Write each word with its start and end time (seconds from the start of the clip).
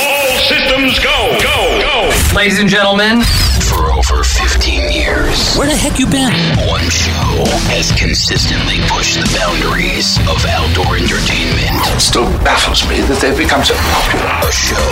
All 0.00 0.38
systems 0.46 0.98
go, 1.00 1.36
go, 1.42 1.80
go. 1.80 2.36
Ladies 2.36 2.60
and 2.60 2.68
gentlemen, 2.68 3.22
For 3.68 3.90
over 3.92 4.22
15 4.22 4.67
years, 4.86 5.56
Where 5.58 5.66
the 5.66 5.74
heck 5.76 5.98
you 5.98 6.06
been? 6.06 6.30
one 6.70 6.86
show 6.90 7.42
has 7.74 7.90
consistently 7.98 8.78
pushed 8.86 9.18
the 9.18 9.26
boundaries 9.34 10.18
of 10.30 10.38
outdoor 10.46 10.94
entertainment. 10.96 11.74
It 11.94 12.00
still 12.00 12.26
baffles 12.46 12.86
me 12.88 13.00
that 13.10 13.18
they've 13.18 13.36
become 13.36 13.64
so 13.64 13.74
popular. 13.98 14.28
A 14.46 14.52
show 14.54 14.88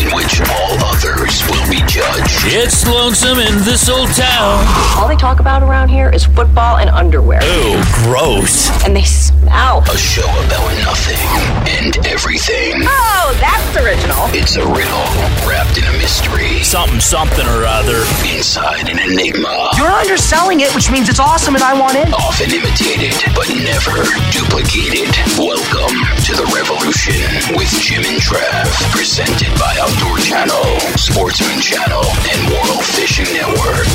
in 0.00 0.08
which 0.16 0.40
all 0.48 0.74
others 0.88 1.44
will 1.52 1.66
be 1.68 1.80
judged. 1.84 2.48
It's 2.48 2.86
lonesome 2.88 3.38
in 3.38 3.60
this 3.68 3.88
old 3.88 4.08
town. 4.16 4.64
All 4.96 5.08
they 5.08 5.16
talk 5.16 5.40
about 5.40 5.62
around 5.62 5.88
here 5.88 6.08
is 6.10 6.24
football 6.24 6.78
and 6.78 6.88
underwear. 6.90 7.40
Oh, 7.42 7.76
gross. 8.08 8.70
And 8.84 8.94
they 8.96 9.04
smell. 9.04 9.84
A 9.90 9.96
show 9.98 10.26
about 10.46 10.70
nothing 10.84 11.20
and 11.68 11.92
everything. 12.06 12.80
Oh, 12.86 13.36
that's 13.40 13.76
original. 13.76 14.24
It's 14.32 14.56
a 14.56 14.64
riddle 14.64 15.06
wrapped 15.44 15.76
in 15.78 15.84
a 15.84 15.92
mystery. 15.98 16.62
Something, 16.62 17.00
something 17.00 17.46
or 17.46 17.64
other. 17.66 18.00
Inside 18.24 18.88
an 18.88 18.98
enigma. 18.98 19.35
You're 19.36 19.92
underselling 19.92 20.60
it, 20.60 20.72
which 20.74 20.90
means 20.90 21.08
it's 21.08 21.20
awesome 21.20 21.54
and 21.54 21.64
I 21.64 21.78
want 21.78 21.96
in. 21.96 22.08
Often 22.14 22.56
imitated, 22.56 23.12
but 23.36 23.48
never 23.52 24.00
duplicated. 24.32 25.12
Welcome 25.36 25.92
to 26.24 26.32
the 26.32 26.46
revolution 26.56 27.20
with 27.56 27.68
Jim 27.76 28.04
and 28.08 28.16
Trav. 28.16 28.64
Presented 28.92 29.52
by 29.60 29.76
Outdoor 29.76 30.16
Channel, 30.18 30.64
Sportsman 30.96 31.60
Channel, 31.60 32.00
and 32.00 32.38
World 32.48 32.84
Fishing 32.96 33.28
Network. 33.36 33.88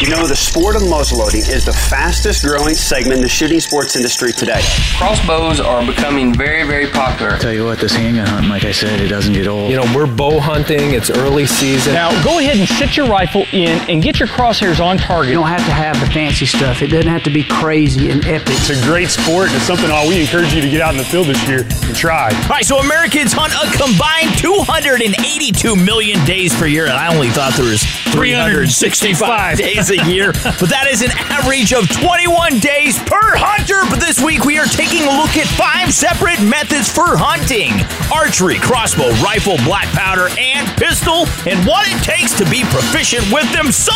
You 0.00 0.08
know, 0.08 0.26
the 0.26 0.36
sport 0.36 0.76
of 0.76 0.82
muzzleloading 0.82 1.44
is 1.48 1.64
the 1.64 1.72
fastest 1.72 2.44
growing 2.44 2.74
segment 2.74 3.18
in 3.18 3.22
the 3.22 3.28
shooting 3.28 3.60
sports 3.60 3.96
industry 3.96 4.32
today. 4.32 4.60
Crossbows 4.96 5.60
are 5.60 5.84
becoming 5.84 6.32
very, 6.34 6.66
very 6.66 6.88
popular. 6.88 7.36
Tell 7.38 7.52
you 7.52 7.64
what, 7.64 7.78
this 7.78 7.94
handgun 7.94 8.26
hunting, 8.26 8.50
like 8.50 8.64
I 8.64 8.72
said, 8.72 9.00
it 9.00 9.08
doesn't 9.08 9.34
get 9.34 9.46
old. 9.46 9.70
You 9.70 9.76
know, 9.76 9.92
we're 9.94 10.06
bow 10.06 10.40
hunting, 10.40 10.92
it's 10.92 11.10
early 11.10 11.46
season. 11.46 11.94
Now, 11.94 12.10
go 12.24 12.38
ahead 12.38 12.56
and 12.56 12.68
sit 12.68 12.96
your 12.96 13.06
rifle 13.08 13.44
in 13.52 13.78
and 13.90 14.02
get 14.02 14.18
your 14.18 14.28
crosshairs 14.28 14.75
on 14.80 14.98
target. 14.98 15.30
You 15.30 15.38
don't 15.38 15.48
have 15.48 15.64
to 15.64 15.72
have 15.72 15.98
the 16.00 16.06
fancy 16.06 16.46
stuff. 16.46 16.82
It 16.82 16.88
doesn't 16.88 17.10
have 17.10 17.22
to 17.24 17.30
be 17.30 17.42
crazy 17.42 18.10
and 18.10 18.24
epic. 18.26 18.54
It's 18.56 18.70
a 18.70 18.80
great 18.84 19.08
sport. 19.08 19.48
And 19.48 19.56
it's 19.56 19.66
something 19.66 19.90
uh, 19.90 20.04
we 20.06 20.20
encourage 20.20 20.52
you 20.52 20.60
to 20.60 20.68
get 20.68 20.80
out 20.80 20.92
in 20.92 20.98
the 20.98 21.04
field 21.04 21.26
this 21.26 21.40
year 21.48 21.60
and 21.64 21.96
try. 21.96 22.30
All 22.30 22.48
right, 22.48 22.64
so 22.64 22.78
Americans 22.78 23.32
hunt 23.32 23.52
a 23.54 23.66
combined 23.76 24.36
282 24.38 25.76
million 25.76 26.22
days 26.24 26.54
per 26.54 26.66
year, 26.66 26.84
and 26.84 26.94
I 26.94 27.14
only 27.14 27.30
thought 27.30 27.54
there 27.54 27.64
was 27.64 27.82
365 28.12 29.58
days 29.58 29.90
a 29.90 30.02
year, 30.08 30.32
but 30.32 30.68
that 30.72 30.88
is 30.88 31.02
an 31.02 31.10
average 31.30 31.72
of 31.72 31.88
21 31.88 32.58
days 32.58 32.98
per 33.04 33.36
hunter. 33.36 33.84
But 33.88 34.00
this 34.00 34.20
week 34.22 34.44
we 34.44 34.58
are 34.58 34.66
taking 34.66 35.04
a 35.04 35.12
look 35.12 35.36
at 35.36 35.46
five 35.52 35.92
separate 35.92 36.40
methods 36.42 36.88
for 36.88 37.16
hunting: 37.16 37.76
archery, 38.08 38.56
crossbow, 38.58 39.12
rifle, 39.20 39.56
black 39.68 39.86
powder, 39.92 40.28
and 40.40 40.66
pistol, 40.80 41.28
and 41.44 41.60
what 41.68 41.84
it 41.88 42.00
takes 42.02 42.32
to 42.40 42.44
be 42.48 42.64
proficient 42.72 43.28
with 43.32 43.46
them. 43.52 43.68
So, 43.70 43.92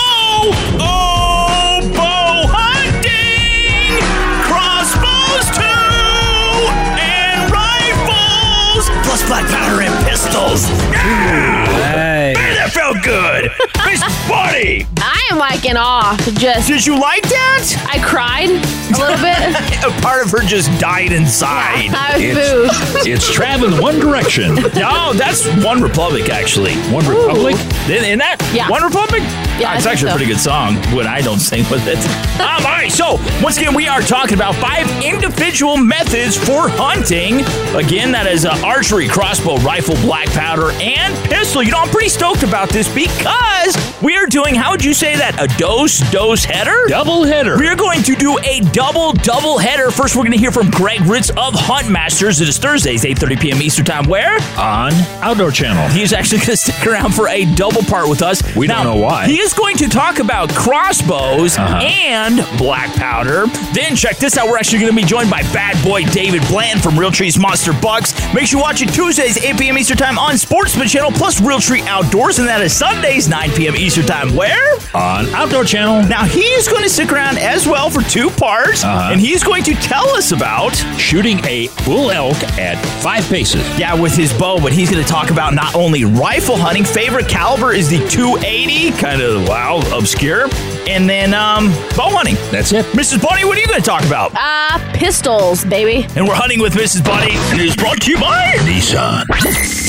oh, 0.79 1.81
bow 1.95 2.47
hunting, 2.47 4.01
crossbows 4.47 5.47
too, 5.57 6.71
and 7.01 7.51
rifles, 7.51 8.89
plus 9.07 9.27
black 9.27 9.47
powder 9.49 9.83
and 9.83 9.95
pistols. 10.07 10.67
Hey. 10.95 12.35
Man, 12.37 12.55
that 12.57 12.71
felt 12.73 13.03
good. 13.03 13.51
Miss 13.87 14.01
Buddy, 14.29 14.87
I 14.99 15.29
am 15.33 15.39
like 15.39 15.65
in 15.65 15.77
awe. 15.77 16.17
Just 16.35 16.69
did 16.69 16.87
you 16.87 16.99
like 17.01 17.23
that? 17.25 17.87
I 17.91 17.99
cried 18.05 18.49
a 18.51 18.97
little 18.99 19.19
bit. 19.19 19.39
A 19.85 20.01
part 20.03 20.25
of 20.25 20.31
her 20.31 20.43
just 20.47 20.71
died 20.81 21.11
inside. 21.13 21.91
I 21.93 22.13
was 22.15 22.23
moved. 22.23 23.07
It's 23.09 23.29
Trav 23.31 23.65
in 23.67 23.81
One 23.83 23.99
Direction. 23.99 24.57
No, 24.81 25.13
that's 25.13 25.47
One 25.65 25.83
Republic, 25.83 26.31
actually. 26.31 26.75
One 26.93 27.07
Republic? 27.07 27.55
Isn't 27.89 28.19
that 28.19 28.37
Yeah. 28.55 28.69
One 28.71 28.83
Republic? 28.83 29.23
Yeah, 29.61 29.77
it's 29.77 29.87
actually 29.87 30.09
so. 30.09 30.15
a 30.15 30.19
pretty 30.19 30.33
good 30.33 30.41
song 30.41 30.77
when 30.97 31.07
I 31.07 31.21
don't 31.21 31.39
sing 31.39 31.65
with 31.71 31.87
it. 31.87 31.99
um, 32.41 32.65
all 32.65 32.73
right, 32.73 32.91
so 32.91 33.17
once 33.43 33.59
again, 33.59 33.75
we 33.75 33.89
are 33.89 34.01
talking 34.01 34.35
about 34.35 34.55
five 34.57 34.89
individual 35.05 35.77
methods 35.77 36.37
for 36.37 36.69
hunting. 36.69 37.41
Again, 37.77 38.11
that 38.13 38.27
is 38.27 38.47
uh, 38.47 38.59
archery, 38.65 39.07
crossbow, 39.07 39.57
rifle, 39.59 39.97
black 39.97 40.29
powder, 40.31 40.71
and 40.81 41.15
pistol. 41.29 41.63
You 41.63 41.73
know, 41.73 41.79
I'm 41.79 41.89
pretty 41.91 42.09
stoked 42.09 42.43
about 42.43 42.71
this 42.71 42.89
because 42.93 43.77
we 44.03 44.17
are 44.17 44.27
doing, 44.27 44.55
how 44.55 44.71
would 44.71 44.83
you 44.85 44.95
say 44.95 45.15
that? 45.17 45.37
A 45.41 45.47
dose, 45.59 45.99
dose 46.11 46.45
header? 46.45 46.87
Double 46.89 47.25
header. 47.25 47.59
We 47.59 47.69
are 47.69 47.77
going 47.77 48.03
to 48.05 48.15
do 48.17 48.39
a 48.39 48.61
double, 48.73 49.13
double 49.13 49.59
header. 49.59 49.91
First, 49.91 50.17
we're 50.17 50.23
going 50.23 50.33
to 50.33 50.39
hear 50.39 50.53
from 50.53 50.71
Greg 50.71 51.03
Ritz 51.03 51.29
of 51.31 51.53
Hunt 51.55 51.91
Masters. 51.91 52.41
It 52.41 52.49
is 52.49 52.57
Thursdays, 52.59 53.05
8.30 53.05 53.41
p.m. 53.41 53.61
Eastern 53.63 53.85
Time. 53.85 54.05
Where? 54.09 54.37
On 54.59 54.93
Outdoor 55.21 55.51
Channel. 55.51 55.89
He's 55.91 56.15
actually 56.15 56.39
going 56.39 56.51
to 56.53 56.57
stick 56.57 56.87
around 56.87 57.15
for 57.15 57.29
a 57.29 57.45
double 57.55 57.83
part 57.83 58.09
with 58.09 58.23
us. 58.23 58.43
We 58.57 58.67
don't 58.67 58.85
know 58.85 58.97
why. 58.97 59.27
He 59.27 59.39
is 59.41 59.50
going 59.55 59.77
to 59.79 59.89
talk 59.89 60.19
about 60.19 60.51
crossbows 60.51 61.57
uh-huh. 61.57 61.79
and 61.83 62.37
black 62.59 62.93
powder. 62.95 63.47
Then 63.73 63.97
check 63.97 64.19
this 64.19 64.37
out. 64.37 64.49
We're 64.49 64.59
actually 64.59 64.81
going 64.81 64.93
to 64.93 64.97
be 64.97 65.07
joined 65.07 65.31
by 65.31 65.43
bad 65.53 65.83
boy 65.85 66.05
David 66.05 66.43
Blanton 66.49 66.83
from 66.83 66.99
Realtree's 66.99 67.39
Monster 67.39 67.73
Bucks. 67.73 68.13
Make 68.35 68.47
sure 68.47 68.59
you 68.59 68.63
watch 68.63 68.83
it 68.83 68.93
Tuesdays, 68.93 69.39
8 69.39 69.59
p.m. 69.59 69.79
Eastern 69.79 69.97
Time 69.97 70.19
on 70.19 70.37
Sportsman 70.37 70.89
Channel, 70.89 71.13
plus 71.13 71.41
Realtree 71.41 71.87
Outdoors, 71.87 72.39
and 72.39 72.49
that 72.49 72.61
is 72.61 72.77
Sundays, 72.77 73.29
9 73.29 73.51
p.m. 73.51 73.77
Eastern 73.77 74.07
Time. 74.07 74.35
Where? 74.35 74.79
On 74.95 75.27
Outdoor 75.35 75.65
Channel. 75.65 76.09
Now, 76.09 76.25
he's 76.25 76.69
going 76.69 76.83
to 76.83 76.89
stick 76.91 77.13
around 77.13 77.39
as 77.39 77.67
well 77.67 77.91
for 77.91 78.03
two 78.03 78.31
parts, 78.31 78.85
uh-huh. 78.85 79.11
and 79.13 79.21
he's 79.21 79.43
going 79.43 79.63
to 79.65 79.75
tell 79.75 80.09
us 80.11 80.33
about 80.33 80.75
shooting 80.99 81.39
a 81.47 81.69
bull 81.85 82.11
elk 82.11 82.37
at 82.59 82.77
five 83.03 83.25
paces. 83.25 83.63
Yeah, 83.79 83.95
with 83.95 84.15
his 84.15 84.33
bow, 84.33 84.61
but 84.61 84.73
he's 84.73 84.91
going 84.91 85.03
to 85.03 85.09
talk 85.09 85.31
about 85.31 85.55
not 85.55 85.75
only 85.75 86.05
rifle 86.05 86.57
hunting, 86.57 86.85
favorite 86.85 87.29
caliber 87.29 87.73
is 87.73 87.89
the 87.89 87.99
280, 88.09 88.91
kind 88.93 89.23
of, 89.23 89.40
wow, 89.49 89.81
obscure, 89.97 90.49
and 90.89 91.09
then 91.09 91.35
um, 91.35 91.69
bow 91.97 92.11
hunting. 92.11 92.35
That's 92.51 92.73
it. 92.73 92.85
Mrs. 92.87 93.23
Bunny, 93.23 93.45
what 93.45 93.57
are 93.57 93.61
you 93.61 93.67
going 93.67 93.81
to 93.81 93.87
talk 93.87 94.05
about? 94.05 94.33
Uh, 94.35 94.79
pistols, 94.95 95.65
baby. 95.65 96.07
And 96.17 96.27
we're 96.27 96.35
hunting 96.35 96.61
with 96.61 96.75
Mrs. 96.75 97.05
Bunny, 97.05 97.33
and 97.33 97.61
it's 97.61 97.77
brought 97.77 98.01
to 98.03 98.11
you 98.11 98.19
by 98.19 98.55
Nissan. 98.61 99.80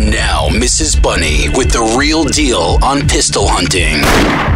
And 0.00 0.10
now, 0.10 0.48
Mrs. 0.48 1.00
Bunny 1.02 1.50
with 1.50 1.72
the 1.72 1.94
real 1.98 2.24
deal 2.24 2.78
on 2.82 3.06
pistol 3.06 3.46
hunting. 3.46 4.00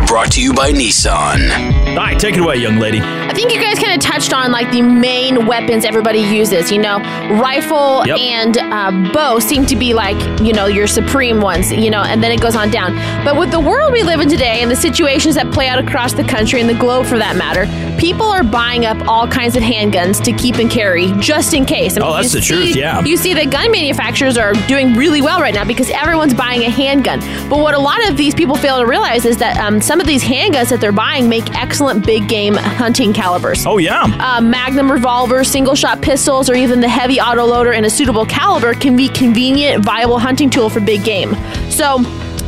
Brought 0.07 0.33
to 0.33 0.41
you 0.43 0.55
by 0.55 0.73
Nissan. 0.73 1.51
All 1.91 1.97
right, 1.97 2.19
take 2.19 2.37
it 2.37 2.41
away, 2.41 2.57
young 2.57 2.79
lady. 2.79 3.01
I 3.03 3.33
think 3.35 3.53
you 3.53 3.61
guys 3.61 3.79
kind 3.79 3.93
of 3.93 4.01
touched 4.01 4.33
on 4.33 4.53
like 4.53 4.71
the 4.71 4.81
main 4.81 5.45
weapons 5.47 5.85
everybody 5.85 6.21
uses. 6.21 6.73
You 6.73 6.79
know, 6.81 6.97
rifle 7.43 8.07
Yep. 8.07 8.19
and 8.19 8.57
uh, 8.59 9.13
bow 9.13 9.39
seem 9.39 9.67
to 9.67 9.77
be 9.77 9.93
like 9.93 10.17
you 10.41 10.55
know 10.55 10.65
your 10.67 10.87
supreme 10.87 11.41
ones. 11.43 11.71
You 11.71 11.91
know, 11.91 12.03
and 12.03 12.23
then 12.23 12.33
it 12.33 12.41
goes 12.41 12.57
on 12.57 12.71
down. 12.71 12.95
But 13.23 13.37
with 13.39 13.51
the 13.51 13.61
world 13.61 13.93
we 13.93 14.03
live 14.03 14.21
in 14.21 14.31
today 14.31 14.63
and 14.63 14.71
the 14.71 14.77
situations 14.77 15.35
that 15.35 15.53
play 15.53 15.69
out 15.69 15.79
across 15.79 16.15
the 16.15 16.25
country 16.25 16.61
and 16.63 16.71
the 16.71 16.75
globe 16.79 17.05
for 17.05 17.19
that 17.19 17.37
matter, 17.37 17.67
people 17.99 18.27
are 18.27 18.43
buying 18.45 18.85
up 18.87 18.97
all 19.09 19.27
kinds 19.27 19.57
of 19.57 19.63
handguns 19.63 20.23
to 20.25 20.33
keep 20.33 20.57
and 20.57 20.71
carry 20.71 21.13
just 21.21 21.55
in 21.55 21.65
case. 21.65 21.97
I 21.97 22.01
Oh, 22.07 22.13
that's 22.15 22.35
you 22.35 22.41
the 22.41 22.47
truth, 22.47 22.73
see- 22.75 22.81
yeah. 22.81 23.01
You 23.05 23.17
see 23.17 23.35
that 23.35 23.51
gun 23.51 23.71
manufacturers 23.71 24.37
are 24.37 24.53
doing 24.69 24.95
really 24.95 25.23
well 25.23 25.41
right 25.41 25.55
now 25.55 25.65
because 25.65 25.91
everyone's 25.91 26.35
buying 26.35 26.63
a 26.63 26.71
handgun. 26.71 27.21
But 27.49 27.59
what 27.61 27.75
a 27.75 27.79
lot 27.79 28.07
of 28.09 28.17
these 28.17 28.35
people 28.35 28.57
fail 28.57 28.79
to 28.81 28.87
realize 28.87 29.25
is 29.25 29.39
that 29.39 29.57
um, 29.59 29.81
some 29.81 30.01
of 30.01 30.07
these 30.07 30.23
handguns 30.23 30.71
that 30.71 30.81
they're 30.81 30.93
buying 30.93 31.29
make 31.29 31.55
excellent 31.55 32.05
big 32.05 32.29
game 32.29 32.55
hunting 32.55 33.13
calibers. 33.13 33.65
Oh, 33.67 33.79
yeah. 33.79 34.03
Uh, 34.21 34.41
magnum 34.41 34.91
revolvers, 34.91 35.49
single 35.49 35.75
shot 35.75 36.03
pistols, 36.03 36.51
or 36.51 36.55
even 36.55 36.81
the 36.81 36.89
heavy 36.89 37.17
autoloader 37.17 37.77
in 37.77 37.85
a 37.85 37.91
suitable 37.91 38.27
caliber 38.27 38.75
can 38.75 38.97
be 38.97 39.09
convenient, 39.09 39.85
viable 39.85 40.19
hunting 40.19 40.51
tool 40.51 40.69
for 40.69 40.81
big 40.81 41.05
game. 41.05 41.35
So, 41.71 41.99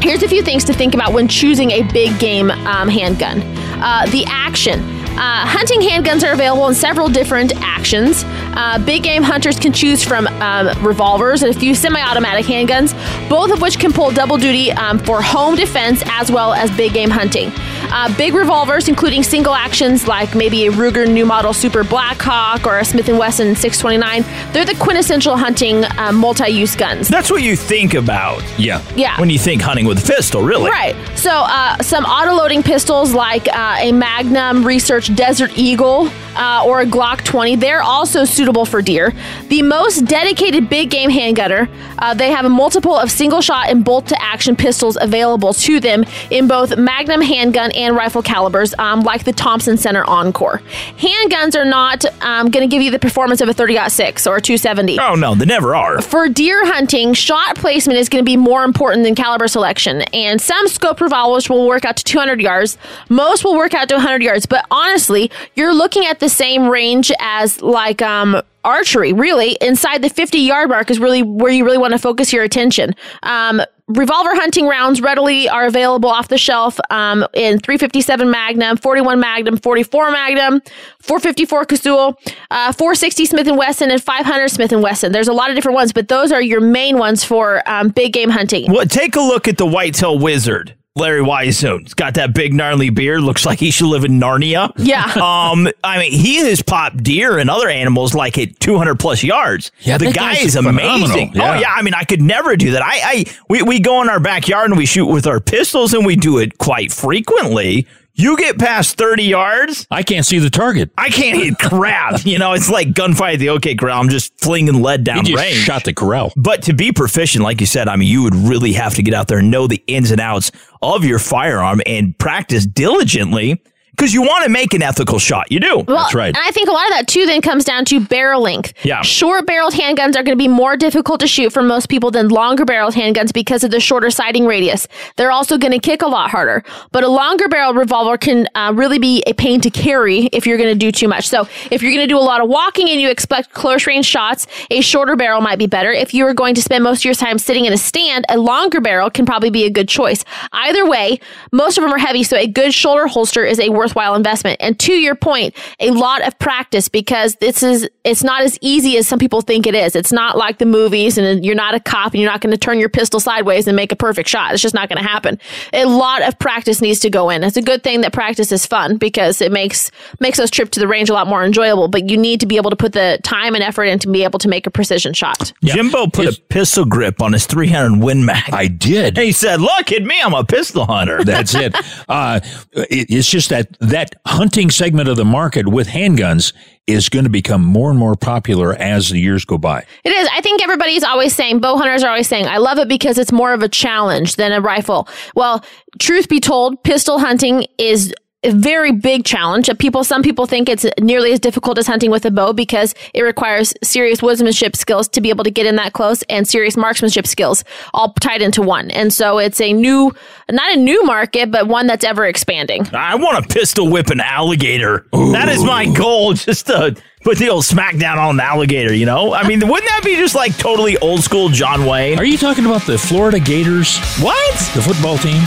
here's 0.01 0.23
a 0.23 0.29
few 0.29 0.43
things 0.43 0.65
to 0.65 0.73
think 0.73 0.95
about 0.95 1.13
when 1.13 1.27
choosing 1.29 1.71
a 1.73 1.83
big 1.93 2.19
game 2.19 2.51
um, 2.51 2.89
handgun. 2.89 3.41
Uh, 3.83 4.07
the 4.11 4.25
action. 4.29 4.96
Uh, 5.17 5.47
hunting 5.47 5.81
handguns 5.81 6.27
are 6.27 6.33
available 6.33 6.69
in 6.69 6.75
several 6.75 7.09
different 7.09 7.53
actions. 7.63 8.25
Uh, 8.27 8.79
big 8.85 9.03
game 9.03 9.23
hunters 9.23 9.59
can 9.59 9.73
choose 9.73 10.05
from 10.05 10.27
um, 10.27 10.69
revolvers 10.85 11.43
and 11.43 11.55
a 11.55 11.59
few 11.59 11.75
semi 11.75 12.01
automatic 12.01 12.45
handguns, 12.45 12.93
both 13.29 13.51
of 13.51 13.63
which 13.63 13.79
can 13.79 13.93
pull 13.93 14.11
double 14.11 14.37
duty 14.37 14.73
um, 14.73 14.99
for 14.99 15.23
home 15.23 15.55
defense 15.55 16.03
as 16.07 16.31
well 16.31 16.53
as 16.53 16.71
big 16.77 16.93
game 16.93 17.11
hunting. 17.11 17.51
Uh, 17.97 18.15
big 18.19 18.35
revolvers, 18.35 18.89
including 18.89 19.23
single 19.23 19.55
actions 19.55 20.07
like 20.07 20.35
maybe 20.35 20.67
a 20.67 20.71
Ruger 20.71 21.11
new 21.11 21.25
model 21.25 21.55
Super 21.55 21.83
Blackhawk 21.83 22.67
or 22.67 22.79
a 22.79 22.85
Smith 22.85 23.09
& 23.09 23.09
Wesson 23.09 23.57
629, 23.57 24.53
they're 24.53 24.67
the 24.67 24.75
quintessential 24.75 25.35
hunting 25.35 25.83
uh, 25.97 26.13
multi-use 26.13 26.77
guns. 26.77 27.09
That's 27.09 27.31
what 27.31 27.41
you 27.41 27.57
think 27.57 27.95
about. 27.95 28.45
Yeah. 28.59 28.85
Yeah. 28.97 29.19
When 29.19 29.31
you 29.31 29.39
think 29.39 29.63
hunting 29.63 29.87
with 29.87 30.05
a 30.05 30.07
pistol, 30.07 30.43
really. 30.43 30.71
Right. 30.71 30.95
So, 31.17 31.31
uh, 31.31 31.83
some 31.83 32.05
auto-loading 32.05 32.63
pistols 32.63 33.15
like 33.15 33.49
uh, 33.49 33.79
a 33.81 33.93
Magnum 33.93 34.67
Research 34.67 35.17
Desert 35.17 35.57
Eagle 35.57 36.11
uh, 36.37 36.65
or 36.67 36.83
a 36.83 36.87
Glock 36.87 37.25
20, 37.25 37.57
they're 37.57 37.83
also 37.83 38.27
suitable 38.27 38.67
for 38.67 38.83
deer. 38.83 39.15
The 39.49 39.63
most 39.63 40.05
dedicated 40.05 40.69
big 40.69 40.91
game 40.91 41.09
handgunner, 41.09 41.71
uh, 41.99 42.13
they 42.13 42.31
have 42.31 42.45
a 42.45 42.51
multiple 42.51 42.95
of 42.95 43.11
single-shot 43.11 43.71
and 43.71 43.83
bolt-to-action 43.83 44.57
pistols 44.57 44.99
available 45.01 45.55
to 45.55 45.81
them 45.81 46.05
in 46.31 46.47
both 46.47 46.77
Magnum 46.77 47.23
handgun 47.23 47.73
and 47.73 47.86
rifle 47.95 48.23
calibers, 48.23 48.75
um, 48.79 49.01
like 49.01 49.25
the 49.25 49.33
Thompson 49.33 49.77
Center 49.77 50.05
Encore. 50.05 50.63
Handguns 50.99 51.55
are 51.55 51.65
not 51.65 52.05
um, 52.23 52.51
going 52.51 52.69
to 52.69 52.75
give 52.75 52.83
you 52.83 52.91
the 52.91 52.99
performance 52.99 53.41
of 53.41 53.49
a 53.49 53.55
30-06 53.55 54.27
or 54.27 54.37
a 54.37 54.41
270. 54.41 54.99
Oh, 54.99 55.15
no, 55.15 55.35
they 55.35 55.45
never 55.45 55.75
are. 55.75 56.01
For 56.03 56.29
deer 56.29 56.67
hunting, 56.67 57.15
shot 57.15 57.57
placement 57.57 57.99
is 57.99 58.09
going 58.09 58.25
to 58.25 58.29
be 58.29 58.37
more 58.37 58.65
important 58.65 59.05
than 59.05 59.15
caliber 59.15 59.49
selection. 59.49 60.03
And 60.13 60.41
some 60.41 60.69
scope 60.69 61.01
revolvers 61.01 61.49
will 61.49 61.67
work 61.67 61.85
out 61.85 61.97
to 61.99 62.05
200 62.05 62.41
yards. 62.41 62.79
Most 63.09 63.45
will 63.45 63.57
work 63.57 63.75
out 63.75 63.89
to 63.91 63.95
100 63.97 64.23
yards. 64.23 64.47
But 64.47 64.67
honestly, 64.71 65.31
you're 65.55 65.75
looking 65.75 66.07
at 66.07 66.21
the 66.21 66.29
same 66.29 66.69
range 66.69 67.13
as 67.21 67.63
like 67.63 68.03
um, 68.03 68.43
archery. 68.67 69.13
Really, 69.13 69.57
inside 69.61 70.03
the 70.03 70.11
50 70.11 70.39
yard 70.39 70.69
mark 70.69 70.91
is 70.91 70.99
really 70.99 71.23
where 71.23 71.53
you 71.53 71.65
really 71.65 71.79
want 71.79 71.93
to 71.93 71.99
focus 71.99 72.33
your 72.33 72.43
attention. 72.43 72.95
Um, 73.23 73.63
revolver 73.89 74.35
hunting 74.35 74.67
rounds 74.67 75.01
readily 75.01 75.49
are 75.49 75.67
available 75.67 76.11
off 76.11 76.29
the 76.29 76.39
shelf 76.39 76.79
um, 76.91 77.27
in 77.35 77.59
357 77.61 78.31
Magnum, 78.31 78.77
41 78.77 79.21
Magnum, 79.21 79.57
44 79.57 80.11
Magnum, 80.11 80.61
454 81.01 81.65
Casull, 81.67 82.19
uh, 82.51 82.73
460 82.73 83.27
Smith 83.27 83.47
& 83.47 83.57
Wesson, 83.57 83.91
and 83.91 84.03
500 84.03 84.49
Smith 84.49 84.73
& 84.73 84.73
Wesson. 84.73 85.13
There's 85.13 85.29
a 85.29 85.33
lot 85.33 85.51
of 85.51 85.57
different 85.57 85.77
ones, 85.77 85.93
but 85.93 86.09
those 86.09 86.33
are 86.33 86.43
your 86.43 86.61
main 86.61 86.99
ones 86.99 87.25
for 87.25 87.63
um, 87.69 87.91
big 87.91 88.13
game 88.13 88.31
hunting. 88.31 88.71
Well, 88.71 88.87
take 88.87 89.17
a 89.17 89.21
look 89.21 89.47
at 89.49 89.57
the 89.57 89.67
whitetail 89.67 90.19
wizard. 90.19 90.76
Larry 90.97 91.21
Weishuhn. 91.21 91.83
He's 91.83 91.95
got 91.95 92.15
that 92.15 92.35
big 92.35 92.55
gnarly 92.55 92.91
beard. 92.91 93.21
Looks 93.23 93.45
like 93.47 93.59
he 93.61 93.71
should 93.71 93.87
live 93.87 94.05
in 94.05 94.19
Narnia. 94.19 94.73
Yeah. 94.77 95.13
Um. 95.27 95.69
I 95.85 95.99
mean, 95.99 96.13
he 96.13 96.37
has 96.37 96.63
popped 96.63 97.03
deer 97.03 97.39
and 97.39 97.51
other 97.51 97.69
animals 97.69 98.15
like 98.15 98.39
at 98.39 98.59
200 98.61 98.99
plus 98.99 99.23
yards. 99.23 99.71
Yeah, 99.81 99.99
the 99.99 100.13
guy 100.13 100.35
is 100.35 100.57
amazing. 100.57 101.33
Yeah. 101.35 101.57
Oh 101.57 101.59
yeah. 101.61 101.73
I 101.75 101.83
mean, 101.83 101.95
I 101.95 102.05
could 102.05 102.23
never 102.23 102.57
do 102.57 102.73
that. 102.73 102.83
I, 102.83 103.01
I 103.03 103.25
we 103.49 103.63
we 103.63 103.81
go 103.81 104.01
in 104.03 104.09
our 104.09 104.21
backyard 104.21 104.71
and 104.71 104.79
we 104.79 104.87
shoot 104.87 105.07
with 105.07 105.27
our 105.27 105.41
pistols 105.41 105.93
and 105.95 106.07
we 106.07 106.17
do 106.17 106.39
it 106.39 106.59
quite 106.59 106.93
frequently. 106.93 107.87
You 108.19 108.39
get 108.39 108.59
past 108.59 108.97
30 108.97 109.25
yards, 109.25 109.87
I 109.91 110.03
can't 110.03 110.25
see 110.25 110.39
the 110.39 110.49
target. 110.49 110.91
I 110.97 111.11
can't 111.11 111.37
hit 111.37 111.59
crap. 111.59 112.25
you 112.25 112.39
know, 112.39 112.55
it's 112.55 112.71
like 112.71 112.89
gunfight 112.89 113.35
at 113.35 113.41
the 113.41 113.51
OK 113.51 113.75
Corral. 113.75 114.01
I'm 114.01 114.09
just 114.09 114.41
flinging 114.41 114.81
lead 114.81 115.05
down 115.05 115.27
just 115.27 115.37
range. 115.37 115.59
shot 115.59 115.85
the 115.85 115.93
corral. 115.93 116.33
But 116.35 116.63
to 116.63 116.73
be 116.73 116.93
proficient, 116.93 117.45
like 117.45 117.61
you 117.61 117.67
said, 117.67 117.89
I 117.89 117.97
mean, 117.97 118.09
you 118.09 118.23
would 118.23 118.35
really 118.35 118.73
have 118.73 118.95
to 118.95 119.03
get 119.03 119.13
out 119.13 119.29
there 119.29 119.41
and 119.41 119.51
know 119.51 119.67
the 119.67 119.85
ins 119.87 120.13
and 120.13 120.21
outs 120.21 120.51
of 120.81 121.05
your 121.05 121.19
firearm 121.19 121.83
and 121.85 122.17
practice 122.17 122.65
diligently 122.65 123.63
because 123.97 124.13
you 124.13 124.21
want 124.21 124.45
to 124.45 124.51
make 124.51 124.75
an 124.75 124.83
ethical 124.83 125.19
shot. 125.19 125.51
You 125.51 125.59
do. 125.59 125.85
Well, 125.87 126.03
That's 126.03 126.15
right. 126.15 126.29
And 126.29 126.37
I 126.37 126.51
think 126.51 126.69
a 126.69 126.73
lot 126.73 126.85
of 126.87 126.91
that 126.91 127.09
too 127.09 127.25
then 127.25 127.41
comes 127.41 127.65
down 127.65 127.85
to 127.87 128.01
barrel 128.01 128.43
length. 128.43 128.75
Yeah. 128.85 129.01
Short 129.03 129.47
barreled 129.47 129.73
handguns 129.73 130.17
are 130.17 130.23
going 130.23 130.27
to 130.27 130.37
be 130.37 130.49
more 130.49 130.77
difficult 130.77 131.21
to 131.21 131.27
shoot 131.27 131.53
for 131.53 131.63
most 131.63 131.89
people 131.89 132.11
than 132.11 132.29
longer 132.29 132.65
barreled 132.65 132.95
handguns 132.95 133.33
because 133.33 133.65
of 133.65 133.71
the 133.71 133.81
shorter 133.81 134.11
sighting 134.11 134.47
radius. 134.47 134.87
They're 135.17 135.31
also 135.31 135.57
going 135.57 135.73
to 135.73 135.79
kick 135.79 136.03
a 136.03 136.07
lot 136.07 136.31
harder. 136.31 136.63
But 136.93 137.05
a 137.05 137.09
longer 137.09 137.49
barrel 137.49 137.73
revolver 137.73 138.19
can 138.19 138.49
uh, 138.55 138.73
really 138.75 138.99
be 138.99 139.23
a 139.27 139.33
pain 139.33 139.61
to 139.63 139.71
carry 139.71 140.27
if 140.27 140.47
you're 140.47 140.59
going 140.59 140.73
to 140.73 140.79
do 140.79 140.93
too 140.93 141.09
much. 141.09 141.27
So 141.27 141.49
if 141.71 141.83
you're 141.83 141.93
going 141.93 142.07
to 142.07 142.13
do 142.13 142.19
a 142.19 142.21
lot 142.21 142.43
of 142.43 142.49
walking 142.49 142.91
and 142.91 143.01
you 143.01 143.09
expect 143.09 143.53
close 143.53 143.87
range 143.87 144.07
shots, 144.07 144.47
a 144.71 144.83
shorter 144.83 145.17
barrel 145.17 145.41
might 145.41 145.59
be 145.59 145.67
better. 145.67 145.91
If 145.91 146.13
you 146.13 146.27
are 146.27 146.35
going 146.35 146.55
to 146.57 146.63
spend 146.63 146.85
most 146.85 147.01
of 147.01 147.05
your 147.07 147.15
time 147.15 147.39
sitting 147.39 147.65
in 147.65 147.73
a 147.73 147.79
stand, 147.79 148.27
a 148.29 148.37
longer 148.37 148.81
barrel 148.81 149.09
can 149.11 149.25
probably 149.25 149.51
be 149.51 149.65
a 149.65 149.71
good 149.71 149.89
choice. 149.89 150.25
Either 150.53 150.87
way, 150.87 151.19
most 151.53 151.79
of 151.79 151.83
them 151.83 151.93
are 151.93 151.99
heavy, 151.99 152.23
so 152.23 152.37
a 152.37 152.47
good 152.47 152.75
shoulder 152.75 153.07
holster 153.07 153.45
is 153.45 153.59
a 153.59 153.71
worthwhile 153.87 154.17
investment. 154.17 154.57
And 154.61 154.79
to 154.81 154.95
your 154.95 155.15
point, 155.15 155.55
a 155.79 155.93
lot 155.93 156.27
of 156.27 156.37
practice 156.41 156.89
because 156.89 157.37
this 157.37 157.63
is 157.63 157.89
it's 158.03 158.25
not 158.25 158.43
as 158.43 158.59
easy 158.61 158.97
as 158.97 159.07
some 159.07 159.19
people 159.19 159.41
think 159.41 159.67
it 159.67 159.75
is. 159.75 159.95
It's 159.95 160.13
not 160.13 160.37
like 160.37 160.59
the 160.59 160.67
movies 160.67 161.19
and 161.19 161.45
you're 161.45 161.55
not 161.55 161.75
a 161.75 161.81
cop 161.81 162.13
and 162.13 162.21
you're 162.21 162.31
not 162.31 162.41
going 162.41 162.53
to 162.53 162.59
turn 162.59 162.81
your 162.81 162.89
pistol 162.89 163.21
sideways 163.21 163.69
and 163.69 163.77
make 163.77 163.93
a 163.93 163.97
perfect 163.97 164.29
shot. 164.29 164.53
It's 164.53 164.63
just 164.63 164.75
not 164.75 164.89
going 164.89 165.01
to 165.01 165.09
happen. 165.09 165.39
A 165.73 165.85
lot 165.85 166.23
of 166.23 166.37
practice 166.39 166.81
needs 166.81 166.99
to 167.01 167.11
go 167.11 167.31
in. 167.31 167.45
It's 167.45 167.57
a 167.57 167.63
good 167.63 167.85
thing 167.85 168.01
that 168.01 168.13
practice 168.13 168.51
is 168.51 168.67
fun 168.67 168.97
because 168.97 169.41
it 169.41 169.53
makes 169.53 169.91
makes 170.19 170.39
those 170.39 170.51
trips 170.51 170.71
to 170.73 170.81
the 170.81 170.89
range 170.89 171.09
a 171.09 171.15
lot 171.15 171.29
more 171.29 171.45
enjoyable, 171.45 171.87
but 171.87 172.11
you 172.11 172.17
need 172.17 172.41
to 172.41 172.47
be 172.47 172.57
able 172.57 172.71
to 172.71 172.77
put 172.77 172.93
the 172.93 173.21
time 173.23 173.55
and 173.55 173.63
effort 173.63 173.85
in 173.85 174.01
to 174.01 174.09
be 174.09 174.25
able 174.25 174.41
to 174.41 174.49
make 174.49 174.67
a 174.67 174.71
precision 174.71 175.13
shot. 175.13 175.53
Jimbo 175.63 176.09
put 176.09 176.27
a 176.27 176.41
pistol 176.49 176.85
grip 176.85 177.23
on 177.23 177.33
his 177.33 177.47
300 177.47 178.03
Win 178.03 178.25
Mag. 178.25 178.53
I 178.53 178.67
did. 178.67 179.17
And 179.17 179.27
he 179.27 179.33
said, 179.33 179.61
"Look 179.61 179.93
at 179.93 180.03
me, 180.03 180.21
I'm 180.21 180.35
a 180.35 180.45
pistol 180.45 180.87
hunter." 180.87 181.23
That's 181.23 181.55
it. 181.55 181.75
Uh, 182.09 182.41
it. 182.73 183.11
It's 183.11 183.29
just 183.29 183.49
that 183.51 183.76
that 183.81 184.15
hunting 184.27 184.71
segment 184.71 185.09
of 185.09 185.17
the 185.17 185.25
market 185.25 185.69
with 185.69 185.89
handguns 185.89 186.53
is 186.87 187.09
going 187.09 187.25
to 187.25 187.31
become 187.31 187.65
more 187.65 187.91
and 187.91 187.99
more 187.99 188.15
popular 188.15 188.75
as 188.75 189.11
the 189.11 189.19
years 189.19 189.45
go 189.45 189.59
by. 189.59 189.85
It 190.05 190.13
is. 190.13 190.29
I 190.33 190.41
think 190.41 190.63
everybody's 190.63 191.03
always 191.03 191.35
saying, 191.35 191.59
bow 191.59 191.77
hunters 191.77 192.05
are 192.05 192.11
always 192.11 192.29
saying, 192.29 192.47
I 192.47 192.59
love 192.59 192.79
it 192.79 192.89
because 192.89 193.19
it's 193.19 193.33
more 193.33 193.53
of 193.53 193.63
a 193.63 193.69
challenge 193.69 194.37
than 194.37 194.53
a 194.53 194.61
rifle. 194.61 195.09
Well, 195.35 195.65
truth 195.99 196.29
be 196.29 196.41
told, 196.41 196.83
pistol 196.85 197.19
hunting 197.19 197.67
is 197.79 198.15
very 198.55 198.93
big 198.93 199.25
challenge. 199.25 199.71
People, 199.79 200.05
some 200.05 200.23
people 200.23 200.47
think 200.47 200.69
it's 200.69 200.87
nearly 201.01 201.33
as 201.33 201.41
difficult 201.41 201.79
as 201.79 201.87
hunting 201.87 202.11
with 202.11 202.25
a 202.25 202.31
bow 202.31 202.53
because 202.53 202.95
it 203.15 203.23
requires 203.23 203.75
serious 203.83 204.21
woodsmanship 204.21 204.77
skills 204.77 205.09
to 205.09 205.21
be 205.21 205.31
able 205.31 205.45
to 205.45 205.51
get 205.51 205.67
in 205.67 205.77
that 205.77 205.93
close 205.93 206.23
and 206.29 206.47
serious 206.47 206.77
marksmanship 206.77 207.27
skills 207.27 207.65
all 207.95 208.13
tied 208.15 208.43
into 208.43 208.63
one. 208.63 208.91
And 208.91 209.13
so 209.13 209.39
it's 209.39 209.61
a 209.61 209.73
new, 209.73 210.15
not 210.51 210.75
a 210.75 210.79
new 210.79 211.05
market, 211.05 211.51
but 211.51 211.69
one 211.69 211.87
that's 211.87 212.05
ever 212.05 212.27
expanding. 212.27 212.87
I 212.95 213.15
want 213.15 213.43
to 213.43 213.55
pistol 213.55 213.91
whip 213.91 214.09
an 214.09 214.21
alligator. 214.21 215.07
That 215.13 215.49
is 215.49 215.63
my 215.65 215.87
goal. 215.87 216.33
Just 216.35 216.67
to 216.67 216.97
put 217.27 217.39
the 217.39 217.49
old 217.49 217.65
smackdown 217.65 218.19
on 218.19 218.37
an 218.37 218.41
alligator. 218.41 218.95
You 218.95 219.05
know, 219.05 219.35
I 219.35 219.49
mean, 219.49 219.59
wouldn't 219.59 219.89
that 219.91 220.03
be 220.05 220.15
just 220.15 220.37
like 220.37 220.57
totally 220.57 220.97
old 220.99 221.25
school 221.25 221.49
John 221.49 221.85
Wayne? 221.85 222.21
Are 222.21 222.25
you 222.25 222.39
talking 222.39 222.65
about 222.67 222.83
the 222.87 222.97
Florida 222.97 223.41
Gators? 223.41 223.99
What? 224.21 224.55
The 224.77 224.81
football 224.81 225.19
team? 225.19 225.43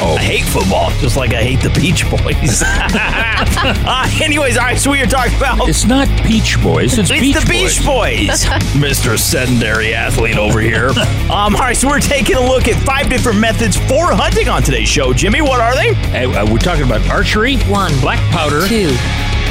Oh, 0.00 0.16
I 0.18 0.22
hate 0.22 0.44
football, 0.44 0.90
just 0.98 1.16
like 1.16 1.34
I 1.34 1.42
hate 1.44 1.60
the 1.60 1.70
Beach 1.78 2.02
Boys. 2.10 2.62
uh, 2.66 4.10
anyways, 4.20 4.56
all 4.58 4.64
right, 4.64 4.76
so 4.76 4.90
we 4.90 5.00
are 5.00 5.06
talking 5.06 5.36
about. 5.36 5.68
It's 5.68 5.84
not 5.84 6.08
Peach 6.26 6.60
Boys. 6.60 6.98
It's, 6.98 7.10
It's 7.10 7.20
Beach 7.20 7.36
the 7.36 7.46
Beach 7.48 7.84
Boys, 7.84 8.44
Mr. 8.74 9.16
Sedentary 9.16 9.94
Athlete 9.94 10.36
over 10.36 10.60
here. 10.60 10.90
Um, 11.28 11.54
all 11.56 11.60
right, 11.60 11.76
so 11.76 11.88
we're 11.88 12.00
taking 12.00 12.36
a 12.36 12.40
look 12.40 12.68
at 12.68 12.82
five 12.86 13.10
different 13.10 13.38
methods 13.38 13.76
for 13.76 14.12
hunting 14.12 14.48
on 14.48 14.62
today's 14.62 14.88
show. 14.88 15.12
Jimmy, 15.12 15.42
what 15.42 15.60
are 15.60 15.74
they? 15.74 15.90
Uh, 16.24 16.42
uh, 16.42 16.46
we're 16.50 16.56
talking 16.56 16.84
about 16.84 17.06
archery, 17.10 17.58
One. 17.64 17.92
black 18.00 18.18
powder, 18.32 18.66
Two. 18.66 18.88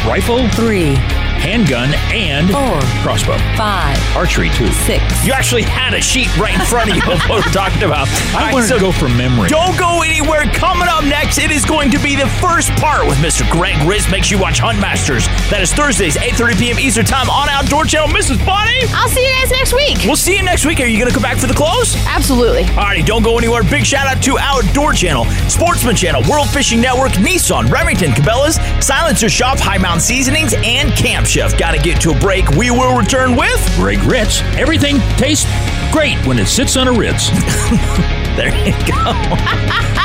rifle, 0.10 0.50
Three. 0.50 0.96
Handgun, 1.40 1.94
and 2.14 2.50
Four. 2.52 2.80
crossbow. 3.04 3.38
Five. 3.56 3.98
Archery 4.16 4.50
too. 4.50 4.72
Six. 4.86 5.02
You 5.26 5.34
actually 5.34 5.64
had 5.64 5.94
a 5.94 6.02
sheet 6.02 6.36
right 6.38 6.54
in 6.54 6.66
front 6.66 6.90
of 6.90 6.96
you 6.96 7.04
of 7.12 7.20
what 7.30 7.46
we're 7.46 7.52
talking 7.54 7.84
about. 7.84 8.08
I 8.36 8.48
right, 8.50 8.54
wanted 8.54 8.68
so 8.68 8.76
to 8.76 8.82
go 8.82 8.92
from 8.92 9.16
memory. 9.18 9.50
Don't 9.50 9.78
go 9.78 10.02
anywhere. 10.04 10.46
Coming 10.54 10.88
up 10.90 11.04
next, 11.04 11.38
it 11.38 11.52
is 11.52 11.66
going 11.66 11.92
to 11.92 12.00
be 12.00 12.16
the 12.16 12.28
first 12.42 12.70
part 12.78 13.06
with 13.08 13.18
Mr. 13.20 13.50
Greg 13.52 13.78
Ritz. 13.88 14.10
Make 14.12 14.24
sure 14.24 14.38
you 14.38 14.42
watch 14.42 14.60
Hunt 14.60 14.80
Masters. 14.80 15.26
That 15.50 15.62
is 15.62 15.72
Thursdays, 15.74 16.16
8.30 16.18 16.60
p.m. 16.60 16.80
Eastern 16.80 17.06
Time 17.06 17.30
on 17.30 17.50
Outdoor 17.50 17.86
Channel. 17.86 18.10
Mrs. 18.10 18.44
Bonnie, 18.46 18.74
I'll 18.94 19.10
see 19.10 19.22
you 19.26 19.32
guys 19.42 19.52
next 19.52 19.74
week. 19.74 19.98
we'll 20.06 20.16
see 20.16 20.36
you 20.36 20.44
next 20.44 20.66
week. 20.66 20.80
Are 20.80 20.86
you 20.86 20.98
going 20.98 21.10
to 21.10 21.14
come 21.14 21.24
back 21.24 21.38
for 21.38 21.48
the 21.48 21.54
close? 21.54 21.96
Absolutely. 22.08 22.64
Alrighty, 22.78 23.06
don't 23.06 23.24
go 23.24 23.38
anywhere. 23.38 23.64
Big 23.64 23.86
shout 23.86 24.08
out 24.08 24.22
to 24.24 24.38
Outdoor 24.40 24.94
Channel, 24.94 25.26
Sportsman 25.50 25.96
Channel, 25.96 26.24
World 26.30 26.50
Fishing 26.50 26.82
Network, 26.82 27.12
Nissan, 27.14 27.70
Remington, 27.70 28.12
Cabela's, 28.12 28.56
Silencer 28.86 29.30
Shop, 29.30 29.60
High 29.60 29.78
Mountain 29.78 30.02
Seasonings, 30.02 30.54
and 30.58 30.92
Camp 30.94 31.27
Chef. 31.28 31.58
Got 31.58 31.72
to 31.72 31.80
get 31.80 32.02
to 32.02 32.12
a 32.12 32.20
break. 32.20 32.48
We 32.52 32.72
will 32.72 32.98
return 32.98 33.36
with. 33.36 33.76
Greg 33.76 34.00
Ritz. 34.04 34.42
Everything 34.56 35.00
tastes 35.18 35.46
great 35.92 36.18
when 36.26 36.40
it 36.40 36.48
sits 36.48 36.78
on 36.78 36.88
a 36.88 36.94
Ritz. 36.94 37.30
There 38.38 38.56
you 38.56 38.72
go. 38.72 38.94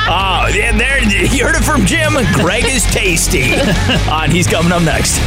oh, 0.08 0.48
yeah, 0.54 0.74
there 0.78 1.02
you 1.04 1.44
heard 1.44 1.54
it 1.54 1.62
from 1.62 1.84
Jim. 1.84 2.14
Greg 2.32 2.64
is 2.64 2.82
tasty. 2.84 3.52
and 3.52 4.32
he's 4.32 4.46
coming 4.46 4.72
up 4.72 4.82
next. 4.82 5.20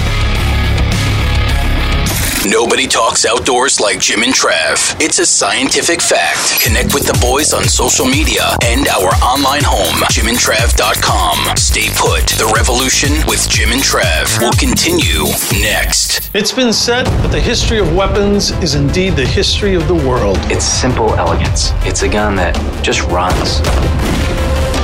Nobody 2.50 2.86
talks 2.86 3.26
outdoors 3.26 3.80
like 3.80 4.00
Jim 4.00 4.22
and 4.22 4.32
Trav. 4.32 5.02
It's 5.02 5.18
a 5.18 5.26
scientific 5.26 6.00
fact. 6.00 6.62
Connect 6.62 6.94
with 6.94 7.08
the 7.08 7.18
boys 7.20 7.54
on 7.54 7.64
social 7.64 8.06
media 8.06 8.56
and 8.64 8.88
our 8.88 9.10
online 9.26 9.64
home, 9.64 9.96
jimandtrav.com. 10.14 11.58
Stay 11.58 11.90
put. 11.98 12.28
The 12.38 12.52
revolution 12.54 13.14
with 13.28 13.50
Jim 13.50 13.72
and 13.72 13.82
Trav 13.82 14.40
will 14.40 14.54
continue 14.54 15.26
next. 15.60 16.30
It's 16.36 16.52
been 16.52 16.72
said 16.72 17.08
that 17.08 17.32
the 17.32 17.42
history 17.42 17.80
of 17.80 17.96
weapons 17.96 18.52
is 18.62 18.76
indeed 18.76 19.16
the 19.16 19.26
history 19.26 19.74
of 19.74 19.88
the 19.88 19.96
world. 19.96 20.38
It's 20.52 20.66
simple 20.66 21.16
elegance. 21.16 21.72
It's 21.82 22.04
a 22.04 22.08
gun 22.08 22.36
that 22.36 22.54
just 22.84 23.02
runs. 23.08 23.62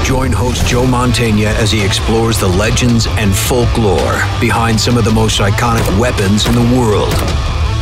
Join 0.03 0.32
host 0.32 0.65
Joe 0.65 0.86
Mantegna 0.86 1.53
as 1.56 1.72
he 1.72 1.86
explores 1.86 2.39
the 2.39 2.48
legends 2.48 3.06
and 3.12 3.34
folklore 3.34 4.20
behind 4.41 4.80
some 4.80 4.98
of 4.98 5.06
the 5.06 5.12
most 5.12 5.39
iconic 5.39 6.00
weapons 6.00 6.48
in 6.48 6.56
the 6.56 6.77
world. 6.77 7.13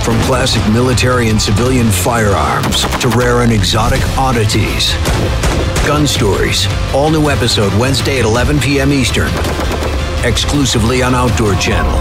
From 0.04 0.20
classic 0.22 0.62
military 0.74 1.30
and 1.30 1.40
civilian 1.40 1.88
firearms 1.88 2.82
to 3.00 3.10
rare 3.10 3.42
and 3.42 3.52
exotic 3.52 4.02
oddities. 4.18 4.94
Gun 5.86 6.08
Stories, 6.08 6.66
all 6.94 7.12
new 7.12 7.30
episode 7.30 7.72
Wednesday 7.80 8.20
at 8.20 8.26
11 8.26 8.60
p.m. 8.60 8.92
Eastern, 8.92 9.30
exclusively 10.26 11.04
on 11.04 11.14
Outdoor 11.14 11.54
Channel. 11.56 11.94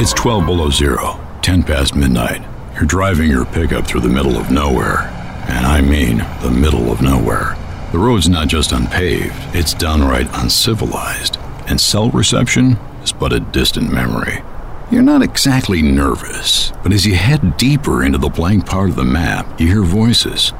It's 0.00 0.12
12 0.12 0.46
below 0.46 0.70
zero, 0.70 1.18
10 1.42 1.62
past 1.64 1.96
midnight. 1.96 2.42
You're 2.74 2.84
driving 2.84 3.28
your 3.30 3.44
pickup 3.44 3.86
through 3.86 4.00
the 4.02 4.08
middle 4.08 4.36
of 4.36 4.50
nowhere. 4.50 5.08
And 5.48 5.66
I 5.66 5.80
mean 5.80 6.18
the 6.42 6.50
middle 6.50 6.92
of 6.92 7.02
nowhere. 7.02 7.56
The 7.90 7.98
road's 7.98 8.28
not 8.28 8.46
just 8.46 8.70
unpaved, 8.70 9.34
it's 9.54 9.74
downright 9.74 10.28
uncivilized. 10.34 11.38
And 11.66 11.80
cell 11.80 12.10
reception 12.10 12.76
is 13.02 13.12
but 13.12 13.32
a 13.32 13.40
distant 13.40 13.92
memory. 13.92 14.42
You're 14.90 15.02
not 15.02 15.22
exactly 15.22 15.82
nervous, 15.82 16.72
but 16.82 16.92
as 16.92 17.06
you 17.06 17.14
head 17.14 17.56
deeper 17.56 18.02
into 18.02 18.18
the 18.18 18.28
blank 18.28 18.66
part 18.66 18.90
of 18.90 18.96
the 18.96 19.04
map, 19.04 19.60
you 19.60 19.68
hear 19.68 19.82
voices. 19.84 20.50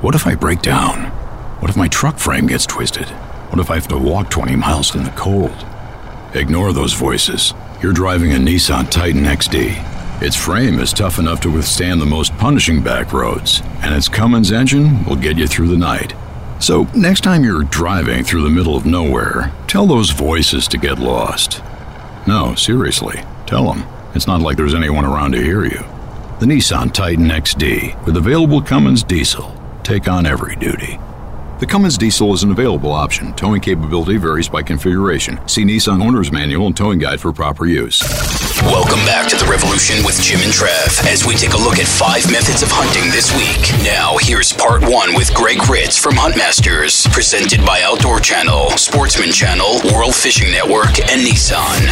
What 0.00 0.14
if 0.14 0.26
I 0.26 0.34
break 0.34 0.62
down? 0.62 1.10
What 1.60 1.70
if 1.70 1.76
my 1.76 1.86
truck 1.86 2.18
frame 2.18 2.46
gets 2.46 2.64
twisted? 2.64 3.04
What 3.50 3.60
if 3.60 3.70
I 3.70 3.74
have 3.74 3.88
to 3.88 3.98
walk 3.98 4.30
20 4.30 4.56
miles 4.56 4.96
in 4.96 5.04
the 5.04 5.10
cold? 5.10 5.66
Ignore 6.32 6.72
those 6.72 6.94
voices. 6.94 7.52
You're 7.82 7.92
driving 7.92 8.32
a 8.32 8.36
Nissan 8.36 8.90
Titan 8.90 9.24
XD. 9.24 10.22
Its 10.22 10.36
frame 10.36 10.78
is 10.78 10.94
tough 10.94 11.18
enough 11.18 11.42
to 11.42 11.52
withstand 11.52 12.00
the 12.00 12.06
most 12.06 12.34
punishing 12.38 12.82
back 12.82 13.12
roads, 13.12 13.60
and 13.82 13.94
its 13.94 14.08
Cummins 14.08 14.52
engine 14.52 15.04
will 15.04 15.16
get 15.16 15.36
you 15.36 15.46
through 15.46 15.68
the 15.68 15.76
night. 15.76 16.14
So, 16.60 16.84
next 16.94 17.20
time 17.20 17.44
you're 17.44 17.64
driving 17.64 18.24
through 18.24 18.42
the 18.42 18.48
middle 18.48 18.74
of 18.74 18.86
nowhere, 18.86 19.52
tell 19.66 19.86
those 19.86 20.12
voices 20.12 20.66
to 20.68 20.78
get 20.78 20.98
lost. 20.98 21.62
No, 22.26 22.54
seriously, 22.54 23.22
tell 23.46 23.72
them. 23.72 23.84
It's 24.14 24.26
not 24.26 24.40
like 24.40 24.56
there's 24.56 24.74
anyone 24.74 25.04
around 25.04 25.32
to 25.32 25.42
hear 25.42 25.64
you. 25.64 25.78
The 26.40 26.46
Nissan 26.46 26.92
Titan 26.92 27.26
XD, 27.26 28.04
with 28.04 28.16
available 28.16 28.60
Cummins 28.60 29.02
diesel, 29.02 29.54
take 29.82 30.08
on 30.08 30.26
every 30.26 30.56
duty. 30.56 30.98
The 31.58 31.66
Cummins 31.66 31.96
diesel 31.96 32.34
is 32.34 32.42
an 32.42 32.50
available 32.50 32.92
option. 32.92 33.32
Towing 33.32 33.62
capability 33.62 34.18
varies 34.18 34.46
by 34.46 34.62
configuration. 34.62 35.40
See 35.48 35.64
Nissan 35.64 36.04
Owner's 36.04 36.30
Manual 36.30 36.66
and 36.66 36.76
Towing 36.76 36.98
Guide 36.98 37.18
for 37.18 37.32
proper 37.32 37.64
use. 37.64 38.02
Welcome 38.60 38.98
back 39.06 39.26
to 39.28 39.36
the 39.36 39.46
Revolution 39.50 40.04
with 40.04 40.20
Jim 40.20 40.42
and 40.42 40.52
Trav 40.52 41.10
as 41.10 41.24
we 41.24 41.34
take 41.34 41.54
a 41.54 41.56
look 41.56 41.78
at 41.78 41.86
five 41.86 42.30
methods 42.30 42.62
of 42.62 42.68
hunting 42.70 43.10
this 43.10 43.32
week. 43.32 43.72
Now, 43.82 44.18
here's 44.20 44.52
part 44.52 44.82
one 44.82 45.14
with 45.14 45.32
Greg 45.32 45.66
Ritz 45.70 45.96
from 45.96 46.12
Huntmasters, 46.12 47.10
presented 47.10 47.64
by 47.64 47.80
Outdoor 47.80 48.20
Channel, 48.20 48.72
Sportsman 48.72 49.32
Channel, 49.32 49.80
World 49.94 50.14
Fishing 50.14 50.52
Network, 50.52 51.00
and 51.08 51.24
Nissan. 51.24 51.88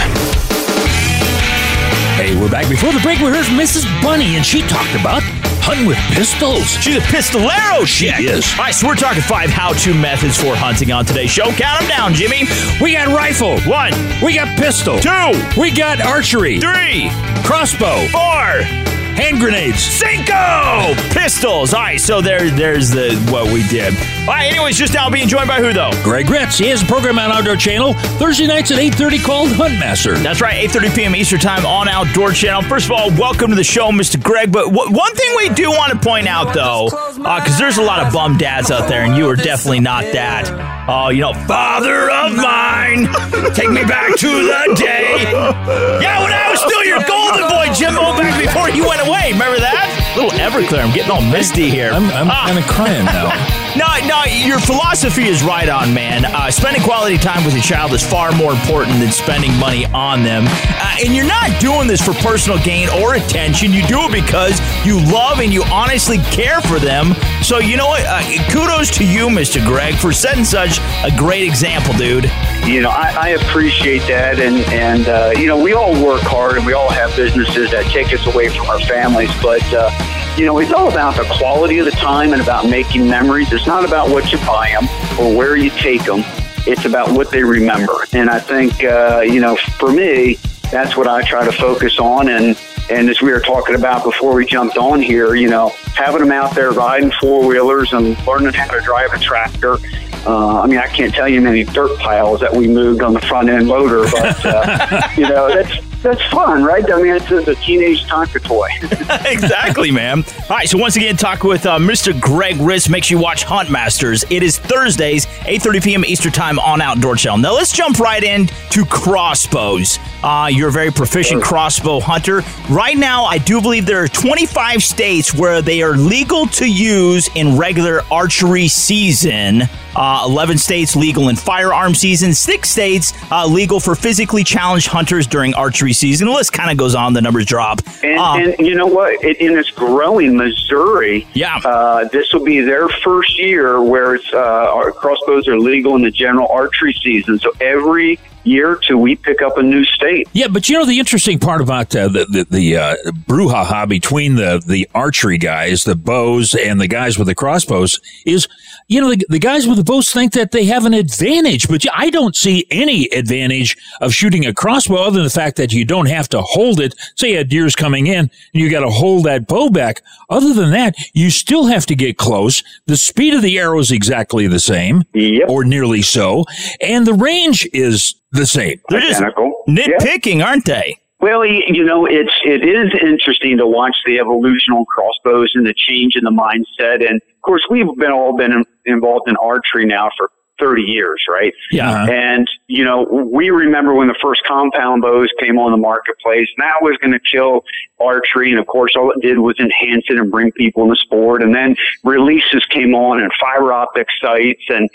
Hey, 2.15 2.39
we're 2.41 2.49
back. 2.51 2.69
Before 2.69 2.93
the 2.93 3.01
break, 3.01 3.19
we 3.19 3.27
heard 3.27 3.45
from 3.45 3.57
Mrs. 3.57 3.85
Bunny, 4.01 4.37
and 4.37 4.47
she 4.47 4.61
talked 4.63 4.95
about 4.95 5.21
hunting 5.67 5.85
with 5.87 5.99
pistols. 6.13 6.71
She's 6.81 6.97
a 6.97 7.01
pistolero, 7.01 7.85
she 7.85 8.07
is. 8.07 8.47
All 8.53 8.67
right, 8.67 8.75
so 8.75 8.87
we're 8.87 8.95
talking 8.95 9.21
five 9.21 9.51
how-to 9.51 9.93
methods 9.93 10.39
for 10.39 10.55
hunting 10.55 10.93
on 10.93 11.05
today's 11.05 11.31
show. 11.31 11.51
Count 11.51 11.81
them 11.81 11.89
down, 11.89 12.15
Jimmy. 12.15 12.45
We 12.81 12.93
got 12.93 13.09
rifle. 13.09 13.59
One. 13.63 13.93
We 14.23 14.35
got 14.37 14.57
pistol. 14.57 15.01
Two. 15.01 15.33
We 15.61 15.73
got 15.73 16.01
archery. 16.01 16.61
Three. 16.61 17.11
Crossbow. 17.43 18.07
Four. 18.09 18.94
Hand 19.17 19.39
grenades. 19.39 19.81
Cinco! 19.81 20.95
Pistols. 21.15 21.73
All 21.73 21.81
right, 21.81 22.01
so 22.01 22.21
there, 22.21 22.51
there's 22.51 22.91
the 22.91 23.15
what 23.31 23.53
we 23.53 23.67
did. 23.69 23.95
All 24.23 24.27
right, 24.35 24.51
anyways, 24.51 24.77
just 24.77 24.93
now 24.93 25.09
being 25.09 25.29
joined 25.29 25.47
by 25.49 25.61
who, 25.61 25.73
though? 25.73 25.91
Greg 26.03 26.29
Ritz. 26.29 26.59
He 26.59 26.69
has 26.69 26.83
a 26.83 26.87
program 26.87 27.19
on 27.19 27.31
Outdoor 27.31 27.57
Channel 27.57 27.95
Thursday 28.19 28.47
nights 28.47 28.71
at 28.73 28.79
8.30 28.79 29.23
called 29.25 29.51
Huntmaster. 29.51 30.21
That's 30.23 30.41
right, 30.41 30.69
8.30 30.69 30.95
p.m. 30.97 31.15
Eastern 31.17 31.39
Time 31.39 31.65
on 31.65 31.89
Outdoor 31.89 32.33
Channel. 32.33 32.63
First 32.63 32.87
of 32.87 32.93
all, 32.93 33.11
welcome 33.11 33.51
to 33.51 33.57
the 33.57 33.65
show, 33.65 33.91
Mr. 33.91 34.21
Greg. 34.21 34.51
But 34.51 34.65
w- 34.73 34.93
one 34.93 35.15
thing 35.15 35.31
we 35.37 35.49
do 35.51 35.71
want 35.71 35.93
to 35.93 35.99
point 35.99 36.27
out, 36.27 36.53
though, 36.53 36.87
because 37.15 37.55
uh, 37.55 37.59
there's 37.59 37.79
a 37.79 37.83
lot 37.83 38.05
of 38.05 38.13
bum 38.13 38.37
dads 38.37 38.71
out 38.71 38.89
there, 38.89 39.03
and 39.05 39.17
you 39.17 39.29
are 39.29 39.37
definitely 39.37 39.81
not 39.81 40.03
that. 40.13 40.74
Oh, 40.87 41.09
you 41.09 41.23
know, 41.23 41.33
father 41.33 42.11
of 42.11 42.37
mine, 42.37 43.09
take 43.55 43.71
me 43.71 43.85
back 43.85 44.15
to 44.17 44.29
the 44.29 44.75
day. 44.77 45.33
Yeah, 45.33 46.23
when 46.23 46.31
I 46.31 46.51
was 46.51 46.61
still 46.61 46.85
your 46.85 47.01
golden 47.09 47.49
boy, 47.49 47.73
Jimbo, 47.73 48.13
back 48.21 48.37
before 48.37 48.69
you 48.69 48.87
went 48.87 49.01
away. 49.01 49.33
Remember 49.33 49.59
that? 49.61 50.04
Little 50.17 50.31
Everclear. 50.31 50.85
I'm 50.85 50.95
getting 50.95 51.11
all 51.11 51.21
misty 51.21 51.69
here. 51.69 51.91
I'm, 51.91 52.05
I'm 52.11 52.31
ah. 52.31 52.47
kind 52.47 52.59
of 52.59 52.65
crying 52.67 53.05
now. 53.05 53.35
no, 53.77 54.07
no, 54.07 54.25
your 54.47 54.61
philosophy 54.61 55.27
is 55.27 55.43
right 55.43 55.69
on, 55.69 55.93
man. 55.93 56.25
Uh, 56.25 56.53
spending 56.53 56.83
quality 56.83 57.19
time 57.19 57.45
with 57.45 57.53
your 57.55 57.63
child 57.63 57.93
is 57.93 58.07
far 58.07 58.31
more 58.33 58.53
important 58.53 59.01
than 59.01 59.11
spending 59.11 59.53
money 59.59 59.87
on 59.87 60.23
them. 60.23 60.45
Uh, 60.47 60.99
and 61.05 61.17
you're 61.17 61.27
not 61.27 61.61
doing 61.61 61.89
this 61.89 62.01
for 62.01 62.15
personal 62.15 62.63
gain 62.63 62.89
or 63.03 63.17
attention. 63.17 63.73
You 63.73 63.85
do 63.89 64.03
it 64.03 64.13
because 64.13 64.61
you 64.87 65.05
love 65.13 65.41
and 65.41 65.53
you 65.53 65.65
honestly 65.65 66.19
care 66.31 66.61
for 66.61 66.79
them. 66.79 67.15
So, 67.43 67.59
you 67.59 67.77
know 67.77 67.89
what? 67.89 68.05
Uh, 68.07 68.23
kudos 68.53 68.91
to 68.99 69.05
you, 69.05 69.27
Mr. 69.27 69.65
Greg, 69.67 69.97
for 69.97 70.13
setting 70.13 70.45
such 70.45 70.79
a 71.03 71.11
great 71.19 71.43
example, 71.43 71.93
dude. 71.95 72.31
You 72.67 72.81
know, 72.81 72.89
I, 72.89 73.15
I 73.17 73.29
appreciate 73.31 74.01
that. 74.09 74.41
And, 74.41 74.57
and 74.73 75.07
uh, 75.07 75.33
you 75.39 75.47
know, 75.47 75.63
we 75.63 75.75
all 75.75 75.93
work 76.03 76.23
hard 76.23 76.57
and 76.57 76.65
we 76.65 76.73
all 76.73 76.91
have 76.91 77.15
businesses 77.15 77.71
that 77.73 77.85
take 77.93 78.13
us 78.13 78.27
away 78.27 78.49
from 78.49 78.67
our 78.69 78.81
families. 78.81 79.31
But, 79.43 79.63
uh, 79.75 79.91
you 80.39 80.47
know, 80.47 80.59
it's 80.59 80.73
all 80.73 80.89
about 80.89 81.17
the 81.17 81.25
quality 81.39 81.79
of 81.79 81.85
the 81.85 81.91
time 81.93 82.33
and 82.33 82.41
about 82.41 82.69
making 82.69 83.07
memories. 83.07 83.53
It's 83.53 83.67
not 83.67 83.85
about 83.85 84.09
what 84.09 84.33
you 84.33 84.39
buy 84.39 84.71
them 84.71 84.89
or 85.21 85.37
where 85.37 85.57
you 85.57 85.69
take 85.71 86.05
them. 86.05 86.23
It's 86.67 86.87
about 86.87 87.13
what 87.13 87.31
they 87.31 87.43
remember. 87.43 88.07
And 88.15 88.31
I 88.31 88.41
think, 88.41 88.83
uh, 88.83 89.21
you 89.21 89.41
know, 89.41 89.57
for 89.79 89.93
me, 89.93 90.39
that's 90.71 90.97
what 90.97 91.07
I 91.07 91.23
try 91.23 91.45
to 91.45 91.53
focus 91.53 91.99
on. 91.99 92.31
And, 92.31 92.59
and 92.91 93.11
as 93.11 93.21
we 93.21 93.31
were 93.31 93.41
talking 93.41 93.75
about 93.75 94.05
before 94.05 94.35
we 94.35 94.47
jumped 94.47 94.79
on 94.79 95.03
here, 95.03 95.35
you 95.35 95.49
know, 95.49 95.69
having 95.95 96.21
them 96.21 96.33
out 96.33 96.55
there 96.55 96.73
riding 96.73 97.13
four 97.21 97.47
wheelers 97.47 97.93
and 97.93 98.19
learning 98.27 98.55
how 98.55 98.73
to 98.73 98.81
drive 98.81 99.13
a 99.13 99.19
tractor. 99.19 99.77
Uh, 100.27 100.61
I 100.63 100.67
mean, 100.67 100.79
I 100.79 100.87
can't 100.87 101.13
tell 101.13 101.29
you 101.29 101.41
many 101.41 101.65
dirt 101.65 101.99
piles 101.99 102.41
that 102.41 102.55
we 102.55 102.67
moved 102.67 103.03
on 103.03 103.13
the 103.13 103.21
front 103.21 103.49
end 103.51 103.69
loader, 103.69 104.05
but 104.11 104.47
uh, 104.47 105.09
you 105.17 105.29
know, 105.29 105.49
that's 105.49 105.77
that's 106.05 106.23
fun, 106.27 106.63
right? 106.63 106.85
I 106.93 107.03
mean, 107.03 107.15
it's 107.15 107.31
a 107.31 107.55
teenage 107.57 108.05
Tonka 108.05 108.43
toy. 108.43 108.69
exactly, 109.31 109.91
man. 109.91 110.23
All 110.51 110.57
right, 110.57 110.69
so 110.69 110.77
once 110.77 110.97
again, 110.97 111.17
talk 111.17 111.45
with 111.45 111.65
uh, 111.65 111.79
Mr. 111.79 112.19
Greg 112.21 112.57
Ritz. 112.59 112.89
Make 112.89 113.05
sure 113.05 113.17
you 113.17 113.23
watch 113.23 113.45
Hunt 113.45 113.71
Masters. 113.71 114.23
It 114.29 114.43
is 114.43 114.59
Thursdays, 114.59 115.25
8.30 115.27 115.85
p.m. 115.85 116.05
Eastern 116.05 116.33
Time 116.33 116.59
on 116.59 116.83
Outdoor 116.83 117.17
Channel. 117.17 117.39
Now, 117.39 117.55
let's 117.55 117.73
jump 117.73 117.99
right 117.99 118.23
in 118.23 118.49
to 118.71 118.85
crossbows. 118.85 119.99
Uh, 120.25 120.47
you're 120.47 120.71
a 120.71 120.73
very 120.73 120.91
proficient 120.91 121.43
crossbow 121.43 122.01
hunter. 122.01 122.43
Right 122.71 122.97
now, 122.97 123.25
I 123.25 123.37
do 123.37 123.61
believe 123.61 123.85
there 123.85 124.03
are 124.03 124.09
25 124.09 124.83
states 124.83 125.35
where 125.35 125.61
they 125.61 125.83
are 125.83 125.99
legal 125.99 126.47
to 126.47 126.67
use 126.67 127.29
in 127.35 127.59
regular 127.59 128.01
archery 128.11 128.69
season. 128.69 129.65
Uh, 129.95 130.25
11 130.27 130.57
states 130.57 130.97
legal 130.97 131.29
in 131.29 131.37
firearm 131.37 131.95
season, 131.95 132.33
six 132.33 132.71
states 132.71 133.13
uh, 133.31 133.47
legal 133.47 133.79
for 133.79 133.95
physically 133.95 134.43
challenged 134.43 134.89
hunters 134.89 135.27
during 135.27 135.53
archery 135.55 135.93
season. 135.93 136.27
The 136.27 136.33
list 136.33 136.55
kind 136.55 136.71
of 136.71 136.79
goes 136.79 136.95
on. 136.95 137.13
The 137.13 137.21
numbers 137.21 137.45
drop. 137.45 137.81
And, 138.03 138.19
um, 138.19 138.41
and 138.41 138.67
you 138.67 138.75
know 138.75 138.87
what? 138.87 139.23
It, 139.23 139.41
and 139.41 139.59
it's 139.59 139.71
growing. 139.71 140.37
Missouri. 140.37 141.27
Yeah. 141.35 141.61
Uh, 141.65 142.09
this 142.09 142.33
will 142.33 142.45
be 142.45 142.61
their 142.61 142.89
first 142.89 143.39
year 143.39 143.83
where 143.83 144.15
it's 144.15 144.33
uh, 144.33 144.91
crossbows 144.97 145.47
are 145.49 145.59
legal 145.59 145.95
in 145.97 146.03
the 146.03 146.11
general 146.11 146.49
archery 146.49 146.95
season. 146.95 147.39
So 147.39 147.53
every 147.61 148.19
year 148.45 148.77
two, 148.77 148.99
we 148.99 149.17
pick 149.17 149.43
up 149.43 149.59
a 149.59 149.63
new 149.63 149.85
state. 149.85 150.29
Yeah, 150.33 150.49
but 150.49 150.69
you 150.69 150.79
know 150.79 150.85
the 150.85 150.99
interesting 150.99 151.39
part 151.39 151.61
about 151.61 151.95
uh, 151.95 152.09
the 152.09 152.27
the, 152.27 152.47
the 152.51 152.77
uh, 152.77 152.97
brouhaha 153.27 153.89
between 153.89 154.37
the 154.37 154.63
the 154.67 154.89
archery 154.95 155.39
guys, 155.39 155.85
the 155.85 155.95
bows, 155.95 156.55
and 156.55 156.81
the 156.81 156.89
guys 156.89 157.19
with 157.19 157.29
the 157.29 157.35
crossbows 157.35 158.01
is, 158.27 158.49
you 158.89 159.01
know, 159.01 159.11
the, 159.11 159.27
the 159.29 159.39
guys 159.39 159.67
with 159.67 159.77
the 159.77 159.85
bows 159.85 160.13
think 160.13 160.33
that 160.33 160.53
they 160.53 160.65
have 160.67 160.85
an 160.85 160.95
advantage, 160.95 161.69
but 161.69 161.85
I 161.93 162.11
don't 162.11 162.37
see 162.37 162.67
any 162.71 163.07
advantage 163.07 163.77
of 164.01 164.13
shooting 164.13 164.47
a 164.47 164.55
crossbow 164.55 164.97
other 164.97 165.17
than 165.17 165.25
the 165.25 165.31
fact 165.31 165.57
that 165.57 165.73
you 165.73 165.85
don't 165.85 166.07
have 166.07 166.29
to 166.31 166.43
hold 166.43 166.81
it. 166.81 166.95
Say 167.17 167.35
a 167.35 167.45
deer's 167.45 167.77
coming 167.77 168.07
in, 168.07 168.19
and 168.19 168.31
you 168.53 168.71
got 168.71 168.81
to 168.81 168.91
hold 168.91 169.25
that 169.25 169.47
bow 169.47 169.71
back. 169.71 170.03
Other 170.31 170.55
than 170.55 170.71
that, 170.71 170.95
you 171.13 171.31
still 171.31 171.67
have 171.67 171.87
to 171.87 171.95
get 171.95 172.19
close. 172.19 172.63
The 172.87 172.97
speed 172.97 173.35
of 173.35 173.43
the 173.43 173.59
arrow 173.59 173.79
is 173.79 173.91
exactly 173.91 174.47
the 174.47 174.61
same, 174.61 175.05
yep. 175.13 175.49
or 175.49 175.65
nearly 175.65 176.03
so, 176.03 176.45
and 176.81 177.07
the 177.07 177.15
range 177.15 177.69
is 177.73 178.15
the 178.35 178.47
same. 178.47 178.81
They're 178.89 179.01
just 179.01 179.23
nitpicking, 179.23 180.39
yeah. 180.39 180.47
aren't 180.47 180.65
they? 180.65 180.97
Well, 181.21 181.45
you 181.47 181.85
know, 181.85 182.05
it's 182.05 182.35
it 182.45 182.65
is 182.65 182.93
interesting 183.01 183.57
to 183.57 183.67
watch 183.67 183.97
the 184.05 184.19
evolution 184.19 184.75
of 184.75 184.87
crossbows 184.87 185.53
and 185.55 185.65
the 185.65 185.73
change 185.75 186.17
in 186.17 186.25
the 186.25 186.31
mindset. 186.31 187.09
And 187.09 187.17
of 187.17 187.41
course, 187.41 187.65
we've 187.71 187.87
been 187.97 188.13
all 188.13 188.37
been 188.37 188.65
involved 188.85 189.29
in 189.29 189.37
archery 189.37 189.87
now 189.87 190.11
for 190.19 190.29
30 190.59 190.83
years, 190.83 191.25
right? 191.29 191.53
Yeah. 191.71 191.91
Uh-huh. 191.91 192.13
And, 192.13 192.47
you 192.69 192.85
know, 192.85 193.03
we 193.03 193.51
remember 193.51 193.95
when 193.95 194.09
the 194.09 194.15
first 194.21 194.43
compound 194.45 195.03
bows 195.03 195.29
came 195.41 195.59
on 195.59 195.71
the 195.73 195.77
marketplace, 195.77 196.49
and 196.57 196.65
that 196.65 196.83
was 196.83 196.97
going 196.99 197.13
to 197.13 197.21
kill 197.21 197.65
archery. 198.01 198.51
And 198.51 198.59
of 198.59 198.67
course, 198.67 198.95
all 198.97 199.11
it 199.11 199.21
did 199.21 199.39
was 199.39 199.59
enhance 199.59 200.05
it 200.09 200.19
and 200.19 200.31
bring 200.31 200.53
people 200.53 200.85
in 200.85 200.91
the 200.91 200.97
sport. 200.97 201.43
And 201.43 201.55
then 201.55 201.77
releases 202.05 202.65
came 202.67 202.95
on 202.95 203.21
and 203.21 203.33
fiber 203.41 203.73
optic 203.73 204.09
sights 204.21 204.65
and 204.69 204.89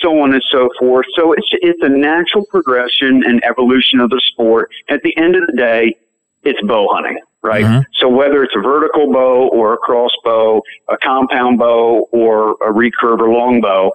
so 0.00 0.20
on 0.20 0.32
and 0.32 0.42
so 0.50 0.68
forth. 0.78 1.06
So 1.16 1.32
it's 1.32 1.48
it's 1.52 1.82
a 1.82 1.88
natural 1.88 2.44
progression 2.46 3.22
and 3.24 3.42
evolution 3.44 4.00
of 4.00 4.10
the 4.10 4.20
sport. 4.32 4.70
At 4.88 5.02
the 5.02 5.16
end 5.16 5.36
of 5.36 5.46
the 5.46 5.56
day, 5.56 5.96
it's 6.42 6.60
bow 6.66 6.88
hunting, 6.92 7.18
right? 7.42 7.64
Mm-hmm. 7.64 7.82
So 7.94 8.08
whether 8.08 8.42
it's 8.42 8.54
a 8.56 8.60
vertical 8.60 9.12
bow 9.12 9.48
or 9.48 9.74
a 9.74 9.76
crossbow, 9.78 10.62
a 10.88 10.96
compound 10.98 11.58
bow 11.58 12.06
or 12.12 12.52
a 12.52 12.72
recurve 12.72 13.20
or 13.20 13.30
longbow, 13.30 13.90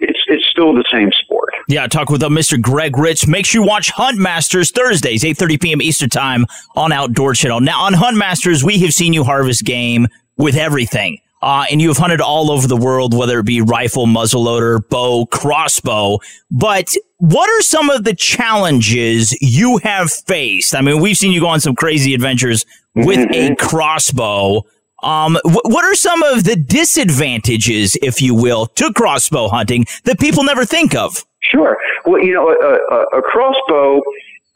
it's 0.00 0.18
it's 0.28 0.46
still 0.46 0.74
the 0.74 0.84
same 0.90 1.10
sport. 1.12 1.50
Yeah, 1.68 1.86
talk 1.86 2.10
with 2.10 2.22
uh, 2.22 2.28
Mr. 2.28 2.60
Greg 2.60 2.96
Ritz. 2.96 3.26
Make 3.26 3.46
sure 3.46 3.62
you 3.62 3.66
watch 3.66 3.90
Hunt 3.90 4.18
Masters 4.18 4.70
Thursdays, 4.70 5.22
8.30 5.22 5.60
p.m. 5.60 5.82
Eastern 5.82 6.10
Time 6.10 6.46
on 6.74 6.92
Outdoor 6.92 7.34
Channel. 7.34 7.60
Now, 7.60 7.82
on 7.82 7.94
Hunt 7.94 8.16
Masters, 8.16 8.62
we 8.62 8.78
have 8.80 8.92
seen 8.92 9.12
you 9.12 9.24
harvest 9.24 9.64
game 9.64 10.08
with 10.36 10.56
everything. 10.56 11.18
Uh, 11.46 11.64
and 11.70 11.80
you 11.80 11.86
have 11.86 11.96
hunted 11.96 12.20
all 12.20 12.50
over 12.50 12.66
the 12.66 12.76
world, 12.76 13.16
whether 13.16 13.38
it 13.38 13.46
be 13.46 13.60
rifle, 13.60 14.06
muzzleloader, 14.06 14.80
bow, 14.88 15.26
crossbow. 15.26 16.18
But 16.50 16.92
what 17.18 17.48
are 17.48 17.62
some 17.62 17.88
of 17.88 18.02
the 18.02 18.14
challenges 18.16 19.32
you 19.40 19.76
have 19.78 20.10
faced? 20.10 20.74
I 20.74 20.80
mean, 20.80 21.00
we've 21.00 21.16
seen 21.16 21.30
you 21.30 21.38
go 21.38 21.46
on 21.46 21.60
some 21.60 21.76
crazy 21.76 22.14
adventures 22.14 22.66
with 22.96 23.30
a 23.32 23.54
crossbow. 23.60 24.64
Um, 25.04 25.38
wh- 25.44 25.66
what 25.66 25.84
are 25.84 25.94
some 25.94 26.20
of 26.24 26.42
the 26.42 26.56
disadvantages, 26.56 27.96
if 28.02 28.20
you 28.20 28.34
will, 28.34 28.66
to 28.66 28.92
crossbow 28.92 29.46
hunting 29.46 29.86
that 30.02 30.18
people 30.18 30.42
never 30.42 30.64
think 30.64 30.96
of? 30.96 31.24
Sure. 31.42 31.76
Well, 32.06 32.20
you 32.24 32.34
know, 32.34 32.48
a, 32.48 32.94
a, 32.94 33.18
a 33.20 33.22
crossbow, 33.22 34.02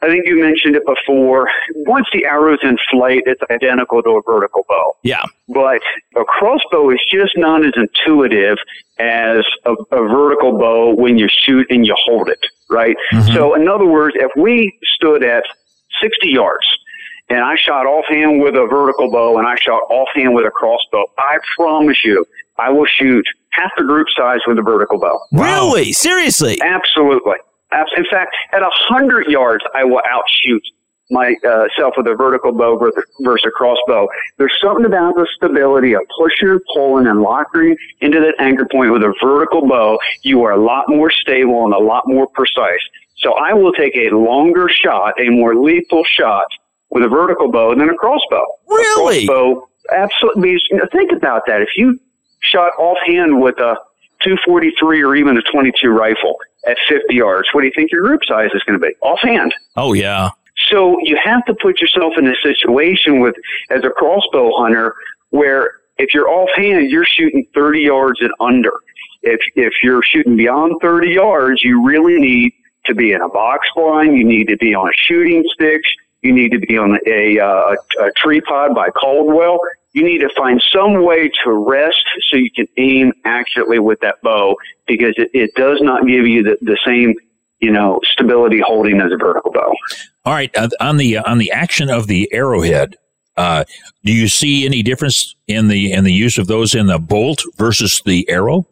I 0.03 0.07
think 0.07 0.25
you 0.25 0.41
mentioned 0.41 0.75
it 0.75 0.83
before. 0.85 1.47
Once 1.85 2.07
the 2.11 2.25
arrow's 2.25 2.59
in 2.63 2.77
flight, 2.89 3.21
it's 3.27 3.41
identical 3.51 4.01
to 4.01 4.09
a 4.11 4.21
vertical 4.23 4.65
bow. 4.67 4.95
Yeah. 5.03 5.23
But 5.47 5.81
a 6.15 6.23
crossbow 6.23 6.89
is 6.89 6.99
just 7.09 7.37
not 7.37 7.63
as 7.63 7.73
intuitive 7.75 8.57
as 8.97 9.43
a, 9.65 9.73
a 9.91 10.07
vertical 10.07 10.57
bow 10.57 10.95
when 10.95 11.17
you 11.17 11.27
shoot 11.29 11.67
and 11.69 11.85
you 11.85 11.95
hold 12.05 12.29
it, 12.29 12.43
right? 12.69 12.95
Mm-hmm. 13.13 13.33
So, 13.33 13.53
in 13.53 13.67
other 13.67 13.85
words, 13.85 14.15
if 14.17 14.31
we 14.35 14.75
stood 14.95 15.23
at 15.23 15.43
60 16.01 16.29
yards 16.29 16.65
and 17.29 17.39
I 17.39 17.55
shot 17.55 17.85
offhand 17.85 18.41
with 18.41 18.55
a 18.55 18.65
vertical 18.67 19.11
bow 19.11 19.37
and 19.37 19.47
I 19.47 19.55
shot 19.55 19.81
offhand 19.89 20.33
with 20.33 20.45
a 20.45 20.51
crossbow, 20.51 21.05
I 21.19 21.37
promise 21.55 22.03
you, 22.03 22.25
I 22.57 22.71
will 22.71 22.87
shoot 22.87 23.25
half 23.51 23.71
the 23.77 23.83
group 23.83 24.07
size 24.15 24.39
with 24.47 24.57
a 24.57 24.63
vertical 24.63 24.99
bow. 24.99 25.19
Really? 25.31 25.93
Seriously? 25.93 26.59
Absolutely. 26.61 27.37
Abs- 27.71 27.91
In 27.97 28.05
fact, 28.11 28.35
at 28.53 28.61
a 28.61 28.69
hundred 28.71 29.27
yards, 29.27 29.63
I 29.73 29.83
will 29.83 30.01
outshoot 30.09 30.63
myself 31.11 31.93
uh, 31.93 31.97
with 31.97 32.07
a 32.07 32.15
vertical 32.15 32.51
bow 32.53 32.77
versus 32.77 33.43
a 33.45 33.51
crossbow. 33.51 34.07
There's 34.37 34.57
something 34.63 34.85
about 34.85 35.15
the 35.15 35.27
stability 35.35 35.93
of 35.93 36.01
pushing, 36.17 36.57
pulling, 36.73 37.07
and 37.07 37.21
locking 37.21 37.75
into 37.99 38.19
that 38.21 38.35
anchor 38.39 38.65
point 38.71 38.91
with 38.93 39.03
a 39.03 39.13
vertical 39.21 39.67
bow. 39.67 39.99
You 40.23 40.43
are 40.43 40.53
a 40.53 40.63
lot 40.63 40.85
more 40.87 41.11
stable 41.11 41.65
and 41.65 41.73
a 41.73 41.79
lot 41.79 42.03
more 42.07 42.27
precise. 42.33 42.79
So 43.17 43.33
I 43.33 43.53
will 43.53 43.73
take 43.73 43.95
a 43.95 44.09
longer 44.15 44.67
shot, 44.69 45.13
a 45.19 45.29
more 45.29 45.55
lethal 45.55 46.03
shot 46.05 46.45
with 46.89 47.03
a 47.03 47.09
vertical 47.09 47.51
bow 47.51 47.75
than 47.75 47.89
a 47.89 47.95
crossbow. 47.95 48.45
Really? 48.67 49.23
A 49.23 49.27
crossbow, 49.27 49.67
absolutely. 49.93 50.57
Think 50.91 51.11
about 51.11 51.43
that. 51.47 51.61
If 51.61 51.69
you 51.75 51.99
shot 52.41 52.71
offhand 52.79 53.41
with 53.41 53.59
a 53.59 53.77
243 54.23 55.03
or 55.03 55.15
even 55.15 55.37
a 55.37 55.41
22 55.41 55.89
rifle 55.89 56.37
at 56.67 56.77
50 56.87 57.13
yards, 57.13 57.47
what 57.53 57.61
do 57.61 57.67
you 57.67 57.73
think 57.75 57.91
your 57.91 58.01
group 58.01 58.21
size 58.25 58.49
is 58.53 58.63
going 58.63 58.79
to 58.79 58.85
be? 58.85 58.93
Offhand. 59.01 59.53
Oh, 59.75 59.93
yeah. 59.93 60.29
So 60.69 60.97
you 61.01 61.17
have 61.23 61.43
to 61.45 61.55
put 61.55 61.81
yourself 61.81 62.13
in 62.17 62.27
a 62.27 62.35
situation 62.43 63.19
with, 63.19 63.35
as 63.69 63.83
a 63.83 63.89
crossbow 63.89 64.51
hunter, 64.57 64.95
where 65.29 65.71
if 65.97 66.13
you're 66.13 66.29
offhand, 66.29 66.89
you're 66.89 67.05
shooting 67.05 67.45
30 67.53 67.81
yards 67.81 68.21
and 68.21 68.31
under. 68.39 68.73
If, 69.23 69.39
if 69.55 69.73
you're 69.83 70.03
shooting 70.03 70.35
beyond 70.35 70.75
30 70.81 71.09
yards, 71.09 71.63
you 71.63 71.83
really 71.85 72.19
need 72.19 72.53
to 72.85 72.95
be 72.95 73.11
in 73.13 73.21
a 73.21 73.29
box 73.29 73.67
blind. 73.75 74.17
You 74.17 74.23
need 74.23 74.47
to 74.47 74.57
be 74.57 74.73
on 74.73 74.87
a 74.87 74.93
shooting 74.95 75.43
stick. 75.53 75.81
You 76.21 76.33
need 76.33 76.51
to 76.51 76.59
be 76.59 76.77
on 76.77 76.97
a, 77.07 77.39
uh, 77.39 77.75
a, 77.99 78.03
a 78.05 78.11
tree 78.15 78.41
pod 78.41 78.75
by 78.75 78.89
Caldwell. 78.89 79.59
You 79.93 80.03
need 80.03 80.19
to 80.19 80.29
find 80.37 80.63
some 80.71 81.03
way 81.03 81.31
to 81.43 81.51
rest 81.51 82.03
so 82.29 82.37
you 82.37 82.51
can 82.51 82.67
aim 82.77 83.11
accurately 83.25 83.79
with 83.79 83.99
that 84.01 84.21
bow 84.21 84.55
because 84.87 85.13
it, 85.17 85.29
it 85.33 85.53
does 85.55 85.81
not 85.81 86.05
give 86.05 86.25
you 86.27 86.43
the, 86.43 86.57
the 86.61 86.77
same, 86.85 87.15
you 87.59 87.71
know, 87.71 87.99
stability 88.03 88.59
holding 88.59 89.01
as 89.01 89.11
a 89.11 89.17
vertical 89.17 89.51
bow. 89.51 89.73
All 90.23 90.33
right, 90.33 90.55
uh, 90.55 90.69
on 90.79 90.97
the 90.97 91.17
on 91.17 91.39
the 91.39 91.51
action 91.51 91.89
of 91.89 92.07
the 92.07 92.31
arrowhead, 92.31 92.95
uh, 93.35 93.65
do 94.05 94.13
you 94.13 94.27
see 94.27 94.65
any 94.65 94.83
difference 94.83 95.35
in 95.47 95.67
the 95.67 95.91
in 95.91 96.03
the 96.03 96.13
use 96.13 96.37
of 96.37 96.47
those 96.47 96.75
in 96.75 96.85
the 96.85 96.99
bolt 96.99 97.41
versus 97.57 98.01
the 98.05 98.29
arrow? 98.29 98.67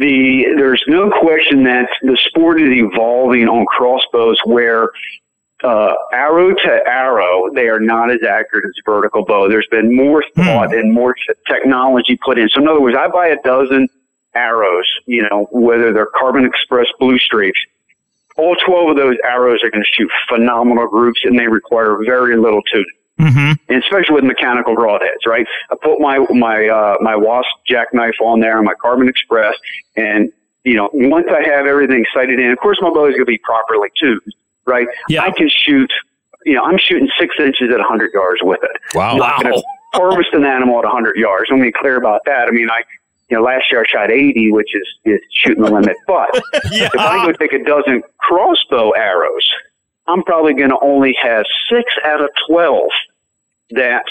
the 0.00 0.46
there's 0.56 0.82
no 0.88 1.10
question 1.10 1.62
that 1.64 1.88
the 2.02 2.18
sport 2.26 2.60
is 2.60 2.70
evolving 2.70 3.46
on 3.46 3.66
crossbows 3.66 4.38
where 4.44 4.90
uh, 5.62 5.94
arrow 6.12 6.54
to 6.54 6.80
arrow, 6.86 7.50
they 7.54 7.68
are 7.68 7.80
not 7.80 8.10
as 8.10 8.22
accurate 8.22 8.64
as 8.66 8.74
vertical 8.84 9.24
bow. 9.24 9.48
There's 9.48 9.66
been 9.70 9.94
more 9.94 10.24
thought 10.34 10.74
and 10.74 10.92
more 10.92 11.14
t- 11.14 11.34
technology 11.46 12.18
put 12.24 12.38
in. 12.38 12.48
So 12.48 12.60
in 12.60 12.68
other 12.68 12.80
words, 12.80 12.96
I 12.98 13.08
buy 13.08 13.28
a 13.28 13.36
dozen 13.42 13.88
arrows, 14.34 14.88
you 15.06 15.22
know, 15.22 15.48
whether 15.50 15.92
they're 15.92 16.08
Carbon 16.14 16.44
Express 16.44 16.86
Blue 16.98 17.18
Streaks. 17.18 17.58
All 18.36 18.56
12 18.56 18.90
of 18.90 18.96
those 18.96 19.16
arrows 19.24 19.60
are 19.62 19.70
going 19.70 19.84
to 19.84 19.90
shoot 19.92 20.10
phenomenal 20.28 20.88
groups 20.88 21.20
and 21.24 21.38
they 21.38 21.46
require 21.46 21.98
very 22.04 22.36
little 22.36 22.62
tuning. 22.62 22.86
Mm-hmm. 23.20 23.52
And 23.68 23.82
especially 23.82 24.14
with 24.14 24.24
mechanical 24.24 24.74
broadheads, 24.74 25.26
right? 25.26 25.46
I 25.70 25.74
put 25.82 26.00
my 26.00 26.24
my 26.30 26.68
uh, 26.68 26.96
my 27.00 27.16
Wasp 27.16 27.50
Jak-Knife 27.66 28.14
on 28.22 28.40
there, 28.40 28.56
and 28.56 28.64
my 28.64 28.72
Carbon 28.80 29.08
Express, 29.08 29.54
and 29.94 30.32
you 30.64 30.74
know 30.74 30.88
once 30.94 31.26
I 31.30 31.46
have 31.46 31.66
everything 31.66 32.06
sighted 32.14 32.40
in, 32.40 32.50
of 32.50 32.56
course 32.58 32.78
my 32.80 32.88
bow 32.88 33.04
is 33.04 33.12
going 33.12 33.26
to 33.26 33.26
be 33.26 33.36
properly 33.36 33.90
tuned, 34.00 34.22
right? 34.70 34.86
Yeah. 35.08 35.22
I 35.22 35.30
can 35.32 35.48
shoot. 35.50 35.90
You 36.46 36.54
know, 36.54 36.64
I'm 36.64 36.78
shooting 36.78 37.08
six 37.18 37.34
inches 37.38 37.70
at 37.70 37.78
100 37.78 38.12
yards 38.14 38.40
with 38.42 38.60
it. 38.62 38.70
Wow. 38.94 39.10
I'm 39.12 39.18
not 39.18 39.44
Wow. 39.44 39.62
harvest 39.92 40.30
an 40.32 40.44
animal 40.46 40.78
at 40.78 40.84
100 40.84 41.16
yards. 41.16 41.48
Let 41.50 41.58
me 41.58 41.66
be 41.68 41.72
clear 41.72 41.96
about 41.96 42.22
that. 42.26 42.48
I 42.48 42.50
mean, 42.52 42.70
I. 42.70 42.82
You 43.28 43.36
know, 43.36 43.44
last 43.44 43.70
year 43.70 43.82
I 43.82 43.84
shot 43.88 44.10
80, 44.10 44.50
which 44.50 44.74
is, 44.74 44.88
is 45.04 45.20
shooting 45.32 45.62
the 45.62 45.70
limit. 45.70 45.96
But 46.08 46.30
if 46.64 46.90
I 46.98 47.24
go 47.24 47.30
take 47.30 47.52
a 47.52 47.62
dozen 47.62 48.02
crossbow 48.18 48.90
arrows, 48.90 49.48
I'm 50.08 50.24
probably 50.24 50.52
going 50.54 50.70
to 50.70 50.78
only 50.82 51.14
have 51.22 51.44
six 51.72 51.84
out 52.04 52.20
of 52.20 52.28
12 52.48 52.88
that 53.70 54.02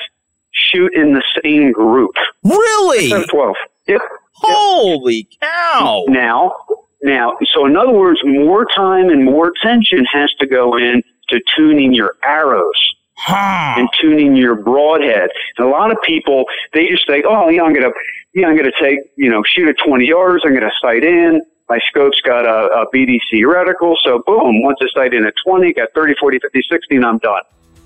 shoot 0.52 0.93
in 0.93 1.15
the 1.15 1.24
same 1.43 1.74
group. 1.74 2.15
Really? 2.45 3.10
Six 3.10 3.12
out 3.13 3.22
of 3.24 3.30
12. 3.30 3.56
Yep. 3.89 4.02
Holy 4.36 5.28
cow. 5.41 6.06
Now, 6.08 6.56
now, 7.02 7.38
so 7.54 7.66
in 7.66 7.78
other 7.78 7.94
words, 7.94 8.20
more 8.24 8.66
time 8.66 9.10
and 9.10 9.24
more 9.24 9.52
attention 9.56 10.06
has 10.06 10.32
to 10.40 10.48
go 10.48 10.78
in 10.78 11.02
to 11.30 11.40
tuning 11.56 11.94
your 11.94 12.16
arrows 12.24 12.96
and 13.28 13.90
tuning 14.00 14.36
your 14.36 14.56
broadhead. 14.56 15.30
And 15.58 15.68
a 15.68 15.70
lot 15.70 15.92
of 15.92 15.98
people, 16.04 16.46
they 16.74 16.88
just 16.88 17.06
think, 17.08 17.26
oh, 17.28 17.50
yeah, 17.50 17.64
I'm 17.64 17.74
going 17.74 17.90
to, 17.90 17.94
yeah, 18.34 18.48
I'm 18.48 18.58
going 18.58 18.72
to 18.72 18.80
take, 18.84 19.00
you 19.16 19.30
know, 19.30 19.44
shoot 19.44 19.70
at 19.70 19.76
20 19.86 20.06
yards. 20.06 20.44
I'm 20.46 20.52
going 20.52 20.62
to 20.62 20.72
sight 20.82 21.04
in. 21.04 21.42
My 21.70 21.80
scope's 21.88 22.20
got 22.22 22.46
a, 22.46 22.82
a 22.82 22.86
BDC 22.94 23.44
reticle. 23.44 23.96
So 24.04 24.24
boom, 24.26 24.64
once 24.64 24.80
I 24.82 24.88
sight 24.94 25.14
in 25.14 25.26
at 25.26 25.34
20, 25.46 25.74
got 25.74 25.90
30, 25.94 26.16
40, 26.20 26.40
50, 26.40 26.62
60, 26.70 26.96
and 26.96 27.06
I'm 27.06 27.20
done. 27.20 27.42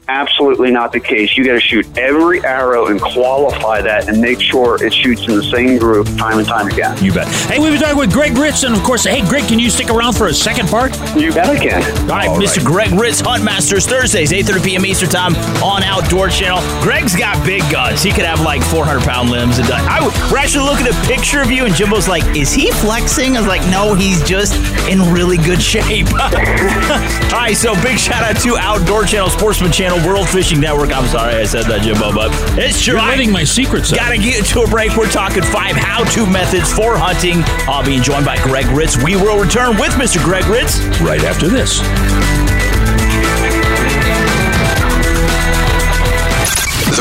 Absolutely 0.07 0.69
not 0.71 0.91
the 0.91 0.99
case. 0.99 1.37
You 1.37 1.45
got 1.45 1.53
to 1.53 1.59
shoot 1.61 1.85
every 1.97 2.43
arrow 2.43 2.87
and 2.87 2.99
qualify 3.01 3.81
that 3.81 4.09
and 4.09 4.19
make 4.21 4.41
sure 4.41 4.83
it 4.83 4.93
shoots 4.93 5.21
in 5.27 5.35
the 5.35 5.43
same 5.43 5.77
group 5.77 6.07
time 6.17 6.39
and 6.39 6.47
time 6.47 6.67
again. 6.67 7.01
You 7.03 7.13
bet. 7.13 7.27
Hey, 7.49 7.57
we've 7.59 7.71
been 7.71 7.79
talking 7.81 7.97
with 7.97 8.11
Greg 8.11 8.37
Ritz, 8.37 8.63
and 8.63 8.75
of 8.75 8.83
course, 8.83 9.05
hey, 9.05 9.21
Greg, 9.29 9.47
can 9.47 9.59
you 9.59 9.69
stick 9.69 9.89
around 9.89 10.13
for 10.13 10.27
a 10.27 10.33
second 10.33 10.67
part? 10.67 10.91
You 11.15 11.31
bet 11.33 11.47
I 11.47 11.57
can. 11.57 11.81
All 12.11 12.17
right, 12.17 12.29
Mr. 12.29 12.63
Greg 12.63 12.91
Ritz, 12.91 13.21
Hunt 13.21 13.43
Masters, 13.45 13.87
Thursdays, 13.87 14.31
8.30 14.31 14.63
p.m. 14.65 14.85
Eastern 14.85 15.09
Time 15.09 15.35
on 15.63 15.83
Outdoor 15.83 16.27
Channel. 16.29 16.59
Greg's 16.83 17.15
got 17.15 17.43
big 17.45 17.61
guns. 17.71 18.03
He 18.03 18.11
could 18.11 18.25
have 18.25 18.41
like 18.41 18.61
400-pound 18.61 19.29
limbs. 19.29 19.59
And 19.59 19.67
I, 19.71 19.99
w- 20.01 20.31
we're 20.31 20.37
actually 20.39 20.65
looking 20.65 20.85
at 20.87 20.93
a 20.93 21.07
picture 21.07 21.41
of 21.41 21.49
you, 21.49 21.65
and 21.65 21.73
Jimbo's 21.73 22.07
like, 22.09 22.23
is 22.35 22.51
he 22.51 22.71
flexing? 22.71 23.37
I 23.37 23.39
was 23.39 23.47
like, 23.47 23.61
no, 23.71 23.93
he's 23.95 24.21
just 24.27 24.53
in 24.89 24.99
really 25.13 25.37
good 25.37 25.61
shape. 25.61 26.07
All 26.19 27.39
right, 27.39 27.55
so 27.55 27.73
big 27.81 27.97
shout 27.97 28.23
out 28.23 28.41
to 28.43 28.57
Outdoor 28.57 29.05
Channel, 29.05 29.29
Sportsman 29.29 29.71
Channel, 29.71 29.92
World 30.07 30.27
Fishing 30.29 30.59
Network. 30.59 30.95
I'm 30.95 31.07
sorry 31.07 31.35
I 31.35 31.43
said 31.43 31.65
that, 31.65 31.81
Jimbo, 31.81 32.13
but 32.13 32.31
it's 32.57 32.81
true. 32.81 32.93
You're 32.93 33.01
letting 33.01 33.31
my 33.31 33.43
secrets 33.43 33.91
out. 33.93 33.99
Gotta 33.99 34.17
get 34.17 34.45
to 34.45 34.61
a 34.61 34.67
break. 34.67 34.95
We're 34.95 35.09
talking 35.09 35.43
five 35.43 35.75
how-to 35.75 36.25
methods 36.25 36.71
for 36.71 36.97
hunting. 36.97 37.43
I'll 37.67 37.85
be 37.85 37.99
joined 37.99 38.25
by 38.25 38.41
Greg 38.43 38.65
Ritz. 38.67 39.01
We 39.01 39.15
will 39.15 39.39
return 39.39 39.77
with 39.77 39.91
Mr. 39.93 40.23
Greg 40.23 40.45
Ritz 40.45 40.79
right 41.01 41.23
after 41.23 41.47
this. 41.47 41.81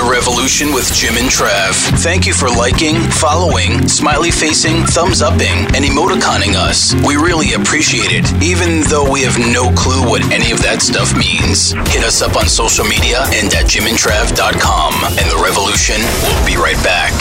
The 0.03 0.11
Revolution 0.11 0.73
with 0.73 0.93
Jim 0.93 1.15
and 1.17 1.29
Trav. 1.31 1.75
Thank 2.03 2.27
you 2.27 2.35
for 2.35 2.49
liking, 2.49 2.97
following, 3.13 3.87
smiley 3.87 4.33
facing, 4.33 4.83
thumbs 4.83 5.23
upping, 5.23 5.63
and 5.77 5.85
emoticoning 5.85 6.55
us. 6.57 6.93
We 7.07 7.15
really 7.15 7.53
appreciate 7.55 8.11
it, 8.11 8.27
even 8.43 8.83
though 8.91 9.09
we 9.09 9.23
have 9.23 9.39
no 9.39 9.71
clue 9.79 10.03
what 10.03 10.23
any 10.33 10.51
of 10.51 10.61
that 10.63 10.83
stuff 10.83 11.15
means. 11.17 11.71
Hit 11.95 12.03
us 12.03 12.21
up 12.21 12.35
on 12.35 12.47
social 12.49 12.85
media 12.85 13.23
and 13.31 13.47
at 13.55 13.67
jimandtrav.com. 13.71 14.93
And 15.23 15.27
The 15.31 15.39
Revolution 15.39 16.03
will 16.27 16.43
be 16.51 16.57
right 16.59 16.83
back. 16.83 17.15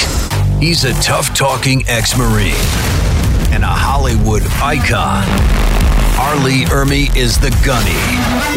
He's 0.60 0.84
a 0.84 0.94
tough 1.04 1.36
talking 1.38 1.84
ex 1.88 2.18
Marine. 2.18 2.58
and 3.54 3.62
a 3.64 3.70
Hollywood 3.70 4.42
icon. 4.58 5.22
R. 6.18 6.36
Lee 6.44 6.66
Ermey 6.66 7.16
is 7.16 7.38
the 7.38 7.52
gunny. 7.64 7.94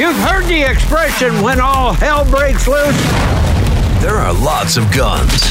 You've 0.00 0.16
heard 0.24 0.46
the 0.46 0.62
expression 0.62 1.42
when 1.42 1.60
all 1.60 1.92
hell 1.92 2.24
breaks 2.24 2.66
loose? 2.66 3.63
There 4.05 4.17
are 4.17 4.35
lots 4.35 4.77
of 4.77 4.93
guns, 4.93 5.49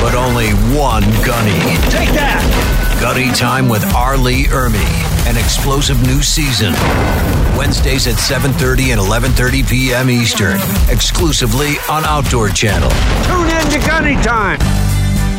but 0.00 0.14
only 0.14 0.50
one 0.78 1.02
gunny. 1.26 1.58
Take 1.90 2.14
that! 2.14 2.38
Gunny 3.00 3.32
Time 3.32 3.68
with 3.68 3.84
R. 3.96 4.16
Lee 4.16 4.44
Ermey, 4.44 4.78
an 5.26 5.36
explosive 5.36 6.00
new 6.06 6.22
season. 6.22 6.72
Wednesdays 7.58 8.06
at 8.06 8.14
7:30 8.14 8.92
and 8.92 9.00
11:30 9.00 9.68
p.m. 9.68 10.08
Eastern, 10.08 10.60
exclusively 10.88 11.78
on 11.90 12.04
Outdoor 12.04 12.48
Channel. 12.48 12.90
Tune 13.26 13.50
in 13.50 13.70
to 13.72 13.88
Gunny 13.88 14.14
Time. 14.22 14.60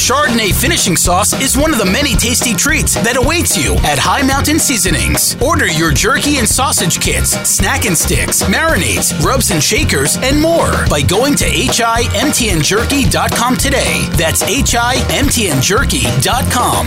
Chardonnay 0.00 0.58
finishing 0.58 0.96
sauce 0.96 1.34
is 1.42 1.58
one 1.58 1.72
of 1.72 1.78
the 1.78 1.84
many 1.84 2.16
tasty 2.16 2.54
treats 2.54 2.94
that 2.94 3.18
awaits 3.18 3.56
you 3.56 3.74
at 3.84 3.98
High 3.98 4.22
Mountain 4.22 4.58
Seasonings. 4.58 5.36
Order 5.42 5.68
your 5.68 5.92
jerky 5.92 6.38
and 6.38 6.48
sausage 6.48 7.00
kits, 7.00 7.30
snack 7.48 7.84
and 7.84 7.96
sticks, 7.96 8.42
marinades, 8.44 9.12
rubs 9.22 9.50
and 9.50 9.62
shakers, 9.62 10.16
and 10.22 10.40
more 10.40 10.72
by 10.88 11.02
going 11.02 11.34
to 11.36 11.44
himtnjerky.com 11.44 13.56
today. 13.56 14.06
That's 14.16 14.42
himtnjerky.com. 14.42 16.86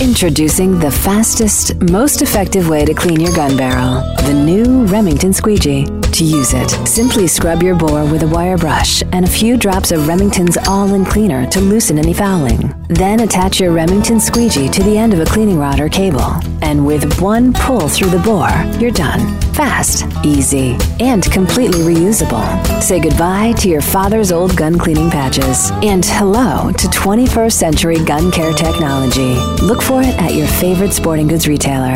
Introducing 0.00 0.78
the 0.78 0.90
fastest, 0.90 1.80
most 1.90 2.22
effective 2.22 2.68
way 2.68 2.84
to 2.84 2.94
clean 2.94 3.20
your 3.20 3.34
gun 3.34 3.56
barrel 3.56 4.02
the 4.24 4.32
new 4.32 4.84
Remington 4.86 5.32
Squeegee. 5.32 5.86
To 6.14 6.24
use 6.24 6.54
it, 6.54 6.70
simply 6.86 7.26
scrub 7.26 7.60
your 7.60 7.74
bore 7.74 8.04
with 8.04 8.22
a 8.22 8.28
wire 8.28 8.56
brush 8.56 9.02
and 9.10 9.24
a 9.24 9.28
few 9.28 9.56
drops 9.56 9.90
of 9.90 10.06
Remington's 10.06 10.56
all 10.56 10.94
in 10.94 11.04
cleaner 11.04 11.44
to 11.46 11.60
loosen 11.60 11.98
any 11.98 12.14
fouling. 12.14 12.72
Then 12.86 13.18
attach 13.18 13.58
your 13.58 13.72
Remington 13.72 14.20
Squeegee 14.20 14.68
to 14.68 14.82
the 14.84 14.96
end 14.96 15.12
of 15.12 15.18
a 15.18 15.24
cleaning 15.24 15.58
rod 15.58 15.80
or 15.80 15.88
cable. 15.88 16.40
And 16.62 16.86
with 16.86 17.20
one 17.20 17.52
pull 17.52 17.88
through 17.88 18.10
the 18.10 18.20
bore, 18.20 18.48
you're 18.80 18.92
done. 18.92 19.40
Fast, 19.54 20.06
easy, 20.24 20.78
and 21.00 21.24
completely 21.32 21.80
reusable. 21.80 22.46
Say 22.80 23.00
goodbye 23.00 23.54
to 23.58 23.68
your 23.68 23.82
father's 23.82 24.30
old 24.30 24.56
gun 24.56 24.78
cleaning 24.78 25.10
patches 25.10 25.72
and 25.82 26.04
hello 26.04 26.70
to 26.70 26.86
21st 26.86 27.52
century 27.52 28.04
gun 28.04 28.30
care 28.30 28.52
technology. 28.52 29.34
Look 29.64 29.82
for 29.82 30.00
it 30.00 30.16
at 30.20 30.34
your 30.34 30.46
favorite 30.46 30.92
sporting 30.92 31.26
goods 31.26 31.48
retailer. 31.48 31.94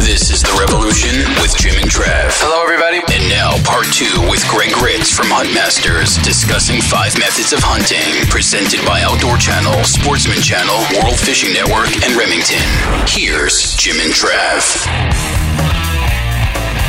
This 0.00 0.30
is 0.30 0.40
The 0.40 0.56
Revolution 0.58 1.20
with 1.42 1.54
Jim 1.56 1.76
and 1.76 1.90
Trav. 1.90 2.32
Hello, 2.40 2.64
everybody. 2.64 3.04
And 3.12 3.28
now, 3.28 3.52
part 3.62 3.84
two 3.92 4.08
with 4.32 4.40
Greg 4.48 4.72
Ritz 4.80 5.12
from 5.12 5.28
Huntmasters, 5.28 6.16
discussing 6.24 6.80
five 6.80 7.12
methods 7.20 7.52
of 7.52 7.60
hunting, 7.60 8.24
presented 8.32 8.80
by 8.88 9.04
Outdoor 9.04 9.36
Channel, 9.36 9.84
Sportsman 9.84 10.40
Channel, 10.40 10.80
World 10.96 11.20
Fishing 11.20 11.52
Network, 11.52 11.92
and 12.08 12.16
Remington. 12.16 12.64
Here's 13.04 13.76
Jim 13.76 14.00
and 14.00 14.16
Trav. 14.16 15.11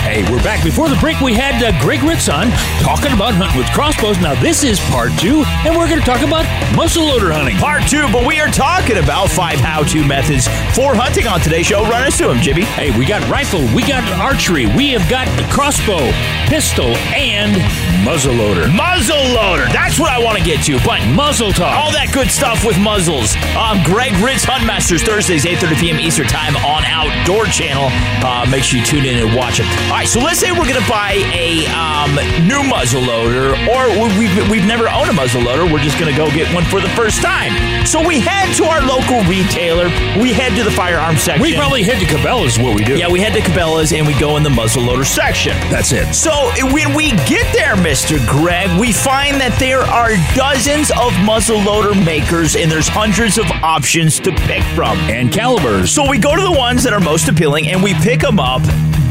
Hey, 0.03 0.29
we're 0.29 0.43
back. 0.43 0.61
Before 0.65 0.89
the 0.89 0.97
break, 0.97 1.21
we 1.21 1.33
had 1.33 1.63
uh, 1.63 1.71
Greg 1.79 2.03
Ritz 2.03 2.27
on 2.27 2.51
talking 2.83 3.13
about 3.13 3.35
hunting 3.35 3.57
with 3.57 3.71
crossbows. 3.71 4.19
Now, 4.19 4.35
this 4.43 4.61
is 4.61 4.77
part 4.91 5.15
two, 5.17 5.47
and 5.63 5.77
we're 5.77 5.87
going 5.87 6.01
to 6.01 6.05
talk 6.05 6.19
about 6.19 6.43
muzzleloader 6.75 7.31
hunting. 7.31 7.55
Part 7.55 7.87
two, 7.87 8.11
but 8.11 8.27
we 8.27 8.41
are 8.41 8.51
talking 8.51 8.97
about 8.97 9.29
five 9.29 9.63
how-to 9.63 10.05
methods 10.05 10.45
for 10.75 10.93
hunting 10.93 11.25
on 11.25 11.39
today's 11.39 11.67
show. 11.67 11.83
Run 11.87 12.03
us 12.03 12.17
through 12.17 12.35
them, 12.35 12.43
Jimmy. 12.43 12.67
Hey, 12.75 12.91
we 12.99 13.05
got 13.05 13.23
rifle, 13.31 13.63
we 13.73 13.81
got 13.87 14.03
archery, 14.19 14.67
we 14.75 14.91
have 14.91 15.07
got 15.09 15.25
crossbow, 15.49 16.11
pistol, 16.51 16.91
and 17.15 17.55
muzzleloader. 18.03 18.67
Muzzleloader. 18.67 19.71
That's 19.71 19.97
what 19.97 20.11
I 20.11 20.19
want 20.19 20.37
to 20.37 20.43
get 20.43 20.61
to. 20.67 20.77
But 20.83 20.99
muzzle 21.15 21.51
talk. 21.55 21.73
All 21.73 21.91
that 21.95 22.11
good 22.11 22.27
stuff 22.29 22.67
with 22.67 22.77
muzzles. 22.77 23.35
Um, 23.55 23.79
Greg 23.87 24.11
Ritz 24.19 24.43
Huntmasters 24.45 25.07
Thursdays, 25.07 25.47
8:30 25.47 25.79
p.m. 25.79 25.99
Eastern 25.99 26.27
Time 26.27 26.55
on 26.67 26.83
Outdoor 26.83 27.47
Channel. 27.47 27.87
Uh, 28.19 28.43
make 28.51 28.63
sure 28.63 28.79
you 28.79 28.85
tune 28.85 29.07
in 29.07 29.23
and 29.23 29.31
watch 29.35 29.63
it. 29.63 29.67
All 29.87 30.03
right, 30.03 30.07
so 30.07 30.19
let's 30.19 30.39
say 30.39 30.51
we're 30.51 30.67
going 30.67 30.83
to 30.83 30.91
buy 30.91 31.23
a 31.31 31.63
um, 31.71 32.11
new 32.43 32.59
muzzleloader, 32.67 33.55
or 33.71 33.87
we've, 34.19 34.35
we've 34.51 34.67
never 34.67 34.91
owned 34.91 35.07
a 35.07 35.15
muzzleloader. 35.15 35.71
We're 35.71 35.83
just 35.83 35.95
going 35.97 36.11
to 36.11 36.17
go 36.17 36.27
get 36.35 36.51
one 36.53 36.67
for 36.67 36.83
the 36.83 36.91
first 36.99 37.23
time. 37.23 37.55
So 37.87 38.03
we 38.03 38.19
head 38.19 38.51
to 38.59 38.67
our 38.67 38.83
local 38.83 39.23
retailer. 39.31 39.87
We 40.19 40.35
head 40.35 40.55
to 40.59 40.63
the 40.63 40.71
firearm 40.71 41.15
section. 41.15 41.41
We 41.41 41.55
probably 41.55 41.83
head 41.83 42.03
to 42.03 42.05
Cabela's, 42.05 42.59
what 42.59 42.75
we 42.75 42.83
do. 42.83 42.99
Yeah, 42.99 43.07
we 43.07 43.23
head 43.23 43.31
to 43.33 43.41
Cabela's 43.41 43.93
and 43.93 44.05
we 44.05 44.17
go 44.19 44.35
in 44.35 44.43
the 44.43 44.51
muzzleloader 44.51 45.05
section. 45.05 45.55
That's 45.71 45.91
it. 45.91 46.13
So 46.13 46.51
when 46.73 46.93
we 46.93 47.11
get 47.31 47.47
there, 47.55 47.75
Mr. 47.75 47.92
Greg, 47.93 48.79
we 48.79 48.91
find 48.91 49.39
that 49.39 49.55
there 49.59 49.81
are 49.81 50.17
dozens 50.35 50.89
of 50.89 51.13
muzzleloader 51.21 51.93
makers 52.03 52.55
and 52.55 52.71
there's 52.71 52.87
hundreds 52.87 53.37
of 53.37 53.45
options 53.61 54.19
to 54.21 54.31
pick 54.31 54.63
from. 54.73 54.97
And 55.11 55.31
calibers. 55.31 55.91
So 55.91 56.09
we 56.09 56.17
go 56.17 56.35
to 56.35 56.41
the 56.41 56.57
ones 56.57 56.83
that 56.85 56.93
are 56.93 56.99
most 56.99 57.27
appealing 57.27 57.67
and 57.67 57.83
we 57.83 57.93
pick 57.93 58.21
them 58.21 58.39
up. 58.39 58.63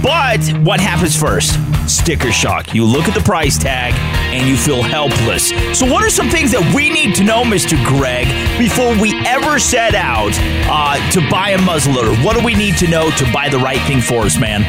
But 0.03 0.42
what 0.66 0.81
happens 0.81 1.14
first? 1.14 1.55
Sticker 1.88 2.33
shock. 2.33 2.75
You 2.75 2.85
look 2.85 3.07
at 3.07 3.14
the 3.14 3.21
price 3.21 3.57
tag 3.57 3.95
and 4.35 4.49
you 4.49 4.57
feel 4.57 4.83
helpless. 4.83 5.51
So, 5.79 5.87
what 5.87 6.03
are 6.03 6.11
some 6.11 6.29
things 6.29 6.51
that 6.51 6.75
we 6.75 6.90
need 6.90 7.14
to 7.16 7.23
know, 7.23 7.45
Mr. 7.45 7.79
Greg, 7.87 8.27
before 8.59 8.99
we 9.01 9.14
ever 9.25 9.61
set 9.61 9.95
out 9.95 10.33
uh, 10.66 10.99
to 11.12 11.21
buy 11.31 11.51
a 11.51 11.59
muzzleloader? 11.59 12.18
What 12.25 12.37
do 12.37 12.45
we 12.45 12.57
need 12.57 12.77
to 12.79 12.88
know 12.88 13.12
to 13.12 13.33
buy 13.33 13.49
the 13.49 13.59
right 13.59 13.81
thing 13.87 14.01
for 14.01 14.23
us, 14.23 14.40
man? 14.40 14.64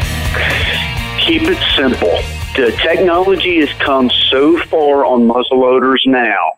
Keep 1.19 1.49
it 1.49 1.57
simple. 1.75 2.42
The 2.55 2.71
technology 2.83 3.61
has 3.61 3.73
come 3.79 4.11
so 4.29 4.59
far 4.65 5.05
on 5.05 5.27
muzzleloaders 5.27 6.05
now 6.05 6.51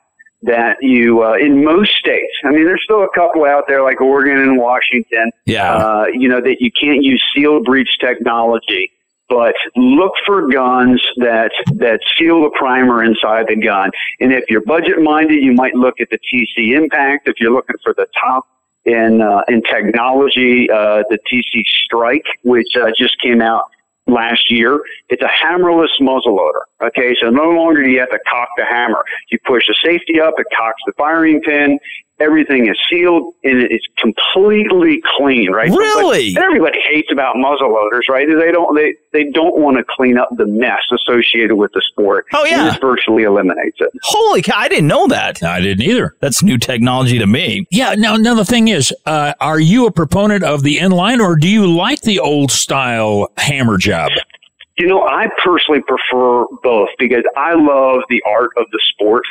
that 0.44 0.76
you, 0.82 1.24
uh, 1.24 1.36
in 1.36 1.64
most 1.64 1.92
states, 1.96 2.34
I 2.44 2.50
mean, 2.50 2.66
there's 2.66 2.84
still 2.84 3.04
a 3.04 3.10
couple 3.16 3.46
out 3.46 3.64
there 3.70 3.82
like 3.82 4.02
Oregon 4.02 4.38
and 4.38 4.58
Washington, 4.58 5.32
yeah. 5.46 5.74
uh, 5.74 6.06
you 6.12 6.28
know, 6.28 6.42
that 6.42 6.58
you 6.60 6.70
can't 6.70 7.02
use 7.02 7.24
seal 7.34 7.64
breech 7.64 7.88
technology. 8.02 8.92
But 9.30 9.56
look 9.78 10.12
for 10.26 10.48
guns 10.52 11.02
that 11.18 11.52
that 11.78 12.02
seal 12.18 12.44
the 12.44 12.52
primer 12.52 13.02
inside 13.02 13.48
the 13.48 13.56
gun. 13.56 13.90
And 14.20 14.34
if 14.34 14.44
you're 14.50 14.62
budget 14.62 15.02
minded, 15.02 15.42
you 15.42 15.54
might 15.54 15.76
look 15.76 16.02
at 16.02 16.10
the 16.10 16.20
TC 16.20 16.76
Impact. 16.76 17.28
If 17.28 17.40
you're 17.40 17.54
looking 17.54 17.78
for 17.82 17.94
the 17.94 18.06
top 18.20 18.46
in 18.84 19.22
uh, 19.22 19.42
in 19.48 19.64
technology, 19.64 20.70
uh, 20.70 21.04
the 21.10 21.18
TC 21.32 21.64
Strike, 21.86 22.26
which 22.44 22.68
uh, 22.76 22.92
just 22.96 23.20
came 23.22 23.42
out 23.42 23.64
last 24.08 24.52
year. 24.52 24.82
It's 25.10 25.22
a 25.22 25.28
hammerless 25.28 26.00
muzzleloader. 26.02 26.62
Okay, 26.82 27.16
so 27.22 27.30
no 27.30 27.52
longer 27.52 27.84
do 27.84 27.90
you 27.90 28.00
have 28.00 28.10
to 28.10 28.20
cock 28.30 28.50
the 28.58 28.66
hammer. 28.66 29.04
You 29.32 29.40
push 29.46 29.64
the 29.68 29.76
safety 29.84 30.20
up, 30.20 30.34
it 30.38 30.48
cocks 30.56 30.82
the 30.86 30.94
firing 30.94 31.42
pin. 31.42 31.80
Everything 32.18 32.70
is 32.70 32.78
sealed 32.90 33.34
and 33.44 33.62
it's 33.64 33.86
completely 33.98 35.02
clean, 35.18 35.52
right? 35.52 35.70
Really? 35.70 36.34
But 36.34 36.44
everybody 36.46 36.80
hates 36.88 37.12
about 37.12 37.36
muzzleloaders, 37.36 38.08
right? 38.08 38.26
They 38.26 38.54
don't 38.54 38.74
they 38.74 38.96
they 39.12 39.30
don't 39.32 39.60
want 39.60 39.76
to 39.78 39.84
clean 39.84 40.18
up 40.18 40.30
the 40.38 40.46
mess 40.46 40.80
associated 40.94 41.56
with 41.56 41.74
the 41.74 41.82
sport. 41.82 42.26
Oh 42.34 42.46
yeah, 42.46 42.60
and 42.60 42.68
this 42.70 42.78
virtually 42.78 43.24
eliminates 43.24 43.82
it. 43.82 43.90
Holy 44.04 44.42
cow! 44.42 44.54
I 44.56 44.70
didn't 44.70 44.88
know 44.88 45.08
that. 45.08 45.44
I 45.44 45.60
didn't 45.60 45.86
either. 45.86 46.16
That's 46.22 46.42
new 46.42 46.58
technology 46.58 47.20
to 47.20 47.28
me. 47.28 47.68
Yeah. 47.70 47.96
Now, 47.96 48.16
now 48.16 48.34
the 48.34 48.46
thing 48.46 48.70
is, 48.70 48.94
uh, 49.06 49.34
are 49.42 49.60
you 49.60 49.86
a 49.86 49.92
proponent 49.92 50.46
of 50.46 50.64
the 50.64 50.78
inline, 50.78 51.20
or 51.20 51.36
do 51.36 51.50
you 51.50 51.70
like 51.70 52.00
the 52.04 52.20
old 52.20 52.50
style 52.50 53.28
hammer 53.38 53.78
job? 53.78 54.12
You 54.78 54.88
know, 54.88 55.08
I 55.08 55.28
personally 55.44 55.82
prefer 55.82 56.46
both 56.62 56.90
because 57.00 57.24
I 57.38 57.54
love 57.54 58.02
the 58.10 58.22
art 58.28 58.52
of 58.58 58.66
the 58.72 58.80
sport 58.94 59.24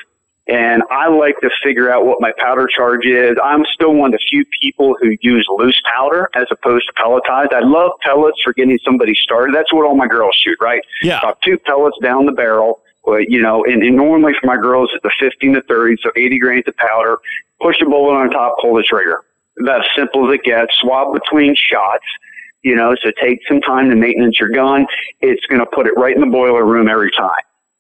and 0.47 0.83
I 0.91 1.09
like 1.09 1.39
to 1.41 1.51
figure 1.63 1.91
out 1.91 2.05
what 2.05 2.21
my 2.21 2.33
powder 2.37 2.67
charge 2.67 3.07
is. 3.07 3.37
I'm 3.43 3.65
still 3.73 3.95
one 3.95 4.13
of 4.13 4.21
the 4.21 4.25
few 4.29 4.45
people 4.61 4.95
who 5.01 5.17
use 5.23 5.47
loose 5.49 5.81
powder 5.85 6.29
as 6.35 6.47
opposed 6.51 6.87
to 6.87 6.93
pelletized. 7.03 7.53
I 7.53 7.61
love 7.61 7.93
pellets 8.01 8.39
for 8.43 8.53
getting 8.53 8.79
somebody 8.85 9.15
started. 9.15 9.55
That's 9.55 9.73
what 9.73 9.87
all 9.87 9.97
my 9.97 10.07
girls 10.07 10.37
shoot, 10.43 10.59
right? 10.61 10.83
Yeah. 11.03 11.19
About 11.19 11.41
two 11.43 11.59
pellets 11.59 11.97
down 12.03 12.27
the 12.27 12.33
barrel. 12.33 12.81
Well, 13.05 13.21
you 13.21 13.41
know, 13.41 13.65
and, 13.65 13.83
and 13.83 13.97
normally 13.97 14.33
for 14.39 14.47
my 14.47 14.57
girls 14.57 14.91
it's 14.95 15.05
a 15.05 15.11
15 15.19 15.55
to 15.55 15.63
30, 15.63 15.97
so 16.03 16.11
80 16.15 16.39
grains 16.39 16.65
of 16.69 16.77
powder. 16.77 17.19
Push 17.61 17.81
a 17.81 17.87
bullet 17.87 18.15
on 18.15 18.31
top, 18.31 18.57
pull 18.61 18.75
the 18.75 18.83
trigger. 18.83 19.23
About 19.61 19.81
as 19.81 19.87
simple 19.97 20.29
as 20.29 20.35
it 20.35 20.43
gets. 20.43 20.75
Swab 20.81 21.15
between 21.15 21.55
shots. 21.55 22.05
You 22.65 22.75
know, 22.75 22.97
so 23.03 23.13
take 23.21 23.41
some 23.47 23.61
time 23.61 23.91
to 23.91 23.97
maintenance 23.97 24.41
your 24.41 24.49
gun. 24.49 24.87
It's 25.21 25.45
going 25.47 25.61
to 25.61 25.67
put 25.67 25.87
it 25.87 25.93
right 25.97 26.15
in 26.15 26.21
the 26.21 26.27
boiler 26.27 26.65
room 26.65 26.89
every 26.89 27.11
time. 27.13 27.37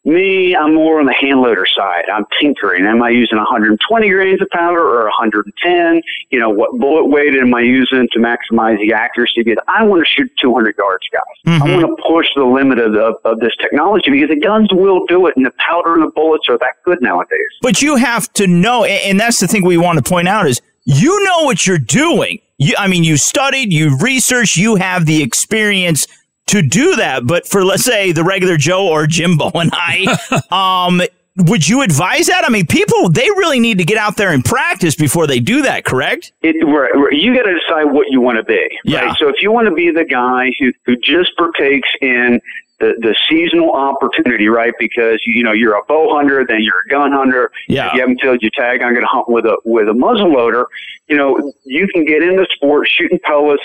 Me, 0.06 0.54
I'm 0.54 0.74
more 0.74 1.00
on 1.00 1.06
the 1.06 1.14
hand 1.14 1.40
loader 1.40 1.64
side. 1.64 2.04
I'm 2.12 2.26
tinkering. 2.38 2.84
Am 2.84 3.02
I 3.02 3.08
using 3.08 3.38
120 3.38 4.10
grains 4.10 4.42
of 4.42 4.50
powder 4.50 4.78
or 4.78 5.04
110? 5.04 6.02
You 6.28 6.38
know, 6.38 6.50
what 6.50 6.78
bullet 6.78 7.06
weight 7.06 7.34
am 7.34 7.54
I 7.54 7.62
using 7.62 8.06
to 8.12 8.18
maximize 8.18 8.78
the 8.80 8.92
accuracy? 8.92 9.42
Because 9.42 9.64
I 9.66 9.82
want 9.82 10.06
to 10.06 10.06
shoot 10.06 10.30
200 10.42 10.76
yards, 10.76 11.06
guys. 11.10 11.22
I 11.46 11.50
mm-hmm. 11.58 11.72
want 11.72 11.96
to 11.96 12.02
push 12.06 12.26
the 12.36 12.44
limit 12.44 12.78
of, 12.78 12.92
the, 12.92 13.16
of 13.24 13.40
this 13.40 13.56
technology 13.58 14.10
because 14.10 14.28
the 14.28 14.40
guns 14.40 14.68
will 14.74 15.06
do 15.06 15.26
it, 15.26 15.38
and 15.38 15.46
the 15.46 15.52
powder 15.52 15.94
and 15.94 16.02
the 16.02 16.10
bullets 16.14 16.50
are 16.50 16.58
that 16.58 16.74
good 16.84 17.00
nowadays. 17.00 17.40
But 17.62 17.80
you 17.80 17.96
have 17.96 18.30
to 18.34 18.46
know, 18.46 18.84
and 18.84 19.18
that's 19.18 19.40
the 19.40 19.48
thing 19.48 19.64
we 19.64 19.78
want 19.78 20.04
to 20.04 20.06
point 20.06 20.28
out 20.28 20.46
is 20.46 20.60
you 20.84 21.24
know 21.24 21.44
what 21.44 21.66
you're 21.66 21.78
doing. 21.78 22.38
You, 22.58 22.74
I 22.78 22.88
mean, 22.88 23.04
you 23.04 23.16
studied, 23.16 23.72
you 23.72 23.96
researched, 23.98 24.56
you 24.56 24.76
have 24.76 25.06
the 25.06 25.22
experience 25.22 26.06
to 26.46 26.62
do 26.62 26.96
that. 26.96 27.26
But 27.26 27.46
for 27.46 27.64
let's 27.64 27.84
say 27.84 28.12
the 28.12 28.24
regular 28.24 28.56
Joe 28.56 28.88
or 28.88 29.06
Jimbo 29.06 29.50
and 29.54 29.70
I, 29.74 30.16
um, 30.50 31.02
would 31.36 31.68
you 31.68 31.82
advise 31.82 32.26
that? 32.28 32.44
I 32.44 32.48
mean, 32.48 32.66
people 32.66 33.08
they 33.08 33.28
really 33.30 33.58
need 33.58 33.78
to 33.78 33.84
get 33.84 33.98
out 33.98 34.16
there 34.16 34.30
and 34.30 34.44
practice 34.44 34.94
before 34.94 35.26
they 35.26 35.40
do 35.40 35.62
that. 35.62 35.84
Correct? 35.84 36.32
It, 36.42 36.64
right, 36.64 36.94
right. 36.94 37.12
you 37.12 37.34
got 37.34 37.42
to 37.42 37.58
decide 37.58 37.84
what 37.84 38.06
you 38.10 38.20
want 38.20 38.38
to 38.38 38.44
be. 38.44 38.68
Yeah. 38.84 39.06
Right? 39.06 39.16
So 39.18 39.28
if 39.28 39.42
you 39.42 39.50
want 39.50 39.68
to 39.68 39.74
be 39.74 39.90
the 39.90 40.04
guy 40.04 40.52
who, 40.58 40.72
who 40.86 40.96
just 40.96 41.36
partakes 41.36 41.88
in 42.00 42.40
the, 42.80 42.94
the 43.00 43.14
seasonal 43.28 43.72
opportunity, 43.72 44.48
right? 44.48 44.74
Because 44.78 45.20
you 45.26 45.42
know 45.42 45.52
you're 45.52 45.76
a 45.76 45.84
bow 45.86 46.14
hunter, 46.14 46.44
then 46.46 46.62
you're 46.62 46.82
a 46.86 46.88
gun 46.90 47.12
hunter. 47.12 47.50
Yeah. 47.68 47.88
If 47.88 47.94
you 47.94 48.00
haven't 48.00 48.20
filled 48.20 48.42
your 48.42 48.50
tag, 48.50 48.82
I'm 48.82 48.92
going 48.92 49.04
to 49.04 49.10
hunt 49.10 49.28
with 49.28 49.44
a 49.46 49.56
with 49.64 49.88
a 49.88 49.94
muzzle 49.94 50.32
loader. 50.32 50.66
You 51.08 51.16
know, 51.16 51.52
you 51.64 51.86
can 51.88 52.04
get 52.04 52.22
into 52.22 52.46
sport 52.52 52.88
shooting 52.90 53.18
pellets, 53.24 53.62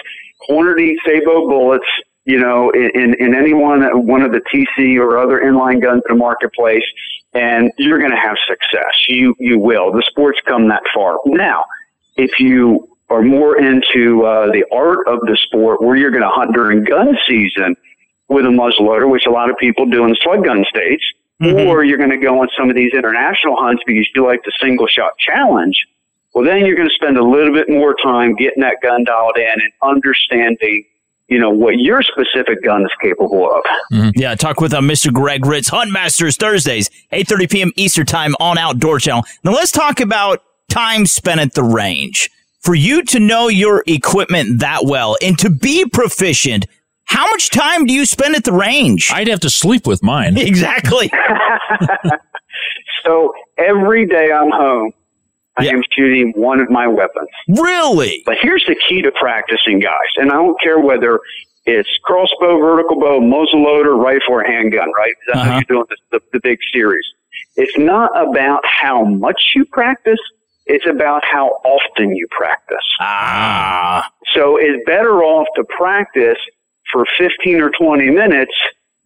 Hornady 0.50 0.96
sabot 1.06 1.48
bullets. 1.48 1.86
You 2.26 2.40
know, 2.40 2.70
in, 2.72 2.92
in, 2.94 3.14
in 3.16 3.36
any 3.36 3.54
one 3.54 3.82
one 4.06 4.22
of 4.22 4.32
the 4.32 4.42
TC 4.54 4.98
or 5.00 5.18
other 5.18 5.40
inline 5.40 5.82
guns 5.82 6.04
in 6.08 6.16
the 6.16 6.20
marketplace, 6.20 6.84
and 7.34 7.72
you're 7.78 7.98
going 7.98 8.12
to 8.12 8.18
have 8.18 8.38
success. 8.48 8.94
You 9.08 9.36
you 9.40 9.58
will. 9.58 9.92
The 9.92 10.04
sport's 10.08 10.40
come 10.46 10.68
that 10.68 10.84
far 10.94 11.18
now 11.26 11.64
if 12.18 12.40
you 12.40 12.88
are 13.10 13.24
more 13.24 13.58
into 13.58 14.24
uh, 14.24 14.52
the 14.52 14.64
art 14.72 15.08
of 15.08 15.22
the 15.22 15.38
sport, 15.38 15.82
where 15.82 15.96
you're 15.96 16.12
going 16.12 16.24
to 16.24 16.30
hunt 16.30 16.54
during 16.54 16.84
gun 16.84 17.18
season 17.28 17.76
with 18.30 18.46
a 18.46 18.50
muzzleloader, 18.50 19.10
which 19.10 19.26
a 19.26 19.32
lot 19.32 19.50
of 19.50 19.58
people 19.58 19.86
do 19.86 20.04
in 20.04 20.12
the 20.12 20.18
slug 20.22 20.44
gun 20.46 20.64
states, 20.70 21.04
or 21.68 21.84
you're 21.84 21.98
going 21.98 22.10
to 22.10 22.18
go 22.18 22.42
on 22.42 22.50
some 22.58 22.70
of 22.70 22.76
these 22.76 22.94
international 22.94 23.56
hunts 23.58 23.82
because 23.86 24.08
you 24.14 24.26
like 24.26 24.44
the 24.44 24.52
single 24.62 24.88
shot 24.88 25.12
challenge. 25.18 25.76
Well, 26.34 26.46
then 26.46 26.66
you're 26.66 26.76
going 26.76 26.88
to 26.90 26.94
spend 26.94 27.18
a 27.18 27.24
little 27.24 27.54
bit 27.54 27.70
more 27.70 27.96
time 28.04 28.36
getting 28.36 28.62
that 28.62 28.78
gun 28.84 29.04
dialed 29.04 29.38
in 29.38 29.52
and 29.52 29.72
understanding, 29.82 30.86
you 31.28 31.40
know, 31.40 31.50
what 31.50 31.80
your 31.80 32.04
specific 32.04 32.62
gun 32.64 32.84
is 32.84 32.92
capable 33.02 33.50
of. 33.52 33.64
Yeah, 34.16 34.36
talk 34.36 34.60
with 34.62 34.74
uh, 34.74 34.80
Mr. 34.82 35.12
Greg 35.12 35.46
Ritz, 35.46 35.70
Hunt 35.70 35.92
Masters 35.92 36.38
Thursdays, 36.38 36.90
8.30 37.12 37.52
p.m. 37.52 37.72
Eastern 37.78 38.06
Time 38.06 38.36
on 38.40 38.58
Outdoor 38.58 39.00
Channel. 39.00 39.24
Now 39.44 39.54
let's 39.54 39.72
talk 39.72 40.00
about 40.02 40.44
time 40.70 41.06
spent 41.08 41.40
at 41.40 41.54
the 41.56 41.64
range. 41.64 42.30
For 42.60 42.76
you 42.76 43.04
to 43.06 43.20
know 43.22 43.48
your 43.48 43.84
equipment 43.88 44.60
that 44.60 44.82
well 44.84 45.16
and 45.22 45.40
to 45.40 45.50
be 45.50 45.86
proficient, 45.86 46.66
how 47.10 47.26
much 47.32 47.50
time 47.50 47.86
do 47.86 47.94
you 47.94 48.06
spend 48.06 48.36
at 48.36 48.44
the 48.44 48.54
range? 48.54 49.12
I'd 49.14 49.28
have 49.28 49.40
to 49.42 49.50
sleep 49.50 49.88
with 49.88 50.04
mine. 50.04 50.38
Exactly. 50.50 51.12
So 53.04 53.34
every 53.58 54.06
day 54.06 54.32
I'm 54.32 54.52
home, 54.52 54.92
I 55.58 55.68
am 55.68 55.82
shooting 55.92 56.34
one 56.36 56.60
of 56.60 56.70
my 56.70 56.88
weapons. 56.88 57.30
Really? 57.48 58.22
But 58.26 58.38
here's 58.42 58.64
the 58.68 58.76
key 58.76 59.02
to 59.02 59.12
practicing, 59.12 59.80
guys, 59.80 60.12
and 60.18 60.30
I 60.32 60.36
don't 60.36 60.60
care 60.62 60.80
whether 60.80 61.20
it's 61.66 61.90
crossbow, 62.04 62.60
vertical 62.60 63.00
bow, 63.00 63.20
muzzle 63.22 63.64
loader, 63.64 63.96
rifle, 63.96 64.34
or 64.34 64.44
handgun, 64.44 64.92
right? 64.96 65.14
That's 65.28 65.40
how 65.40 65.54
you're 65.56 65.64
doing 65.64 65.86
the, 65.90 65.98
the, 66.12 66.26
the 66.34 66.40
big 66.42 66.60
series. 66.74 67.06
It's 67.56 67.78
not 67.78 68.12
about 68.16 68.66
how 68.66 69.06
much 69.06 69.42
you 69.56 69.66
practice. 69.66 70.20
It's 70.66 70.86
about 70.86 71.24
how 71.26 71.48
often 71.64 72.16
you 72.16 72.28
practice. 72.30 72.78
Ah. 73.00 74.08
So 74.34 74.58
it's 74.58 74.84
better 74.86 75.24
off 75.24 75.48
to 75.56 75.64
practice 75.64 76.38
for 76.92 77.06
15 77.18 77.62
or 77.62 77.70
20 77.72 78.10
minutes 78.10 78.54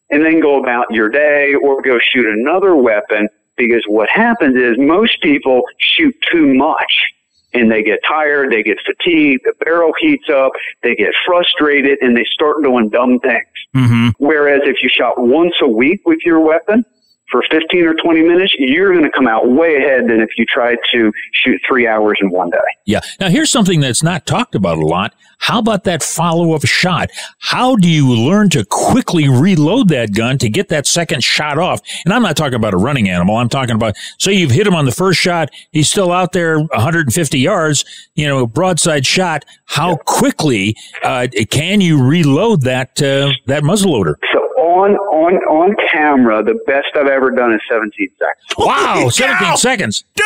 and 0.10 0.24
then 0.24 0.40
go 0.40 0.62
about 0.62 0.92
your 0.92 1.10
day 1.10 1.54
or 1.56 1.82
go 1.82 2.00
shoot 2.00 2.26
another 2.26 2.76
weapon 2.76 3.28
because 3.56 3.84
what 3.88 4.10
happens 4.10 4.56
is 4.56 4.78
most 4.78 5.22
people 5.22 5.64
shoot 5.78 6.16
too 6.32 6.54
much 6.54 7.14
and 7.54 7.72
they 7.72 7.84
get 7.84 8.00
tired, 8.08 8.52
they 8.52 8.64
get 8.64 8.78
fatigued, 8.86 9.44
the 9.46 9.54
barrel 9.60 9.94
heats 10.00 10.28
up, 10.30 10.52
they 10.82 10.96
get 10.96 11.14
frustrated 11.26 12.00
and 12.02 12.18
they 12.18 12.26
start 12.26 12.64
doing 12.64 12.90
dumb 12.90 13.20
things. 13.20 13.48
Mm-hmm. 13.76 14.10
Whereas 14.18 14.62
if 14.66 14.82
you 14.82 14.90
shot 14.90 15.20
once 15.20 15.54
a 15.62 15.68
week 15.68 16.02
with 16.06 16.20
your 16.26 16.40
weapon 16.40 16.84
for 17.32 17.44
15 17.52 17.86
or 17.86 17.96
20 17.96 18.22
minutes, 18.22 18.54
you're 18.58 18.92
going 18.92 19.04
to 19.04 19.12
come 19.12 19.28
out 19.28 19.50
way 19.50 19.78
ahead 19.78 20.04
than 20.08 20.22
if 20.22 20.30
you 20.38 20.46
tried 20.46 20.78
to 20.94 21.12
shoot 21.34 21.60
three 21.68 21.88
hours 21.88 22.18
in 22.22 22.30
one 22.30 22.50
day. 22.50 22.58
Yeah. 22.86 23.02
Now 23.20 23.30
here's 23.30 23.52
something 23.52 23.80
that's 23.80 24.04
not 24.04 24.26
talked 24.26 24.56
about 24.56 24.78
a 24.78 24.86
lot. 24.86 25.14
How 25.40 25.60
about 25.60 25.84
that 25.84 26.04
follow 26.04 26.54
up 26.54 26.66
shot? 26.66 27.10
How 27.40 27.76
do 27.76 27.90
you 27.90 28.10
learn 28.14 28.50
to 28.52 28.64
quickly 28.64 29.28
reload 29.28 29.90
that 29.90 30.14
gun 30.14 30.38
to 30.38 30.50
get 30.50 30.70
that 30.70 30.88
second 30.88 31.24
shot 31.24 31.58
off? 31.58 31.82
And 32.06 32.14
I'm 32.14 32.22
not 32.22 32.38
talking 32.38 32.56
about 32.56 32.74
a 32.74 32.78
running 32.78 33.10
animal. 33.10 33.36
I'm 33.36 33.50
talking 33.50 33.76
about, 33.76 33.96
say 34.20 34.34
you've 34.34 34.52
hit 34.52 34.66
him 34.66 34.76
on 34.76 34.86
the 34.86 34.92
first 34.92 35.20
shot. 35.20 35.50
He's 35.72 35.90
still 35.90 36.12
out 36.12 36.32
there 36.32 36.60
150 36.60 37.40
yards, 37.40 37.84
you 38.16 38.28
know, 38.28 38.48
broadside 38.48 39.06
shot. 39.06 39.44
How 39.66 39.98
quickly, 40.06 40.78
uh, 41.04 41.28
can 41.50 41.82
you 41.82 42.02
reload 42.02 42.62
that, 42.62 43.02
uh, 43.02 43.32
that 43.48 43.64
muzzleloader? 43.64 44.16
So 44.32 44.43
on 44.74 44.92
on 44.96 45.34
on 45.48 45.76
camera, 45.92 46.44
the 46.44 46.60
best 46.66 46.88
I've 46.96 47.08
ever 47.08 47.30
done 47.32 47.54
is 47.54 47.62
17 47.70 47.92
seconds. 48.18 48.58
Wow. 48.58 49.10
17 49.10 49.58
seconds. 49.58 50.04
Dude! 50.16 50.26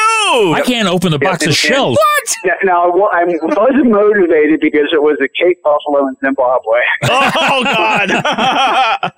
I 0.55 0.61
can't 0.65 0.87
open 0.87 1.11
the 1.11 1.19
box 1.19 1.41
Yeah, 1.43 1.47
of 1.47 1.49
and- 1.49 1.55
shells. 1.57 1.97
Now, 2.45 2.53
now 2.63 2.91
well, 2.91 3.09
I 3.13 3.23
was 3.25 3.85
motivated 3.85 4.59
because 4.59 4.89
it 4.91 5.01
was 5.01 5.17
a 5.21 5.27
Cape 5.41 5.61
Buffalo 5.63 6.07
in 6.07 6.15
Zimbabwe. 6.23 6.79
Oh, 7.49 7.63
God. 7.63 8.11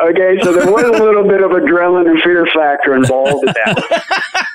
okay, 0.00 0.38
so 0.42 0.52
there 0.52 0.70
was 0.70 0.84
a 0.84 1.02
little 1.02 1.24
bit 1.24 1.42
of 1.42 1.50
adrenaline 1.50 2.08
and 2.08 2.22
fear 2.22 2.46
factor 2.54 2.94
involved 2.94 3.44
in 3.46 3.52
that. 3.54 4.36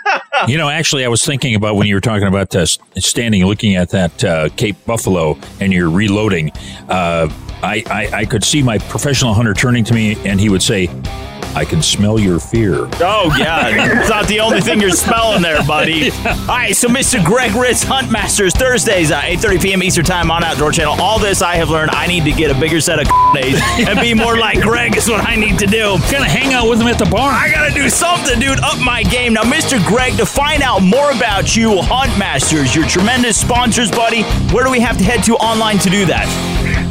You 0.48 0.58
know, 0.58 0.70
actually, 0.70 1.04
I 1.04 1.08
was 1.08 1.24
thinking 1.26 1.56
about 1.56 1.76
when 1.78 1.88
you 1.88 1.96
were 1.96 2.02
talking 2.02 2.28
about 2.28 2.54
uh, 2.56 2.66
standing 2.66 3.44
looking 3.46 3.76
at 3.76 3.90
that 3.90 4.24
uh, 4.24 4.50
Cape 4.50 4.76
Buffalo 4.86 5.38
and 5.60 5.74
you're 5.74 5.90
reloading. 5.90 6.52
Uh, 6.90 7.30
I, 7.66 7.84
I, 7.88 8.10
I 8.20 8.26
could 8.26 8.44
see 8.44 8.62
my 8.62 8.78
professional 8.78 9.34
hunter 9.34 9.54
turning 9.56 9.84
to 9.86 9.94
me 9.94 10.16
and 10.24 10.40
he 10.40 10.50
would 10.50 10.62
say, 10.62 10.86
I 11.56 11.64
can 11.64 11.82
smell 11.82 12.20
your 12.20 12.40
fear. 12.40 12.90
Oh, 13.00 13.34
yeah. 13.40 14.02
It's 14.02 14.10
not 14.10 14.28
the 14.28 14.42
only 14.42 14.60
thing 14.60 14.82
you're 14.82 14.92
smelling 14.92 15.42
there, 15.42 15.64
buddy. 15.64 16.12
All 16.26 16.48
right, 16.48 16.76
so 16.76 16.90
Mr. 16.90 17.24
Greg 17.24 17.56
Ritz, 17.56 17.82
Hunt 17.82 18.12
Masters, 18.12 18.54
Thursdays, 18.54 19.10
uh, 19.10 19.22
8.30 19.22 19.62
p.m. 19.62 19.82
Eastern 19.84 20.04
Time 20.04 20.32
on 20.32 20.44
Outdoor 20.44 20.74
Channel. 20.74 21.00
All 21.02 21.18
this 21.18 21.42
I 21.42 21.56
have 21.56 21.70
learned. 21.70 21.92
I 21.92 22.08
need 22.08 22.26
to 22.26 22.34
get 22.34 22.52
a 22.52 22.60
bigger 22.60 22.82
set 22.82 23.00
of 23.00 23.08
days 23.34 23.58
and 23.88 24.00
be 24.02 24.14
more 24.14 24.38
like 24.38 24.60
Greg 24.60 24.98
is 24.98 25.10
what 25.10 25.26
I 25.28 25.36
need 25.36 25.58
to 25.60 25.66
do. 25.66 25.98
Gonna 26.12 26.28
hang 26.28 26.54
out 26.54 26.70
with 26.70 26.82
him 26.82 26.88
at 26.88 27.00
the 27.00 27.06
bar. 27.06 27.32
I 27.32 27.50
got 27.50 27.68
to 27.70 27.74
do 27.74 27.90
something, 27.90 28.38
dude. 28.38 28.60
Up 28.60 28.80
my 28.84 29.04
game. 29.04 29.34
Now, 29.34 29.44
Mr. 29.44 29.84
Greg, 29.88 30.18
to 30.18 30.26
find 30.26 30.62
out 30.62 30.82
more 30.82 31.12
about 31.12 31.56
you, 31.56 31.82
Hunt 31.82 32.18
Masters, 32.20 32.76
your 32.76 32.86
tremendous 32.86 33.40
sponsors, 33.40 33.90
buddy, 33.90 34.24
where 34.54 34.66
do 34.66 34.72
we 34.72 34.82
have 34.82 34.98
to 34.98 35.04
head 35.06 35.24
to 35.24 35.36
online 35.38 35.78
to 35.80 35.90
do 35.90 36.06
that? 36.06 36.26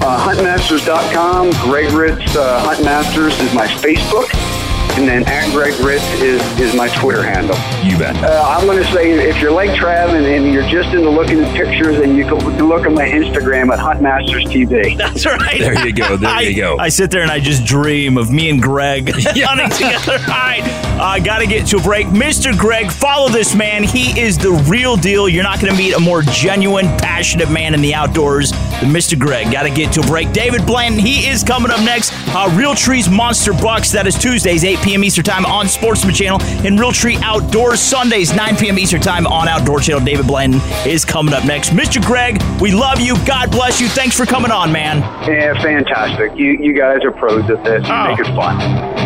Uh, 0.03 0.19
huntmasters.com. 0.27 1.51
Greg 1.69 1.93
Ritz 1.93 2.35
uh, 2.37 2.61
Hunt 2.65 2.83
Masters 2.85 3.39
is 3.41 3.53
my 3.55 3.67
Facebook. 3.67 4.54
And 4.97 5.09
then 5.09 5.27
at 5.27 5.51
Greg 5.53 5.75
Ritz 5.81 6.05
is, 6.21 6.41
is 6.61 6.75
my 6.75 6.89
Twitter 6.89 7.23
handle. 7.23 7.57
You 7.83 7.99
bet. 7.99 8.17
Uh, 8.23 8.45
I'm 8.47 8.67
going 8.67 8.83
to 8.83 8.93
say 8.93 9.13
if 9.29 9.41
you're 9.41 9.51
like 9.51 9.71
Trav 9.71 10.15
and, 10.15 10.25
and 10.25 10.53
you're 10.53 10.69
just 10.69 10.95
into 10.95 11.11
looking 11.11 11.41
at 11.41 11.55
pictures, 11.57 11.99
and 11.99 12.17
you 12.17 12.25
can 12.25 12.39
look 12.67 12.87
at 12.87 12.93
my 12.93 13.07
Instagram 13.07 13.73
at 13.73 13.79
Huntmasters 13.79 14.45
TV. 14.47 14.97
That's 14.97 15.27
right. 15.27 15.59
There 15.59 15.87
you 15.87 15.93
go. 15.93 16.17
There 16.17 16.31
I, 16.31 16.41
you 16.43 16.57
go. 16.57 16.79
I 16.79 16.89
sit 16.89 17.11
there 17.11 17.23
and 17.23 17.31
I 17.31 17.41
just 17.41 17.65
dream 17.65 18.17
of 18.17 18.31
me 18.31 18.51
and 18.51 18.63
Greg 18.63 19.11
hunting 19.15 19.71
together. 19.71 20.13
All 20.23 20.29
right, 20.29 20.63
I 21.01 21.19
uh, 21.19 21.25
got 21.25 21.39
to 21.39 21.47
get 21.47 21.67
to 21.69 21.79
a 21.79 21.83
break. 21.83 22.07
Mr. 22.09 22.57
Greg, 22.57 22.91
follow 22.91 23.29
this 23.29 23.55
man. 23.55 23.83
He 23.83 24.19
is 24.19 24.39
the 24.39 24.53
real 24.69 24.97
deal. 24.97 25.29
You're 25.29 25.43
not 25.43 25.61
going 25.61 25.73
to 25.73 25.79
meet 25.79 25.95
a 25.95 26.01
more 26.01 26.23
genuine, 26.23 26.87
passionate 26.99 27.51
man 27.51 27.75
in 27.75 27.81
the 27.81 27.95
outdoors 27.95 28.53
than 28.81 28.91
Mr. 28.91 29.19
Greg. 29.19 29.53
Got 29.53 29.63
to 29.65 29.71
get 29.71 29.93
to 29.95 30.01
a 30.01 30.07
break. 30.07 30.33
David 30.33 30.67
Blanton, 30.67 30.99
he 30.99 31.27
is 31.29 31.43
coming 31.43 31.71
up 31.71 31.81
next. 31.81 32.13
Uh, 32.35 32.49
Realtree's 32.57 33.09
Monster 33.09 33.53
Bucks. 33.53 33.91
That 33.93 34.07
is 34.07 34.17
Tuesdays, 34.19 34.65
8 34.65 34.79
p.m. 34.81 35.05
Eastern 35.05 35.25
Time 35.25 35.47
on 35.47 35.69
Sportsman 35.69 36.15
Channel. 36.15 36.41
And 36.67 36.79
Realtree 36.79 37.21
Outdoors 37.23 37.81
Sundays, 37.81 38.35
9 38.35 38.57
p.m. 38.57 38.79
Eastern 38.79 39.01
Time 39.01 39.27
on 39.27 39.49
Outdoor 39.49 39.81
Channel. 39.81 40.05
David 40.05 40.27
Blanton 40.27 40.61
is 40.87 41.05
coming 41.05 41.35
up 41.35 41.45
next. 41.45 41.71
Mr. 41.71 42.05
Greg, 42.05 42.41
we 42.61 42.73
love 42.73 43.01
you. 43.01 43.17
God 43.25 43.51
bless 43.51 43.81
you. 43.81 43.89
Thanks 43.89 44.17
for 44.17 44.27
coming 44.27 44.51
on, 44.51 44.73
man. 44.73 44.99
Yeah, 45.29 45.61
fantastic. 45.63 46.37
You 46.39 46.53
you 46.53 46.73
guys 46.73 47.05
are 47.05 47.13
pros 47.13 47.49
at 47.51 47.63
this. 47.65 47.87
You 47.87 48.05
make 48.05 48.19
it 48.19 48.35
fun. 48.35 49.04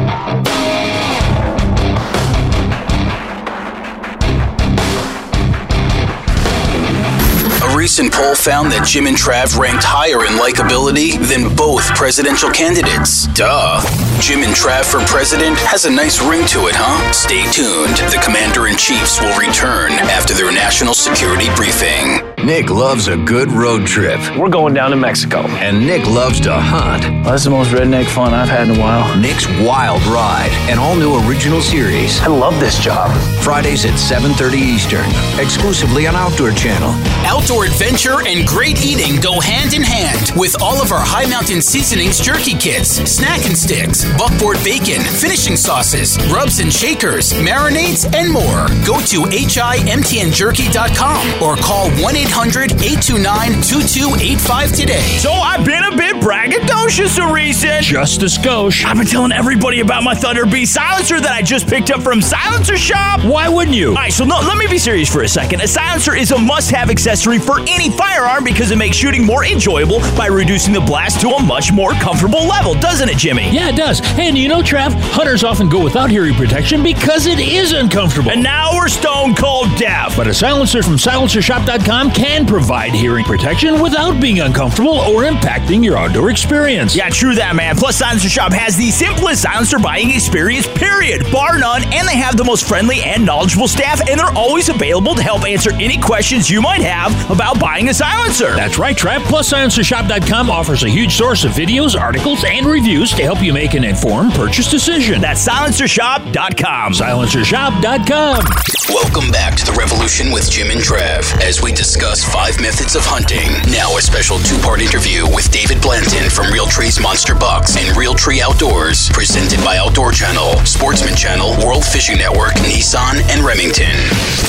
Recent 7.88 8.12
poll 8.12 8.34
found 8.34 8.70
that 8.70 8.86
Jim 8.86 9.06
and 9.06 9.16
Trav 9.16 9.56
ranked 9.56 9.82
higher 9.82 10.20
in 10.28 10.36
likability 10.36 11.16
than 11.24 11.48
both 11.56 11.88
presidential 11.96 12.50
candidates. 12.50 13.24
Duh. 13.32 13.80
Jim 14.20 14.44
and 14.44 14.52
Trav 14.52 14.84
for 14.84 15.00
president 15.08 15.56
has 15.56 15.86
a 15.86 15.90
nice 15.90 16.20
ring 16.20 16.44
to 16.52 16.68
it, 16.68 16.76
huh? 16.76 17.00
Stay 17.12 17.48
tuned. 17.48 17.96
The 18.12 18.20
commander 18.20 18.68
in 18.68 18.76
chiefs 18.76 19.24
will 19.24 19.32
return 19.40 19.92
after 20.12 20.34
their 20.34 20.52
national 20.52 20.92
security 20.92 21.48
briefing. 21.56 22.37
Nick 22.44 22.70
loves 22.70 23.08
a 23.08 23.16
good 23.16 23.50
road 23.50 23.84
trip. 23.84 24.20
We're 24.38 24.48
going 24.48 24.72
down 24.72 24.92
to 24.92 24.96
Mexico. 24.96 25.40
And 25.40 25.84
Nick 25.84 26.06
loves 26.06 26.38
to 26.42 26.54
hunt. 26.54 27.02
Well, 27.02 27.32
that's 27.32 27.42
the 27.42 27.50
most 27.50 27.72
redneck 27.72 28.06
fun 28.06 28.32
I've 28.32 28.48
had 28.48 28.68
in 28.68 28.76
a 28.76 28.80
while. 28.80 29.12
Nick's 29.18 29.48
Wild 29.60 30.00
Ride, 30.06 30.52
an 30.70 30.78
all-new 30.78 31.28
original 31.28 31.60
series. 31.60 32.20
I 32.20 32.28
love 32.28 32.60
this 32.60 32.78
job. 32.78 33.10
Fridays 33.42 33.84
at 33.84 33.94
7.30 33.94 34.54
Eastern, 34.54 35.04
exclusively 35.40 36.06
on 36.06 36.14
Outdoor 36.14 36.52
Channel. 36.52 36.90
Outdoor 37.26 37.64
adventure 37.64 38.20
and 38.24 38.46
great 38.46 38.84
eating 38.84 39.20
go 39.20 39.40
hand 39.40 39.74
in 39.74 39.82
hand 39.82 40.30
with 40.36 40.54
all 40.62 40.80
of 40.80 40.92
our 40.92 41.02
High 41.02 41.26
Mountain 41.26 41.60
Seasonings 41.60 42.20
jerky 42.20 42.54
kits, 42.54 42.90
snack 43.10 43.46
and 43.46 43.58
sticks, 43.58 44.04
buckboard 44.16 44.62
bacon, 44.62 45.02
finishing 45.02 45.56
sauces, 45.56 46.16
rubs 46.32 46.60
and 46.60 46.72
shakers, 46.72 47.32
marinades, 47.32 48.06
and 48.14 48.30
more. 48.32 48.68
Go 48.86 49.00
to 49.10 49.22
himtnjerky.com 49.26 51.42
or 51.42 51.56
call 51.56 51.90
1 51.90 52.16
800 52.16 52.27
829 52.28 53.62
2285 53.62 54.72
today. 54.72 55.00
So 55.18 55.32
I've 55.32 55.64
been 55.64 55.82
a 55.82 55.96
bit 55.96 56.16
braggadocious 56.16 57.22
of 57.22 57.32
recent. 57.32 57.82
Just 57.82 58.22
a 58.22 58.26
skosh. 58.26 58.84
I've 58.84 58.96
been 58.96 59.06
telling 59.06 59.32
everybody 59.32 59.80
about 59.80 60.02
my 60.04 60.14
Thunder 60.14 60.46
B 60.46 60.64
silencer 60.64 61.20
that 61.20 61.32
I 61.32 61.42
just 61.42 61.66
picked 61.66 61.90
up 61.90 62.02
from 62.02 62.20
Silencer 62.20 62.76
Shop. 62.76 63.24
Why 63.24 63.48
wouldn't 63.48 63.76
you? 63.76 63.88
All 63.88 63.94
right, 63.94 64.12
so 64.12 64.24
no, 64.24 64.38
let 64.40 64.58
me 64.58 64.66
be 64.68 64.78
serious 64.78 65.10
for 65.12 65.22
a 65.22 65.28
second. 65.28 65.62
A 65.62 65.66
silencer 65.66 66.14
is 66.14 66.30
a 66.30 66.38
must-have 66.38 66.90
accessory 66.90 67.38
for 67.38 67.60
any 67.60 67.90
firearm 67.90 68.44
because 68.44 68.70
it 68.70 68.76
makes 68.76 68.96
shooting 68.96 69.24
more 69.24 69.44
enjoyable 69.44 70.00
by 70.16 70.26
reducing 70.26 70.72
the 70.72 70.80
blast 70.80 71.20
to 71.22 71.28
a 71.30 71.42
much 71.42 71.72
more 71.72 71.92
comfortable 71.92 72.46
level, 72.46 72.74
doesn't 72.74 73.08
it, 73.08 73.16
Jimmy? 73.16 73.50
Yeah, 73.50 73.70
it 73.70 73.76
does. 73.76 74.00
And 74.18 74.36
you 74.36 74.48
know, 74.48 74.60
Trav, 74.60 74.92
hunters 75.12 75.42
often 75.44 75.68
go 75.68 75.82
without 75.82 76.10
hearing 76.10 76.34
protection 76.34 76.82
because 76.82 77.26
it 77.26 77.40
is 77.40 77.72
uncomfortable. 77.72 78.30
And 78.30 78.42
now 78.42 78.74
we're 78.74 78.88
stone 78.88 79.34
cold 79.34 79.74
deaf. 79.76 80.16
But 80.16 80.28
a 80.28 80.34
silencer 80.34 80.82
from 80.82 80.96
silencershop.com 80.96 82.10
can 82.18 82.44
provide 82.44 82.90
hearing 82.90 83.24
protection 83.24 83.80
without 83.80 84.20
being 84.20 84.40
uncomfortable 84.40 84.98
or 84.98 85.22
impacting 85.22 85.84
your 85.84 85.96
outdoor 85.96 86.30
experience. 86.30 86.96
Yeah, 86.96 87.10
true 87.10 87.36
that, 87.36 87.54
man. 87.54 87.76
Plus, 87.76 87.94
Silencer 87.96 88.28
Shop 88.28 88.52
has 88.52 88.76
the 88.76 88.90
simplest 88.90 89.42
silencer 89.42 89.78
buying 89.78 90.10
experience, 90.10 90.66
period, 90.66 91.30
bar 91.30 91.60
none, 91.60 91.84
and 91.94 92.08
they 92.08 92.16
have 92.16 92.36
the 92.36 92.42
most 92.42 92.66
friendly 92.66 93.02
and 93.04 93.24
knowledgeable 93.24 93.68
staff, 93.68 94.00
and 94.08 94.18
they're 94.18 94.34
always 94.34 94.68
available 94.68 95.14
to 95.14 95.22
help 95.22 95.44
answer 95.44 95.72
any 95.74 95.96
questions 95.96 96.50
you 96.50 96.60
might 96.60 96.80
have 96.80 97.14
about 97.30 97.60
buying 97.60 97.88
a 97.88 97.94
silencer. 97.94 98.50
That's 98.56 98.78
right, 98.78 98.96
Trav. 98.96 99.20
Plus, 99.20 99.52
silencershop.com 99.52 100.50
offers 100.50 100.82
a 100.82 100.88
huge 100.88 101.14
source 101.14 101.44
of 101.44 101.52
videos, 101.52 101.96
articles, 101.98 102.42
and 102.44 102.66
reviews 102.66 103.12
to 103.12 103.22
help 103.22 103.40
you 103.44 103.52
make 103.52 103.74
an 103.74 103.84
informed 103.84 104.32
purchase 104.32 104.68
decision. 104.68 105.20
That's 105.20 105.46
silencershop.com. 105.46 106.94
Silencershop.com. 106.94 108.44
Welcome 108.88 109.30
back 109.30 109.54
to 109.54 109.64
the 109.64 109.76
Revolution 109.78 110.32
with 110.32 110.50
Jim 110.50 110.72
and 110.72 110.80
Trav 110.80 111.40
as 111.42 111.62
we 111.62 111.70
discuss 111.70 112.07
five 112.16 112.58
methods 112.60 112.96
of 112.96 113.04
hunting. 113.04 113.52
Now, 113.68 113.92
a 113.98 114.00
special 114.00 114.38
two 114.40 114.56
part 114.64 114.80
interview 114.80 115.28
with 115.28 115.52
David 115.52 115.82
Blanton 115.84 116.32
from 116.32 116.48
Realtree's 116.48 116.96
Monster 116.98 117.34
Bucks 117.34 117.76
and 117.76 117.92
Realtree 117.92 118.40
Outdoors, 118.40 119.10
presented 119.12 119.60
by 119.60 119.76
Outdoor 119.76 120.12
Channel, 120.12 120.56
Sportsman 120.64 121.14
Channel, 121.14 121.52
World 121.60 121.84
Fishing 121.84 122.16
Network, 122.16 122.56
Nissan, 122.64 123.20
and 123.28 123.44
Remington. 123.44 123.92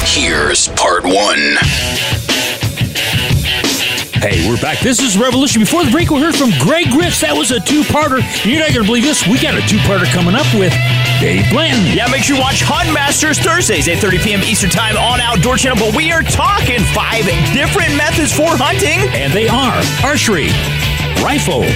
Here's 0.07 0.69
part 0.79 1.03
one. 1.03 1.59
Hey, 4.23 4.47
we're 4.47 4.59
back. 4.63 4.79
This 4.79 5.03
is 5.03 5.17
Revolution. 5.17 5.59
Before 5.59 5.83
the 5.83 5.91
break, 5.91 6.09
we 6.11 6.19
heard 6.19 6.35
from 6.35 6.51
Greg 6.63 6.87
Ritz. 6.95 7.19
That 7.21 7.35
was 7.35 7.51
a 7.51 7.59
two-parter. 7.59 8.23
You're 8.47 8.63
not 8.63 8.71
going 8.71 8.83
to 8.83 8.87
believe 8.87 9.03
this. 9.03 9.27
We 9.27 9.35
got 9.39 9.55
a 9.55 9.63
two-parter 9.67 10.07
coming 10.15 10.35
up 10.35 10.47
with 10.55 10.71
Dave 11.19 11.49
Blanton. 11.51 11.95
Yeah, 11.95 12.07
make 12.07 12.23
sure 12.23 12.35
you 12.37 12.41
watch 12.41 12.61
Hunt 12.63 12.93
Masters 12.93 13.39
Thursdays, 13.39 13.87
8.30 13.87 14.23
p.m. 14.23 14.43
Eastern 14.43 14.69
Time 14.69 14.95
on 14.95 15.19
Outdoor 15.19 15.57
Channel. 15.57 15.77
But 15.77 15.95
we 15.95 16.11
are 16.11 16.23
talking 16.23 16.79
five 16.95 17.25
different 17.51 17.95
methods 17.95 18.31
for 18.31 18.55
hunting. 18.55 19.03
And 19.11 19.33
they 19.33 19.47
are 19.47 19.75
archery, 20.03 20.47
rifle, 21.21 21.67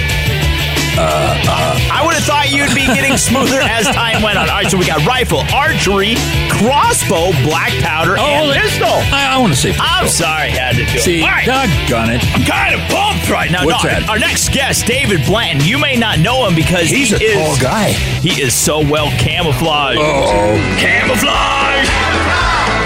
uh, 0.96 1.34
uh, 1.50 1.90
I 1.90 2.06
would 2.06 2.14
have 2.14 2.22
thought 2.22 2.54
you'd 2.54 2.70
be 2.70 2.86
getting 2.86 3.18
smoother 3.18 3.58
as 3.66 3.86
time 3.90 4.22
went 4.22 4.38
on. 4.38 4.48
All 4.48 4.62
right, 4.62 4.70
so 4.70 4.78
we 4.78 4.86
got 4.86 5.04
rifle, 5.04 5.42
archery, 5.50 6.14
crossbow, 6.46 7.34
black 7.42 7.74
powder, 7.82 8.14
oh, 8.14 8.22
and 8.22 8.54
pistol. 8.54 8.94
I, 9.10 9.34
I 9.34 9.38
want 9.42 9.52
to 9.52 9.58
say 9.58 9.74
pistol. 9.74 9.90
I'm 9.90 10.06
sorry, 10.06 10.54
I 10.54 10.70
had 10.70 10.76
to 10.78 10.86
do 10.86 10.98
See, 11.02 11.18
it. 11.18 11.22
All 11.26 11.34
right. 11.34 11.46
doggone 11.46 12.14
it. 12.14 12.22
I'm 12.30 12.46
kind 12.46 12.78
of 12.78 12.80
pumped 13.24 13.32
right 13.32 13.50
now. 13.50 13.64
What's 13.64 13.84
no, 13.84 13.90
that? 13.90 14.08
Our 14.08 14.18
next 14.18 14.52
guest, 14.52 14.86
David 14.86 15.24
Blanton. 15.26 15.66
You 15.66 15.78
may 15.78 15.96
not 15.96 16.18
know 16.18 16.46
him 16.46 16.54
because 16.54 16.90
He's 16.90 17.10
he 17.10 17.26
a 17.26 17.28
is, 17.28 17.34
tall 17.34 17.56
guy. 17.56 17.90
He 17.90 18.40
is 18.40 18.54
so 18.54 18.78
well 18.78 19.10
camouflaged. 19.18 20.00
Oh. 20.00 20.56
Camouflage! 20.78 21.88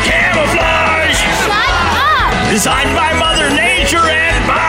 Camouflage! 0.07 1.21
Designed 2.51 2.95
by 2.97 3.13
Mother 3.19 3.51
Nature 3.51 3.99
and 3.99 4.47
by 4.47 4.55
God. 4.55 4.59
Brad 4.59 4.68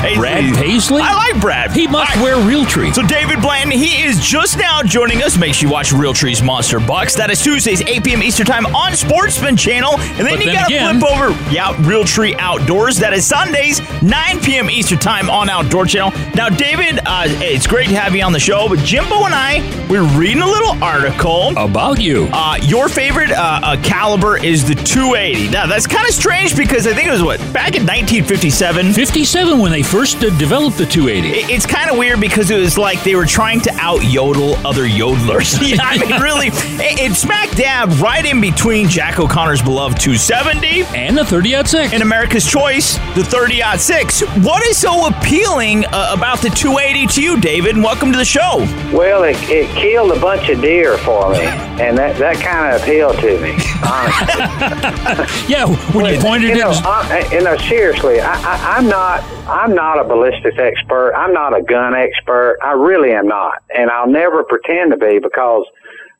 Paisley. 0.00 0.16
Brad 0.18 0.54
Paisley? 0.54 1.02
I 1.02 1.14
like 1.14 1.40
Brad. 1.40 1.72
He 1.72 1.86
must 1.86 2.16
I- 2.16 2.22
wear 2.22 2.36
Realtree. 2.36 2.94
So 2.94 3.02
David 3.02 3.40
Blanton, 3.40 3.70
he 3.72 4.02
is 4.04 4.20
just 4.20 4.56
now 4.58 4.82
joining 4.82 5.22
us. 5.22 5.36
Make 5.36 5.54
sure 5.54 5.68
you 5.68 5.72
watch 5.72 5.90
Realtree's 5.92 6.42
Monster 6.42 6.80
Bucks. 6.80 7.14
That 7.16 7.30
is 7.30 7.42
Tuesdays, 7.42 7.82
8 7.82 8.04
p.m. 8.04 8.22
Eastern 8.22 8.46
Time 8.46 8.66
on 8.74 8.94
Sportsman 8.96 9.56
Channel. 9.56 9.98
And 9.98 10.26
then 10.26 10.36
But 10.36 10.44
you 10.44 10.52
gotta 10.52 10.98
flip 10.98 11.10
over, 11.12 11.30
yeah, 11.52 11.74
Realtree 11.74 12.36
Outdoors. 12.38 12.96
That 12.98 13.12
is 13.12 13.26
Sundays, 13.26 13.80
9 14.02 14.40
p.m. 14.40 14.70
Eastern 14.70 14.98
Time 14.98 15.28
on 15.30 15.48
Outdoor 15.50 15.84
Channel. 15.86 16.12
Now, 16.34 16.48
David, 16.48 17.00
uh, 17.04 17.24
it's 17.26 17.66
great 17.66 17.88
to 17.88 17.96
have 17.96 18.14
you 18.14 18.22
on 18.22 18.32
the 18.32 18.40
show, 18.40 18.68
but 18.68 18.78
Jimbo 18.80 19.24
and 19.24 19.34
I, 19.34 19.60
we're 19.88 20.06
reading 20.18 20.42
a 20.42 20.46
little 20.46 20.82
article. 20.82 21.50
About 21.56 22.00
you. 22.00 22.28
Uh, 22.32 22.56
your 22.62 22.88
favorite 22.88 23.30
uh, 23.32 23.60
uh, 23.62 23.82
caliber 23.82 24.36
is 24.36 24.66
the 24.66 24.74
280. 24.74 25.48
Now, 25.50 25.66
that's 25.66 25.86
kind 25.86 26.06
of 26.08 26.14
strange 26.14 26.56
because 26.56 26.86
I 26.86 26.94
think 26.94 27.08
it 27.08 27.12
was 27.12 27.22
what, 27.22 27.38
back 27.52 27.74
in 27.74 27.82
1957? 27.82 28.92
57 28.92 29.58
when 29.58 29.72
they 29.72 29.82
first 29.88 30.22
uh, 30.22 30.28
developed 30.38 30.76
the 30.76 30.84
280. 30.84 31.50
It's 31.50 31.64
kind 31.64 31.90
of 31.90 31.96
weird 31.96 32.20
because 32.20 32.50
it 32.50 32.60
was 32.60 32.76
like 32.76 33.02
they 33.04 33.14
were 33.14 33.24
trying 33.24 33.60
to 33.62 33.72
out 33.76 34.04
yodel 34.04 34.54
other 34.66 34.84
yodelers. 34.84 35.56
yeah, 35.66 35.78
I 35.80 35.96
mean, 35.98 36.20
really, 36.20 36.48
it, 36.48 37.00
it's 37.00 37.18
smack 37.18 37.50
dab 37.56 37.90
right 37.98 38.24
in 38.24 38.38
between 38.38 38.88
Jack 38.88 39.18
O'Connor's 39.18 39.62
beloved 39.62 39.98
270 39.98 40.84
and 40.94 41.16
the 41.16 41.24
30 41.24 41.64
6. 41.64 41.92
and 41.94 42.02
America's 42.02 42.44
Choice, 42.44 42.96
the 43.14 43.24
30 43.24 43.62
6. 43.78 44.20
What 44.44 44.62
is 44.66 44.76
so 44.76 45.06
appealing 45.06 45.86
uh, 45.86 46.14
about 46.14 46.42
the 46.42 46.50
280 46.50 47.06
to 47.14 47.22
you, 47.22 47.40
David? 47.40 47.74
And 47.74 47.82
welcome 47.82 48.12
to 48.12 48.18
the 48.18 48.26
show. 48.26 48.58
Well, 48.92 49.24
it, 49.24 49.36
it 49.48 49.74
killed 49.74 50.12
a 50.12 50.20
bunch 50.20 50.50
of 50.50 50.60
deer 50.60 50.98
for 50.98 51.30
me, 51.30 51.38
and 51.38 51.96
that, 51.96 52.18
that 52.18 52.36
kind 52.44 52.74
of 52.74 52.82
appealed 52.82 53.16
to 53.20 53.40
me, 53.40 53.56
honestly. 53.82 55.48
Yeah, 55.48 55.66
when 55.94 56.12
you 56.14 56.20
pointed 56.20 56.50
you 56.50 56.56
know, 56.56 56.70
it. 56.70 56.84
I, 56.84 57.28
you 57.32 57.42
know, 57.42 57.56
seriously, 57.56 58.20
I, 58.20 58.34
I, 58.34 58.76
I'm 58.76 58.86
not. 58.86 59.37
I'm 59.48 59.74
not 59.74 59.98
a 59.98 60.04
ballistics 60.04 60.58
expert. 60.58 61.14
I'm 61.14 61.32
not 61.32 61.56
a 61.56 61.62
gun 61.62 61.94
expert. 61.94 62.58
I 62.62 62.72
really 62.72 63.12
am 63.12 63.26
not, 63.26 63.62
and 63.74 63.90
I'll 63.90 64.08
never 64.08 64.44
pretend 64.44 64.90
to 64.90 64.98
be 64.98 65.18
because 65.18 65.64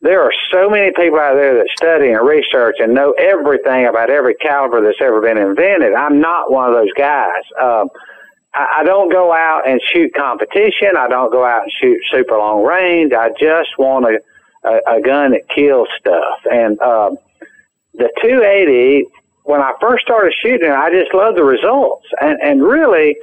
there 0.01 0.23
are 0.23 0.33
so 0.51 0.71
many 0.71 0.93
people 0.93 1.19
out 1.19 1.35
there 1.35 1.55
that 1.55 1.69
study 1.77 2.11
and 2.11 2.27
research 2.27 2.77
and 2.79 2.95
know 2.95 3.13
everything 3.13 3.87
about 3.87 4.09
every 4.09 4.35
caliber 4.37 4.81
that's 4.81 5.01
ever 5.03 5.21
been 5.21 5.37
invented. 5.37 5.93
I'm 5.93 6.21
not 6.21 6.51
one 6.51 6.69
of 6.69 6.75
those 6.75 6.93
guys. 6.97 7.43
Um, 7.61 7.91
I, 8.55 8.79
I 8.79 8.85
don't 8.85 9.13
go 9.13 9.33
out 9.33 9.69
and 9.69 9.81
shoot 9.93 10.15
competition. 10.15 10.97
I 10.97 11.09
don't 11.09 11.31
go 11.31 11.45
out 11.45 11.65
and 11.65 11.73
shoot 11.81 11.99
super 12.11 12.39
long 12.39 12.65
range. 12.65 13.13
I 13.13 13.29
just 13.39 13.77
want 13.79 14.07
a, 14.07 14.21
a, 14.67 14.99
a 14.99 15.01
gun 15.03 15.33
that 15.33 15.49
kills 15.49 15.89
stuff. 15.99 16.41
And 16.51 16.81
um, 16.81 17.19
the 17.93 18.09
280, 18.23 19.05
when 19.49 19.63
I 19.63 19.73
first 19.81 20.05
started 20.05 20.35
shooting, 20.43 20.71
I 20.71 20.91
just 20.91 21.15
loved 21.15 21.39
the 21.39 21.43
results. 21.43 22.07
And, 22.21 22.39
and 22.43 22.63
really, 22.63 23.17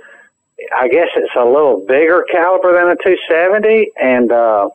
I 0.75 0.88
guess 0.88 1.09
it's 1.15 1.35
a 1.38 1.45
little 1.45 1.85
bigger 1.88 2.25
caliber 2.31 2.73
than 2.73 2.89
a 2.89 2.95
270. 2.95 3.91
And, 4.01 4.31
uh, 4.31 4.69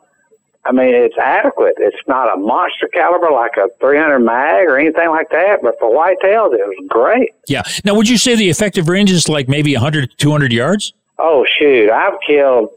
I 0.64 0.70
mean, 0.70 0.94
it's 0.94 1.18
adequate. 1.18 1.74
It's 1.78 1.96
not 2.06 2.32
a 2.32 2.36
monster 2.38 2.86
caliber 2.86 3.32
like 3.32 3.56
a 3.56 3.68
300 3.80 4.20
mag 4.20 4.68
or 4.68 4.78
anything 4.78 5.08
like 5.08 5.30
that, 5.30 5.58
but 5.60 5.76
for 5.80 5.90
whitetails, 5.90 6.54
it 6.54 6.64
was 6.64 6.86
great. 6.88 7.30
Yeah. 7.48 7.62
Now, 7.84 7.94
would 7.94 8.08
you 8.08 8.16
say 8.16 8.36
the 8.36 8.48
effective 8.48 8.88
range 8.88 9.10
is 9.10 9.28
like 9.28 9.48
maybe 9.48 9.74
100 9.74 10.10
to 10.10 10.16
200 10.18 10.52
yards? 10.52 10.92
Oh, 11.18 11.44
shoot. 11.58 11.90
I've 11.90 12.14
killed 12.24 12.68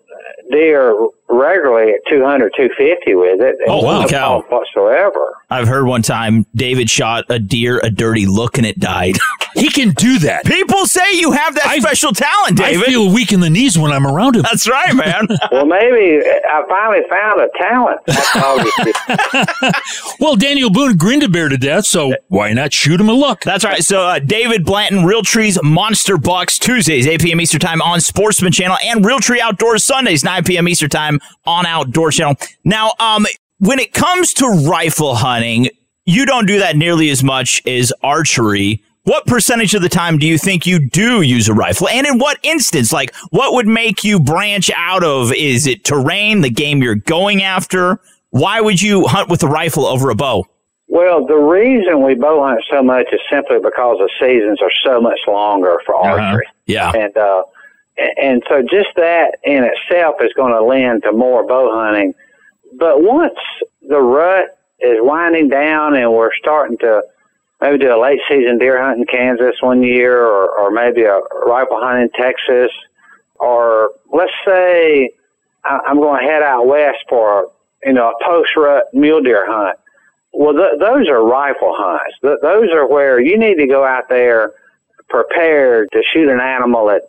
deer 0.50 0.96
regularly 1.34 1.94
at 1.94 2.00
200, 2.10 2.54
250 2.56 3.16
with 3.16 3.42
it. 3.42 3.56
Oh, 3.68 3.84
wow. 3.84 4.02
no 4.02 4.08
Cow. 4.08 4.42
Whatsoever. 4.50 5.38
I've 5.50 5.68
heard 5.68 5.86
one 5.86 6.02
time 6.02 6.46
David 6.56 6.90
shot 6.90 7.26
a 7.30 7.40
deer 7.40 7.80
a 7.84 7.90
dirty 7.90 8.26
look 8.26 8.58
and 8.58 8.66
it 8.66 8.80
died. 8.80 9.18
He 9.56 9.70
can 9.70 9.92
do 9.92 10.18
that. 10.20 10.46
People 10.46 10.88
say 10.88 11.14
you 11.14 11.32
have 11.32 11.54
that 11.56 11.78
special 11.80 12.12
talent, 12.12 12.58
David. 12.58 12.82
I 12.82 12.86
feel 12.86 13.14
weak 13.14 13.32
in 13.32 13.40
the 13.40 13.52
knees 13.52 13.78
when 13.78 13.92
I'm 13.92 14.08
around 14.08 14.36
him. 14.36 14.42
That's 14.42 14.68
right, 14.68 14.96
man. 14.96 15.28
well, 15.52 15.66
maybe 15.66 16.26
I 16.26 16.64
finally 16.68 17.04
found 17.10 17.40
a 17.40 17.50
talent. 17.58 18.00
That's 18.08 18.36
all 18.36 18.58
you 18.58 18.72
see. 18.82 20.14
well, 20.20 20.36
Daniel 20.36 20.72
Boone 20.72 20.98
grinned 20.98 21.22
a 21.22 21.30
bear 21.30 21.50
to 21.50 21.58
death, 21.58 21.86
so 21.86 22.14
why 22.30 22.52
not 22.54 22.74
shoot 22.74 23.00
him 23.00 23.10
a 23.10 23.14
look? 23.14 23.42
That's 23.42 23.64
right. 23.64 23.84
So, 23.84 24.02
uh, 24.02 24.20
David 24.20 24.66
Blanton, 24.66 25.06
Realtree's 25.06 25.62
Monster 25.62 26.18
Bucks 26.18 26.58
Tuesdays, 26.58 27.06
8 27.06 27.22
p.m. 27.22 27.40
Eastern 27.40 27.60
Time 27.60 27.82
on 27.82 28.02
Sportsman 28.02 28.52
Channel, 28.52 28.78
and 28.84 29.06
Realtree 29.06 29.40
Outdoors 29.40 29.84
Sundays, 29.86 30.24
9 30.24 30.44
p.m. 30.46 30.68
Eastern 30.68 30.90
Time 30.90 31.20
on 31.46 31.66
Outdoor 31.66 32.12
Channel. 32.12 32.36
Now, 32.64 32.92
um, 33.00 33.26
when 33.60 33.80
it 33.80 33.94
comes 33.94 34.34
to 34.36 34.48
rifle 34.68 35.16
hunting, 35.16 35.70
you 36.06 36.26
don't 36.26 36.46
do 36.46 36.60
that 36.60 36.76
nearly 36.76 37.10
as 37.10 37.24
much 37.24 37.66
as 37.66 37.94
archery. 38.04 38.84
What 39.06 39.26
percentage 39.26 39.74
of 39.76 39.82
the 39.82 39.90
time 39.90 40.18
do 40.18 40.26
you 40.26 40.38
think 40.38 40.66
you 40.66 40.88
do 40.90 41.22
use 41.22 41.50
a 41.50 41.54
rifle? 41.54 41.90
And 41.90 42.08
in 42.08 42.20
what 42.20 42.40
instance? 42.44 42.94
Like, 42.94 43.14
what 43.32 43.54
would 43.54 43.68
make 43.68 44.04
you 44.04 44.20
branch 44.20 44.72
out 44.76 45.04
of? 45.04 45.34
Is 45.34 45.68
it 45.68 45.84
terrain, 45.84 46.42
the 46.42 46.50
game 46.50 46.82
you're 46.82 46.96
going 46.96 47.44
after? 47.44 48.00
Why 48.30 48.62
would 48.62 48.82
you 48.82 49.06
hunt 49.06 49.30
with 49.30 49.44
a 49.44 49.48
rifle 49.48 49.86
over 49.86 50.10
a 50.10 50.16
bow? 50.16 50.46
Well, 50.88 51.26
the 51.26 51.36
reason 51.36 52.02
we 52.04 52.16
bow 52.16 52.44
hunt 52.46 52.64
so 52.72 52.82
much 52.82 53.08
is 53.12 53.20
simply 53.30 53.58
because 53.60 53.98
the 53.98 54.10
seasons 54.20 54.62
are 54.62 54.72
so 54.86 55.02
much 55.02 55.20
longer 55.28 55.80
for 55.86 55.96
archery. 55.96 56.46
Yeah. 56.66 56.92
And, 56.92 57.16
uh, 57.18 57.44
and 57.98 58.44
so 58.50 58.62
just 58.62 58.90
that 58.96 59.38
in 59.44 59.64
itself 59.64 60.16
is 60.22 60.34
going 60.34 60.54
to 60.54 60.64
lend 60.64 61.04
to 61.04 61.12
more 61.12 61.46
bow 61.46 61.72
hunting. 61.74 62.14
But 62.78 63.04
once 63.04 63.38
the 63.82 64.00
rut 64.00 64.58
is 64.80 64.98
winding 65.02 65.50
down 65.50 65.96
and 65.96 66.12
we're 66.12 66.34
starting 66.40 66.78
to 66.80 67.04
maybe 67.62 67.78
do 67.78 67.96
a 67.96 68.02
late 68.02 68.20
season 68.28 68.58
deer 68.58 68.82
hunt 68.82 69.00
in 69.00 69.06
Kansas 69.06 69.56
one 69.62 69.84
year 69.84 70.26
or, 70.26 70.50
or 70.50 70.72
maybe 70.72 71.04
a 71.04 71.20
rifle 71.46 71.80
hunt 71.80 72.02
in 72.02 72.10
Texas 72.10 72.72
or 73.36 73.92
let's 74.12 74.34
say 74.46 75.10
I'm 75.64 75.98
going 75.98 76.22
to 76.22 76.30
head 76.30 76.44
out 76.44 76.68
west 76.68 77.00
for, 77.08 77.52
you 77.84 77.94
know, 77.94 78.12
a 78.12 78.24
post 78.26 78.56
rut 78.56 78.86
mule 78.94 79.22
deer 79.22 79.46
hunt. 79.50 79.78
Well, 80.34 80.54
th- 80.54 80.80
those 80.80 81.08
are 81.08 81.24
rifle 81.24 81.74
hunts. 81.78 82.16
Th- 82.22 82.40
those 82.42 82.70
are 82.74 82.88
where 82.88 83.22
you 83.22 83.38
need 83.38 83.56
to 83.56 83.68
go 83.68 83.84
out 83.86 84.10
there 84.10 84.54
prepared 85.10 85.90
to 85.92 86.02
shoot 86.12 86.28
an 86.30 86.40
animal 86.40 86.90
at 86.90 87.04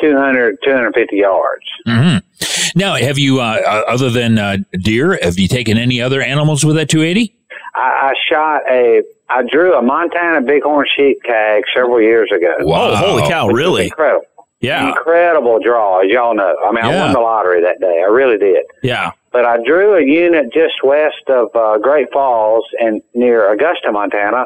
200, 0.00 0.58
250 0.62 1.16
yards. 1.16 1.64
Mm-hmm. 1.86 2.78
Now, 2.78 2.94
have 2.94 3.18
you, 3.18 3.40
uh, 3.40 3.60
uh, 3.64 3.82
other 3.88 4.10
than 4.10 4.38
uh, 4.38 4.58
deer, 4.72 5.18
have 5.22 5.38
you 5.38 5.48
taken 5.48 5.76
any 5.76 6.00
other 6.00 6.22
animals 6.22 6.64
with 6.64 6.76
that 6.76 6.88
280? 6.88 7.36
I, 7.74 7.80
I 7.80 8.12
shot 8.28 8.62
a, 8.70 9.02
I 9.28 9.42
drew 9.42 9.74
a 9.74 9.82
Montana 9.82 10.40
bighorn 10.40 10.86
sheep 10.96 11.18
tag 11.24 11.64
several 11.74 12.00
years 12.00 12.30
ago. 12.32 12.54
Wow. 12.60 12.90
Oh, 12.90 12.96
holy 12.96 13.28
cow, 13.28 13.46
Which 13.46 13.56
really? 13.56 13.84
Incredible. 13.84 14.26
Yeah. 14.60 14.90
Incredible 14.90 15.58
draw, 15.58 16.00
as 16.00 16.10
y'all 16.10 16.34
know. 16.34 16.54
I 16.64 16.70
mean, 16.72 16.84
I 16.84 16.94
won 16.94 17.12
the 17.12 17.20
lottery 17.20 17.62
that 17.62 17.80
day. 17.80 18.02
I 18.02 18.10
really 18.10 18.36
did. 18.36 18.64
Yeah. 18.82 19.12
But 19.32 19.46
I 19.46 19.62
drew 19.64 19.96
a 19.96 20.04
unit 20.04 20.52
just 20.52 20.84
west 20.84 21.28
of 21.28 21.48
uh, 21.54 21.78
Great 21.78 22.12
Falls 22.12 22.66
and 22.78 23.00
near 23.14 23.50
Augusta, 23.50 23.90
Montana, 23.90 24.44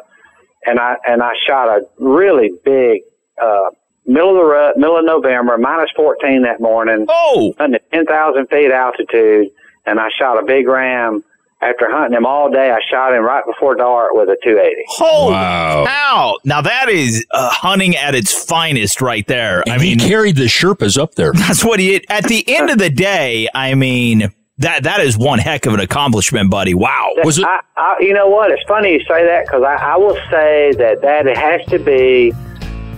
and 0.66 0.78
I 0.78 0.96
and 1.06 1.22
I 1.22 1.32
shot 1.46 1.68
a 1.68 1.86
really 1.98 2.52
big 2.64 3.02
uh, 3.42 3.70
middle 4.06 4.30
of 4.30 4.36
the 4.36 4.44
rut, 4.44 4.76
middle 4.76 4.98
of 4.98 5.04
November, 5.04 5.56
minus 5.58 5.90
fourteen 5.96 6.42
that 6.42 6.60
morning. 6.60 7.06
Oh, 7.08 7.54
under 7.58 7.78
ten 7.92 8.04
thousand 8.06 8.46
feet 8.48 8.70
altitude, 8.70 9.48
and 9.86 9.98
I 10.00 10.08
shot 10.18 10.42
a 10.42 10.46
big 10.46 10.66
ram. 10.66 11.22
After 11.60 11.90
hunting 11.90 12.14
him 12.18 12.26
all 12.26 12.50
day, 12.50 12.70
I 12.70 12.78
shot 12.90 13.14
him 13.14 13.22
right 13.22 13.42
before 13.46 13.74
dark 13.74 14.12
with 14.12 14.28
a 14.28 14.36
280. 14.44 14.82
Holy 14.88 15.32
cow! 15.32 16.36
Now 16.44 16.60
that 16.60 16.90
is 16.90 17.24
uh, 17.30 17.48
hunting 17.48 17.96
at 17.96 18.14
its 18.14 18.34
finest, 18.44 19.00
right 19.00 19.26
there. 19.26 19.62
I 19.66 19.72
And 19.74 19.82
he 19.82 19.96
mean, 19.96 19.98
carried 20.06 20.36
the 20.36 20.44
Sherpas 20.44 20.98
up 20.98 21.14
there. 21.14 21.32
that's 21.34 21.64
what 21.64 21.80
he. 21.80 22.06
At 22.10 22.24
the 22.24 22.44
end 22.54 22.68
of 22.68 22.76
the 22.76 22.90
day, 22.90 23.48
I 23.54 23.74
mean, 23.74 24.30
that 24.58 24.82
that 24.82 25.00
is 25.00 25.16
one 25.16 25.38
heck 25.38 25.64
of 25.64 25.72
an 25.72 25.80
accomplishment, 25.80 26.50
buddy. 26.50 26.74
Wow. 26.74 27.14
I, 27.24 27.60
I, 27.78 27.96
you 28.00 28.12
know 28.12 28.28
what? 28.28 28.50
It's 28.50 28.62
funny 28.68 28.92
you 28.92 29.00
say 29.00 29.24
that 29.24 29.46
because 29.46 29.62
I, 29.62 29.76
I 29.76 29.96
will 29.96 30.18
say 30.30 30.72
that 30.76 31.00
that 31.00 31.26
it 31.26 31.36
has 31.38 31.64
to 31.70 31.78
be 31.78 32.32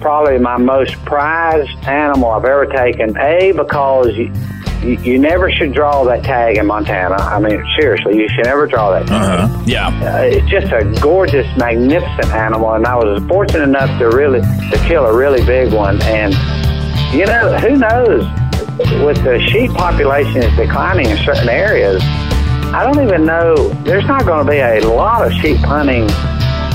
probably 0.01 0.39
my 0.39 0.57
most 0.57 0.95
prized 1.05 1.71
animal 1.85 2.31
I've 2.31 2.45
ever 2.45 2.67
taken. 2.67 3.17
A 3.19 3.53
because 3.53 4.17
you, 4.17 4.33
you, 4.83 4.99
you 5.01 5.19
never 5.19 5.51
should 5.51 5.73
draw 5.73 6.05
that 6.05 6.25
tag 6.25 6.59
in 6.59 6.67
Montana. 6.67 7.17
I 7.17 7.39
mean, 7.39 7.65
seriously, 7.79 8.17
you 8.17 8.29
should 8.29 8.45
never 8.45 8.67
draw 8.67 8.91
that. 8.93 9.07
Tag. 9.07 9.41
Uh-huh. 9.41 9.63
Yeah. 9.67 9.89
Uh, 9.89 10.23
it's 10.23 10.49
just 10.49 10.73
a 10.73 10.85
gorgeous, 11.01 11.47
magnificent 11.57 12.33
animal, 12.33 12.75
and 12.75 12.87
I 12.87 12.97
was 12.97 13.23
fortunate 13.27 13.65
enough 13.65 13.99
to 13.99 14.09
really 14.09 14.41
to 14.41 14.85
kill 14.87 15.07
a 15.07 15.17
really 15.17 15.45
big 15.45 15.73
one. 15.73 16.01
And 16.03 16.33
you 17.15 17.27
know, 17.27 17.57
who 17.59 17.77
knows? 17.77 18.27
With 19.03 19.25
the 19.25 19.41
sheep 19.51 19.71
population 19.71 20.43
is 20.43 20.55
declining 20.55 21.07
in 21.09 21.17
certain 21.25 21.49
areas, 21.49 22.03
I 22.75 22.85
don't 22.85 23.03
even 23.03 23.25
know. 23.25 23.71
There's 23.85 24.07
not 24.07 24.27
going 24.27 24.45
to 24.45 24.51
be 24.51 24.59
a 24.59 24.81
lot 24.87 25.27
of 25.27 25.33
sheep 25.33 25.57
hunting 25.59 26.07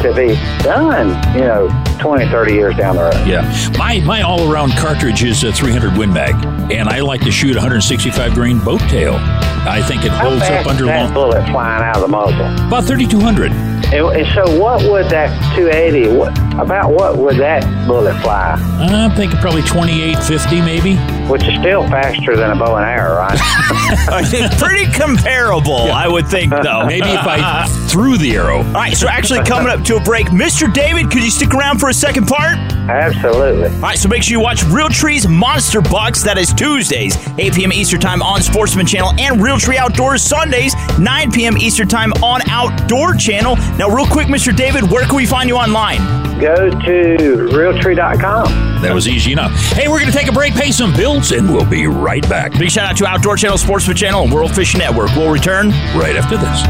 to 0.02 0.12
be 0.16 0.34
done. 0.64 1.10
You 1.36 1.42
know, 1.42 1.68
20, 2.02 2.30
30 2.30 2.54
years 2.54 2.76
down 2.76 2.96
the 2.96 3.04
road. 3.04 3.28
Yeah. 3.28 3.42
My 3.78 4.00
my 4.02 4.22
all 4.22 4.52
around 4.52 4.72
cartridge 4.72 5.24
is 5.24 5.44
a 5.44 5.52
300 5.54 5.98
Win 5.98 6.12
Mag, 6.12 6.34
and 6.72 6.90
I 6.90 7.00
like 7.02 7.22
to 7.22 7.32
shoot 7.32 7.56
165 7.56 8.34
grain 8.34 8.60
boat 8.60 8.82
tail. 8.82 9.16
I 9.64 9.82
think 9.88 10.04
it 10.04 10.12
holds 10.12 10.42
up 10.44 10.66
under 10.66 10.86
long. 10.88 11.14
bullet 11.14 11.46
flying 11.50 11.84
out 11.84 11.98
of 11.98 12.02
the 12.02 12.08
muzzle? 12.08 12.68
About 12.68 12.86
3,200. 12.86 13.52
And, 13.52 13.94
and 13.94 14.28
so, 14.34 14.60
what 14.60 14.82
would 14.90 15.06
that 15.12 15.30
280? 15.56 16.16
What 16.18 16.34
about 16.60 16.92
what 16.92 17.18
would 17.18 17.38
that 17.38 17.64
bullet 17.88 18.20
fly? 18.22 18.54
I'm 18.80 19.12
thinking 19.16 19.40
probably 19.40 19.62
2850 19.64 20.62
maybe. 20.62 20.96
Which 21.32 21.44
is 21.44 21.58
still 21.60 21.84
faster 21.88 22.36
than 22.36 22.52
a 22.52 22.56
bow 22.56 22.76
and 22.76 22.86
arrow, 22.86 23.16
right? 23.16 23.40
Pretty 24.60 24.92
comparable, 24.92 25.92
I 25.92 26.08
would 26.08 26.28
think, 26.28 26.52
though. 26.52 26.86
Maybe 26.86 27.08
if 27.08 27.26
I 27.26 27.68
threw 27.88 28.18
the 28.18 28.36
arrow. 28.36 28.58
All 28.58 28.74
right, 28.74 28.96
so 28.96 29.08
actually 29.08 29.44
coming 29.44 29.70
up 29.72 29.84
to 29.86 29.96
a 29.96 30.00
break, 30.02 30.28
Mr. 30.28 30.72
David, 30.72 31.10
could 31.12 31.24
you 31.24 31.32
stick 31.32 31.54
around 31.54 31.80
for 31.80 31.90
a 31.90 31.94
second 31.94 32.28
part? 32.28 32.58
Absolutely. 32.90 33.70
All 33.76 33.82
right, 33.82 33.98
so 33.98 34.10
make 34.10 34.24
sure 34.24 34.38
you 34.38 34.44
watch 34.44 34.64
Realtree's 34.64 35.28
Monster 35.28 35.82
Bucks. 35.82 36.24
That 36.24 36.38
is 36.38 36.54
Tuesdays, 36.54 37.16
8 37.38 37.54
p.m. 37.54 37.72
Eastern 37.74 38.00
Time 38.02 38.22
on 38.22 38.42
Sportsman 38.42 38.86
Channel, 38.86 39.12
and 39.20 39.40
Realtree 39.40 39.78
Outdoors 39.78 40.22
Sundays, 40.22 40.74
9 41.00 41.32
p.m. 41.32 41.58
Eastern 41.58 41.88
Time 41.88 42.12
on 42.24 42.42
Outdoor 42.50 43.14
Channel. 43.14 43.56
Now, 43.78 43.90
real 43.90 44.08
quick, 44.08 44.28
Mr. 44.28 44.56
David, 44.56 44.90
where 44.92 45.06
can 45.06 45.16
we 45.16 45.26
find 45.26 45.48
you 45.48 45.56
online? 45.56 46.00
Go 46.42 46.72
to 46.72 47.18
realtree.com. 47.54 48.82
That 48.82 48.96
was 48.96 49.08
easy 49.08 49.32
enough. 49.32 49.52
Hey, 49.74 49.88
we're 49.88 50.00
going 50.00 50.12
to 50.12 50.18
take 50.18 50.28
a 50.28 50.32
break, 50.32 50.56
pay 50.56 50.72
some 50.72 50.92
bills, 50.92 51.32
and 51.32 51.48
we'll 51.48 51.70
be 51.70 51.86
right 51.86 52.28
back. 52.28 52.58
Big 52.58 52.72
shout 52.72 52.90
out 52.90 52.98
to 52.98 53.06
Outdoor 53.06 53.38
Channel, 53.38 53.60
Sportsman 53.60 53.96
Channel, 53.96 54.24
and 54.24 54.34
World 54.34 54.56
Fishing 54.56 54.80
Network. 54.80 55.16
We'll 55.16 55.32
return 55.32 55.70
right 55.94 56.16
after 56.16 56.38
this. 56.38 56.64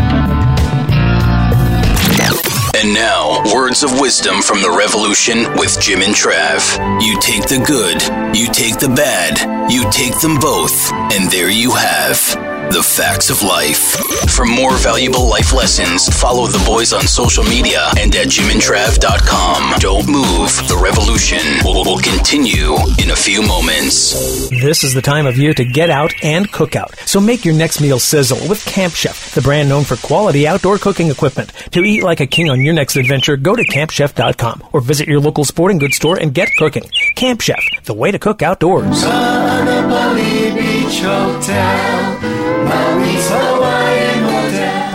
And 2.84 2.94
now, 2.94 3.42
words 3.54 3.82
of 3.84 3.98
wisdom 4.02 4.42
from 4.42 4.62
the 4.62 4.76
revolution 4.78 5.46
with 5.56 5.80
Jim 5.80 6.02
and 6.02 6.14
Trav. 6.14 6.78
You 7.02 7.18
take 7.22 7.44
the 7.44 7.64
good, 7.66 8.02
you 8.36 8.48
take 8.48 8.78
the 8.78 8.90
bad, 8.90 9.72
you 9.72 9.90
take 9.90 10.20
them 10.20 10.38
both, 10.38 10.92
and 11.14 11.32
there 11.32 11.50
you 11.50 11.72
have 11.72 12.51
the 12.72 12.82
facts 12.82 13.30
of 13.30 13.44
life. 13.44 13.98
For 14.32 14.46
more 14.46 14.76
valuable 14.78 15.28
life 15.30 15.54
lessons, 15.54 16.08
follow 16.20 16.48
the 16.48 16.64
boys 16.66 16.94
on 16.94 17.02
social 17.02 17.44
media 17.44 17.90
and 17.98 18.16
at 18.16 18.28
jimandtrav.com. 18.28 19.80
Don't 19.80 20.08
move. 20.08 20.50
The 20.68 20.80
revolution 20.82 21.40
will, 21.66 21.84
will 21.84 22.00
continue 22.00 22.76
in 23.04 23.12
a 23.12 23.16
few 23.16 23.42
moments. 23.42 24.50
This 24.50 24.84
is 24.84 24.94
the 24.94 25.02
time 25.02 25.26
of 25.26 25.38
year 25.38 25.54
to 25.54 25.66
get 25.66 25.90
out 25.90 26.14
and 26.24 26.50
cook 26.52 26.76
out. 26.76 26.96
So 27.06 27.20
make 27.20 27.44
your 27.44 27.56
next 27.56 27.82
meal 27.82 28.00
sizzle 28.00 28.40
with 28.48 28.66
Camp 28.66 28.94
Chef, 28.94 29.34
the 29.36 29.42
brand 29.42 29.68
known 29.68 29.84
for 29.84 29.98
quality 29.98 30.48
outdoor 30.48 30.78
cooking 30.78 31.10
equipment. 31.10 31.50
To 31.72 31.82
eat 31.84 32.04
like 32.04 32.20
a 32.22 32.28
king 32.28 32.50
on 32.50 32.62
your 32.62 32.74
next 32.74 32.96
adventure, 32.96 33.36
go 33.38 33.56
to 33.56 33.64
campchef.com 33.64 34.68
or 34.72 34.82
visit 34.82 35.08
your 35.08 35.20
local 35.20 35.44
sporting 35.44 35.78
goods 35.78 35.98
store 35.98 36.18
and 36.18 36.34
get 36.34 36.50
cooking. 36.58 36.84
Camp 37.16 37.42
Chef, 37.42 37.62
the 37.84 37.94
way 37.94 38.12
to 38.12 38.20
cook 38.20 38.42
outdoors. 38.42 39.04
Ka'anapali 39.04 40.56
Beach 40.56 41.02
Hotel, 41.02 42.11
Maui's 42.22 43.30
Hotel. 43.30 43.91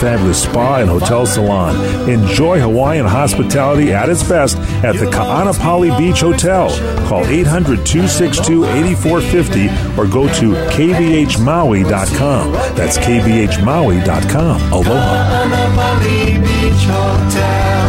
fabulous 0.00 0.42
spa 0.42 0.76
and 0.76 0.88
hotel 0.88 1.26
salon. 1.26 1.76
Enjoy 2.08 2.58
Hawaiian 2.58 3.06
hospitality 3.06 3.92
at 3.92 4.08
its 4.08 4.22
best 4.26 4.56
at 4.82 4.96
the 4.96 5.04
Ka'anapali 5.10 5.96
Beach 5.98 6.20
Hotel. 6.20 6.68
Call 7.06 7.26
800 7.26 7.84
262 7.84 8.64
8450 8.64 9.68
or 10.00 10.06
go 10.06 10.26
to 10.34 10.52
kbhmaui.com. 10.72 12.52
That's 12.74 12.98
kbhmaui.com. 12.98 14.60
Aloha. 14.72 15.44
Anapali 15.44 16.40
Beach 16.42 16.84
Hotel, 16.86 17.88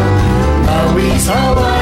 Maui's 0.66 1.28
Hawaiian 1.28 1.81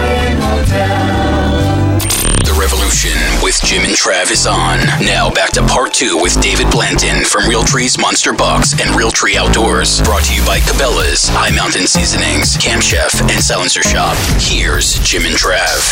Jim 3.69 3.83
and 3.85 3.95
Travis 3.95 4.47
on. 4.47 4.79
Now 5.05 5.29
back 5.29 5.51
to 5.51 5.61
part 5.61 5.93
two 5.93 6.17
with 6.17 6.41
David 6.41 6.71
Blanton 6.71 7.23
from 7.23 7.43
Realtree's 7.43 7.99
Monster 7.99 8.33
Bucks 8.33 8.71
and 8.71 8.89
Realtree 8.97 9.35
Outdoors. 9.35 10.01
Brought 10.01 10.23
to 10.23 10.33
you 10.33 10.43
by 10.43 10.57
Cabela's, 10.57 11.29
High 11.29 11.55
Mountain 11.55 11.85
Seasonings, 11.85 12.57
Camp 12.57 12.81
Chef, 12.81 13.21
and 13.21 13.39
Silencer 13.43 13.83
Shop. 13.83 14.17
Here's 14.41 14.97
Jim 15.07 15.21
and 15.23 15.35
Trav. 15.35 15.85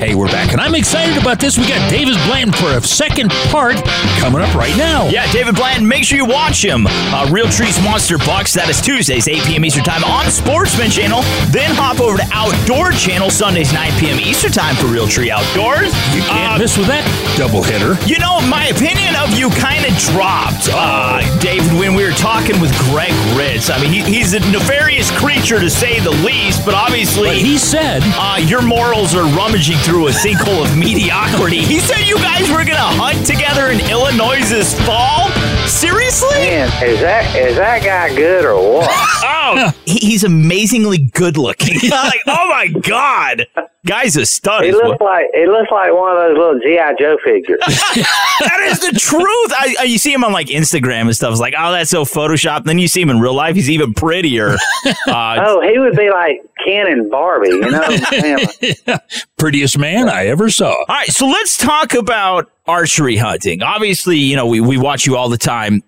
Hey, 0.00 0.14
we're 0.14 0.28
back, 0.28 0.52
and 0.52 0.62
I'm 0.62 0.74
excited 0.74 1.20
about 1.20 1.40
this. 1.40 1.58
We 1.58 1.68
got 1.68 1.90
David 1.90 2.14
Blanton 2.24 2.54
for 2.54 2.70
a 2.78 2.80
second 2.80 3.30
part 3.52 3.76
coming 4.16 4.40
up 4.40 4.54
right 4.54 4.74
now. 4.78 5.08
Yeah, 5.08 5.30
David 5.30 5.56
Blanton, 5.56 5.86
make 5.86 6.04
sure 6.04 6.16
you 6.16 6.24
watch 6.24 6.64
him. 6.64 6.86
Uh, 6.86 7.26
Realtree's 7.30 7.78
Monster 7.84 8.16
Bucks, 8.16 8.54
that 8.54 8.70
is 8.70 8.80
Tuesdays, 8.80 9.28
8 9.28 9.42
p.m. 9.42 9.64
Eastern 9.64 9.84
Time 9.84 10.02
on 10.04 10.30
Sportsman 10.30 10.88
Channel. 10.88 11.20
Then 11.50 11.74
hop 11.74 12.00
over 12.00 12.16
to 12.16 12.26
Outdoor 12.32 12.92
Channel, 12.92 13.28
Sundays, 13.28 13.74
9 13.74 13.92
p.m. 14.00 14.18
Eastern 14.20 14.52
Time 14.52 14.74
for 14.76 14.86
Realtree 14.86 15.28
Outdoors. 15.84 16.14
You 16.14 16.22
can't 16.22 16.58
miss 16.60 16.76
with 16.76 16.86
that 16.88 17.04
double 17.36 17.62
hitter. 17.62 17.96
You 18.06 18.18
know, 18.18 18.40
my 18.48 18.66
opinion 18.68 19.16
of 19.16 19.32
you 19.38 19.48
kind 19.50 19.84
of 19.86 19.92
dropped, 20.12 20.68
uh, 20.72 21.20
David, 21.40 21.72
when 21.78 21.94
we 21.94 22.04
were 22.04 22.12
talking 22.16 22.60
with 22.60 22.72
Greg 22.90 23.12
Ritz. 23.36 23.70
I 23.70 23.80
mean, 23.80 23.90
he, 23.92 24.02
he's 24.02 24.34
a 24.34 24.40
nefarious 24.52 25.10
creature 25.16 25.60
to 25.60 25.70
say 25.70 26.00
the 26.00 26.10
least, 26.26 26.64
but 26.64 26.74
obviously. 26.74 27.28
But 27.28 27.36
he 27.38 27.56
said. 27.58 28.02
Uh, 28.20 28.38
your 28.44 28.62
morals 28.62 29.14
are 29.14 29.24
rummaging 29.36 29.76
through 29.78 30.08
a 30.08 30.10
sinkhole 30.12 30.64
of 30.64 30.76
mediocrity. 30.76 31.62
He 31.70 31.78
said 31.78 32.00
you 32.06 32.16
guys 32.16 32.48
were 32.50 32.64
going 32.66 32.80
to 32.82 32.90
hunt 32.98 33.24
together 33.26 33.68
in 33.70 33.78
Illinois 33.90 34.40
this 34.48 34.74
fall? 34.84 35.30
Seriously? 35.68 36.28
Man, 36.34 36.66
is 36.82 37.00
that 37.00 37.36
is 37.36 37.56
that 37.56 37.84
guy 37.84 38.12
good 38.14 38.44
or 38.44 38.56
what? 38.56 38.88
oh, 39.24 39.72
he- 39.84 39.98
he's 40.08 40.24
amazingly 40.24 40.98
good 40.98 41.36
looking. 41.36 41.74
like, 41.90 42.20
oh 42.26 42.48
my 42.48 42.68
God. 42.68 43.46
Guy's 43.86 44.14
a 44.16 44.26
stud. 44.26 44.64
He 44.64 44.72
looks 44.72 45.00
like 45.00 45.26
he 45.32 45.46
looks 45.46 45.70
like 45.70 45.90
one 45.92 46.12
of 46.12 46.18
those 46.18 46.36
little 46.36 46.58
GI 46.60 47.02
Joe 47.02 47.16
figures. 47.24 47.58
that 47.66 48.60
is 48.68 48.80
the 48.80 48.98
truth. 48.98 49.52
I, 49.52 49.74
I- 49.80 49.84
you 49.84 49.96
see 49.96 50.12
him 50.12 50.22
on 50.22 50.32
like 50.32 50.48
Instagram 50.48 51.02
and 51.02 51.16
stuff. 51.16 51.30
It's 51.30 51.40
like, 51.40 51.54
oh, 51.56 51.72
that's 51.72 51.90
so 51.90 52.04
photoshopped. 52.04 52.64
Then 52.64 52.78
you 52.78 52.88
see 52.88 53.00
him 53.00 53.08
in 53.08 53.20
real 53.20 53.32
life. 53.34 53.54
He's 53.56 53.70
even 53.70 53.94
prettier. 53.94 54.56
Uh, 55.06 55.42
oh, 55.44 55.60
he 55.60 55.78
would 55.78 55.96
be 55.96 56.10
like 56.10 56.40
Ken 56.64 56.86
and 56.86 57.10
Barbie, 57.10 57.48
you 57.48 57.70
know? 57.70 58.98
Prettiest 59.38 59.76
man 59.78 60.08
I 60.08 60.26
ever 60.26 60.50
saw. 60.50 60.72
All 60.72 60.84
right, 60.88 61.08
so 61.08 61.26
let's 61.26 61.56
talk 61.56 61.94
about 61.94 62.50
archery 62.66 63.16
hunting. 63.16 63.62
Obviously, 63.62 64.16
you 64.18 64.36
know, 64.36 64.46
we, 64.46 64.60
we 64.60 64.78
watch 64.78 65.06
you 65.06 65.16
all 65.16 65.28
the 65.28 65.38
time 65.38 65.82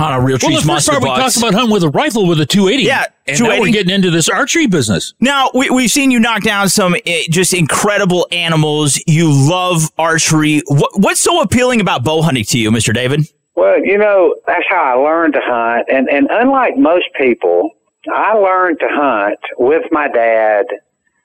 on 0.00 0.14
a 0.14 0.20
Real 0.20 0.38
Well, 0.40 0.50
Trees 0.50 0.50
the 0.50 0.54
first 0.56 0.66
Monster 0.66 0.92
part 0.92 1.02
we 1.02 1.08
Bucks. 1.08 1.34
talked 1.34 1.36
about 1.38 1.54
hunting 1.54 1.72
with 1.72 1.82
a 1.84 1.90
rifle 1.90 2.26
with 2.26 2.40
a 2.40 2.46
280. 2.46 2.84
Yeah, 2.84 3.06
and 3.26 3.40
now 3.40 3.60
we're 3.60 3.72
getting 3.72 3.94
into 3.94 4.10
this 4.10 4.28
archery 4.28 4.66
business. 4.66 5.14
Now, 5.20 5.50
we, 5.54 5.70
we've 5.70 5.90
seen 5.90 6.10
you 6.10 6.20
knock 6.20 6.42
down 6.42 6.68
some 6.68 6.94
eh, 7.06 7.24
just 7.30 7.54
incredible 7.54 8.26
animals. 8.32 9.02
You 9.06 9.30
love 9.30 9.90
archery. 9.98 10.62
What, 10.68 10.90
what's 10.98 11.20
so 11.20 11.40
appealing 11.40 11.80
about 11.80 12.04
bow 12.04 12.22
hunting 12.22 12.44
to 12.44 12.58
you, 12.58 12.70
Mr. 12.70 12.94
David? 12.94 13.26
Well, 13.54 13.84
you 13.84 13.98
know, 13.98 14.36
that's 14.46 14.64
how 14.68 14.82
I 14.82 14.94
learned 14.94 15.34
to 15.34 15.40
hunt. 15.42 15.88
And, 15.90 16.08
and 16.08 16.28
unlike 16.30 16.76
most 16.76 17.06
people, 17.16 17.72
I 18.12 18.34
learned 18.34 18.78
to 18.80 18.88
hunt 18.88 19.40
with 19.58 19.82
my 19.90 20.08
dad 20.08 20.66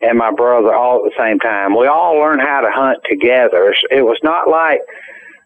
and 0.02 0.18
my 0.18 0.32
brother 0.32 0.74
all 0.74 1.06
at 1.06 1.12
the 1.12 1.18
same 1.18 1.40
time. 1.40 1.78
We 1.78 1.88
all 1.88 2.16
learned 2.18 2.42
how 2.42 2.62
to 2.62 2.72
hunt 2.72 3.00
together. 3.10 3.74
It 3.92 4.02
was 4.02 4.20
not 4.24 4.50
like 4.50 4.82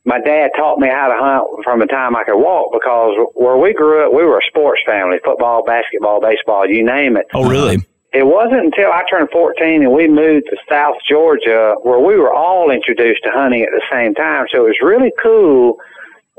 my 0.07 0.21
dad 0.21 0.51
taught 0.55 0.79
me 0.79 0.87
how 0.87 1.09
to 1.09 1.17
hunt 1.19 1.65
from 1.65 1.79
the 1.79 1.85
time 1.85 2.15
I 2.15 2.23
could 2.23 2.39
walk 2.39 2.71
because 2.71 3.13
where 3.35 3.57
we 3.57 3.73
grew 3.73 4.05
up, 4.05 4.13
we 4.13 4.23
were 4.23 4.39
a 4.39 4.47
sports 4.47 4.81
family 4.85 5.19
football, 5.21 5.65
basketball, 5.65 6.21
baseball, 6.21 6.65
you 6.65 6.81
name 6.81 7.17
it. 7.17 7.25
Oh, 7.33 7.47
really? 7.47 7.85
It 8.13 8.25
wasn't 8.25 8.63
until 8.63 8.89
I 8.89 9.03
turned 9.09 9.29
14 9.31 9.83
and 9.83 9.91
we 9.91 10.07
moved 10.07 10.47
to 10.49 10.57
South 10.69 10.95
Georgia 11.09 11.75
where 11.83 11.99
we 11.99 12.15
were 12.15 12.33
all 12.33 12.71
introduced 12.71 13.23
to 13.23 13.31
hunting 13.31 13.63
at 13.63 13.71
the 13.71 13.83
same 13.91 14.15
time. 14.15 14.45
So 14.49 14.63
it 14.63 14.69
was 14.69 14.77
really 14.81 15.11
cool 15.21 15.77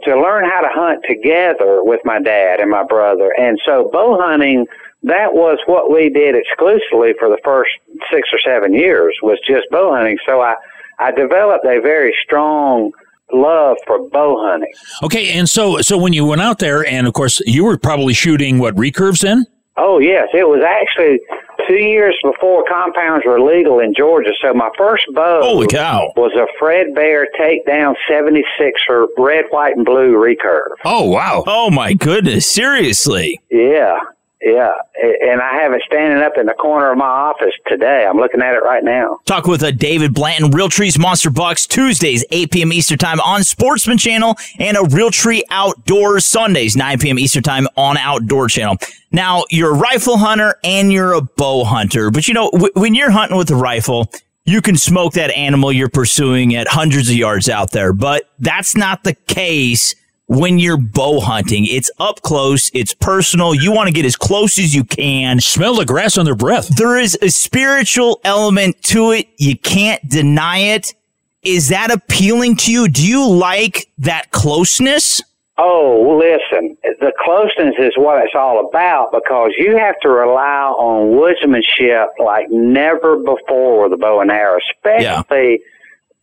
to 0.05 0.19
learn 0.19 0.49
how 0.49 0.63
to 0.63 0.71
hunt 0.73 1.05
together 1.07 1.85
with 1.85 2.01
my 2.07 2.21
dad 2.23 2.61
and 2.61 2.71
my 2.71 2.85
brother. 2.85 3.35
And 3.39 3.61
so 3.67 3.91
bow 3.93 4.19
hunting, 4.19 4.67
that 5.03 5.35
was 5.35 5.59
what 5.67 5.93
we 5.93 6.09
did 6.09 6.35
exclusively 6.35 7.13
for 7.19 7.29
the 7.29 7.39
first 7.45 7.73
six 8.11 8.31
or 8.33 8.39
seven 8.43 8.73
years 8.73 9.15
was 9.23 9.39
just 9.47 9.69
bow 9.71 9.95
hunting. 9.95 10.19
So 10.25 10.41
I, 10.41 10.55
I 10.99 11.11
developed 11.11 11.67
a 11.67 11.83
very 11.83 12.17
strong 12.25 12.93
love 13.33 13.77
for 13.87 14.09
bow 14.11 14.37
hunting. 14.47 14.73
Okay, 15.03 15.31
and 15.39 15.49
so 15.49 15.79
so 15.81 15.97
when 15.99 16.13
you 16.13 16.25
went 16.25 16.41
out 16.41 16.59
there, 16.59 16.87
and 16.87 17.07
of 17.07 17.13
course 17.13 17.41
you 17.47 17.65
were 17.65 17.79
probably 17.79 18.15
shooting 18.15 18.59
what 18.59 18.75
recurves 18.75 19.21
then? 19.21 19.47
Oh 19.77 19.99
yes, 20.01 20.29
it 20.35 20.49
was 20.49 20.63
actually 20.65 21.21
two 21.69 21.77
years 21.77 22.17
before 22.23 22.65
compounds 22.69 23.25
were 23.27 23.41
legal 23.41 23.79
in 23.81 23.95
Georgia. 23.95 24.31
So 24.43 24.53
my 24.55 24.71
first 24.77 25.05
bow 25.15 25.41
Holy 25.43 25.67
cow. 25.69 26.13
was 26.17 26.33
a 26.35 26.47
Fred 26.59 26.95
Bear 26.95 27.29
Takedown 27.39 27.95
76er 28.11 29.07
red, 29.17 29.45
white, 29.51 29.77
and 29.77 29.85
blue 29.85 30.15
recurve. 30.15 30.75
Oh 30.85 31.05
wow! 31.09 31.45
Oh 31.47 31.71
my 31.71 31.95
goodness! 31.95 32.51
Seriously? 32.51 33.41
Yeah, 33.51 33.99
yeah, 34.41 34.73
and 35.03 35.41
I 35.41 35.55
have 35.63 35.73
it 35.73 35.83
standing 35.85 36.23
up 36.23 36.37
in 36.39 36.47
the 36.47 36.55
corner 36.55 36.93
of 36.93 36.99
my 36.99 37.05
office 37.05 37.55
today. 37.67 38.07
I'm 38.09 38.19
looking 38.19 38.41
at 38.41 38.55
it 38.55 38.63
right 38.63 38.85
now. 38.85 39.19
Talk 39.25 39.47
with 39.47 39.63
uh, 39.65 39.73
David 39.73 40.15
Blanton, 40.15 40.53
Realtree's 40.53 40.97
Monster 40.99 41.31
Bucks, 41.31 41.67
Tuesdays, 41.67 42.25
8 42.31 42.53
p.m. 42.53 42.73
Eastern 42.73 42.99
Time 42.99 43.21
on 43.21 43.43
Sportsman 43.43 43.99
Channel, 43.99 44.37
and 44.61 44.77
a 44.77 44.81
Realtree 44.81 45.43
Outdoors 45.51 46.25
Sundays, 46.25 46.77
9 46.77 46.99
p.m. 47.01 47.19
Eastern 47.19 47.43
Time 47.43 47.67
on 47.77 47.97
Outdoor 47.97 48.49
Channel. 48.49 48.77
Now, 49.11 49.43
you're 49.51 49.75
a 49.75 49.79
rifle 49.79 50.19
hunter 50.19 50.55
and 50.63 50.93
you're 50.93 51.15
a 51.15 51.21
bow 51.23 51.65
hunter, 51.65 52.11
but 52.11 52.29
you 52.29 52.35
know, 52.35 52.51
w- 52.53 52.73
when 52.75 52.95
you're 52.95 53.11
hunting 53.11 53.39
with 53.39 53.51
a 53.51 53.57
rifle, 53.57 54.13
you 54.45 54.63
can 54.63 54.77
smoke 54.77 55.15
that 55.15 55.31
animal 55.37 55.73
you're 55.73 55.89
pursuing 55.89 56.55
at 56.55 56.69
hundreds 56.69 57.09
of 57.09 57.17
yards 57.17 57.49
out 57.49 57.73
there, 57.73 57.93
but 57.93 58.31
that's 58.39 58.77
not 58.77 59.03
the 59.03 59.15
case 59.15 59.95
when 60.29 60.59
you're 60.59 60.77
bow 60.77 61.21
hunting. 61.21 61.67
It's 61.67 61.91
up 61.99 62.23
close, 62.23 62.71
it's 62.75 62.95
personal. 62.95 63.55
You 63.55 63.73
want 63.73 63.89
to 63.89 63.93
get 63.93 64.05
as 64.05 64.15
close 64.15 64.59
as 64.59 64.75
you 64.75 64.85
can. 64.85 65.41
Smell 65.41 65.75
the 65.75 65.85
grass 65.85 66.17
on 66.17 66.25
their 66.25 66.37
breath. 66.37 66.69
There 66.69 66.97
is 66.97 67.19
a 67.21 67.31
spiritual 67.31 68.21
element 68.25 68.81
to 68.85 69.11
it. 69.13 69.29
You 69.39 69.57
can't 69.57 70.07
deny 70.09 70.59
it. 70.59 70.95
Is 71.43 71.69
that 71.69 71.91
appealing 71.91 72.57
to 72.57 72.73
you? 72.73 72.89
Do 72.89 73.07
you 73.07 73.29
like 73.29 73.91
that 73.99 74.31
closeness? 74.31 75.23
Oh, 75.61 76.21
listen, 76.21 76.77
the 77.01 77.13
closeness 77.19 77.75
is 77.79 77.95
what 77.97 78.25
it's 78.25 78.35
all 78.35 78.69
about 78.69 79.11
because 79.11 79.53
you 79.59 79.77
have 79.77 79.99
to 80.01 80.09
rely 80.09 80.73
on 80.77 81.17
woodsmanship 81.17 82.11
like 82.21 82.49
never 82.49 83.17
before 83.17 83.83
with 83.83 83.93
a 83.93 83.97
bow 83.97 84.21
and 84.21 84.31
arrow, 84.31 84.61
especially 84.77 85.61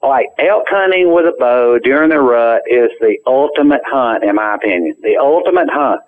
like 0.08 0.28
elk 0.40 0.66
hunting 0.70 1.14
with 1.14 1.26
a 1.26 1.36
bow 1.40 1.80
during 1.80 2.10
the 2.10 2.20
rut 2.20 2.62
is 2.68 2.92
the 3.00 3.18
ultimate 3.26 3.82
hunt, 3.86 4.24
in 4.24 4.36
my 4.36 4.56
opinion. 4.56 4.96
The 5.02 5.18
ultimate 5.18 5.70
hunt. 5.70 6.02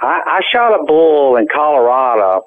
I, 0.00 0.22
I 0.26 0.40
shot 0.50 0.80
a 0.80 0.84
bull 0.84 1.36
in 1.36 1.46
Colorado 1.48 2.44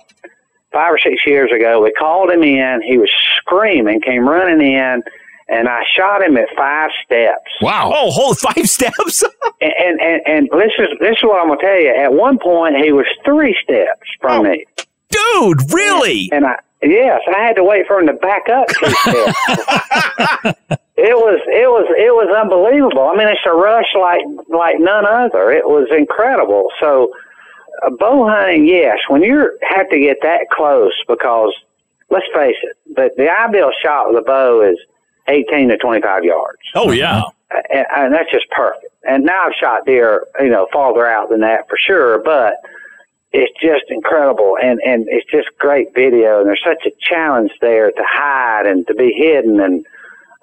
five 0.72 0.94
or 0.94 1.00
six 1.00 1.26
years 1.26 1.52
ago. 1.52 1.82
We 1.82 1.92
called 1.94 2.32
him 2.32 2.44
in. 2.44 2.82
He 2.82 2.98
was 2.98 3.10
screaming, 3.38 4.02
came 4.02 4.28
running 4.28 4.62
in, 4.62 5.04
and 5.48 5.70
I 5.70 5.84
shot 5.96 6.24
him 6.24 6.36
at 6.36 6.50
five 6.58 6.90
steps. 7.06 7.52
Wow. 7.62 7.94
Oh, 7.96 8.12
hold 8.12 8.40
five 8.56 8.70
steps. 8.70 9.24
And 9.62 9.72
and 9.80 10.02
and, 10.02 10.22
and 10.28 10.62
this 10.62 10.74
is 10.78 10.88
this 11.00 11.12
is 11.12 11.24
what 11.24 11.40
I'm 11.40 11.48
gonna 11.48 11.62
tell 11.62 11.80
you. 11.80 11.96
At 11.96 12.12
one 12.12 12.38
point, 12.38 12.76
he 12.76 12.92
was 12.92 13.06
three 13.24 13.56
steps 13.64 14.02
from 14.20 14.46
oh. 14.46 14.50
me. 14.50 14.66
Dude, 15.10 15.72
really? 15.72 16.30
And 16.34 16.46
I 16.46 16.58
yes, 16.82 17.22
I 17.34 17.42
had 17.42 17.56
to 17.56 17.64
wait 17.64 17.88
for 17.88 17.98
him 18.00 18.08
to 18.08 18.14
back 18.14 18.50
up 18.50 18.68
two 18.68 18.92
steps. 20.68 20.83
It 20.96 21.16
was 21.16 21.40
it 21.48 21.68
was 21.70 21.88
it 21.98 22.14
was 22.14 22.30
unbelievable. 22.30 23.10
I 23.10 23.18
mean, 23.18 23.28
it's 23.28 23.42
a 23.46 23.52
rush 23.52 23.94
like 24.00 24.22
like 24.50 24.80
none 24.80 25.06
other. 25.06 25.52
It 25.52 25.68
was 25.68 25.88
incredible. 25.92 26.70
So, 26.80 27.12
uh, 27.84 27.90
bow 27.92 28.28
hunting, 28.28 28.68
yes, 28.68 29.00
when 29.08 29.24
you 29.24 29.58
have 29.64 29.90
to 29.90 30.00
get 30.00 30.18
that 30.22 30.50
close, 30.52 30.94
because 31.08 31.54
let's 32.10 32.28
face 32.34 32.58
it, 32.62 32.78
the 32.96 33.12
the 33.18 33.32
ideal 33.32 33.72
shot 33.82 34.10
with 34.14 34.22
a 34.22 34.26
bow 34.26 34.62
is 34.62 34.78
18 35.28 35.70
to 35.70 35.78
25 35.78 36.24
yards. 36.26 36.60
Oh, 36.76 36.92
yeah. 36.92 37.24
and, 37.72 37.88
and 37.96 38.14
that's 38.14 38.30
just 38.30 38.50
perfect. 38.52 38.94
And 39.08 39.24
now 39.24 39.48
I've 39.48 39.54
shot 39.54 39.86
deer, 39.86 40.26
you 40.40 40.50
know, 40.50 40.68
farther 40.72 41.08
out 41.08 41.30
than 41.30 41.40
that 41.42 41.68
for 41.70 41.78
sure, 41.78 42.20
but 42.20 42.58
it's 43.32 43.60
just 43.60 43.90
incredible 43.90 44.58
and 44.62 44.80
and 44.86 45.08
it's 45.10 45.30
just 45.32 45.50
great 45.58 45.94
video 45.96 46.40
and 46.40 46.48
there's 46.48 46.64
such 46.64 46.86
a 46.86 46.92
challenge 47.02 47.52
there 47.62 47.92
to 47.92 48.04
hide 48.08 48.68
and 48.68 48.86
to 48.86 48.94
be 48.94 49.12
hidden 49.12 49.60
and 49.60 49.86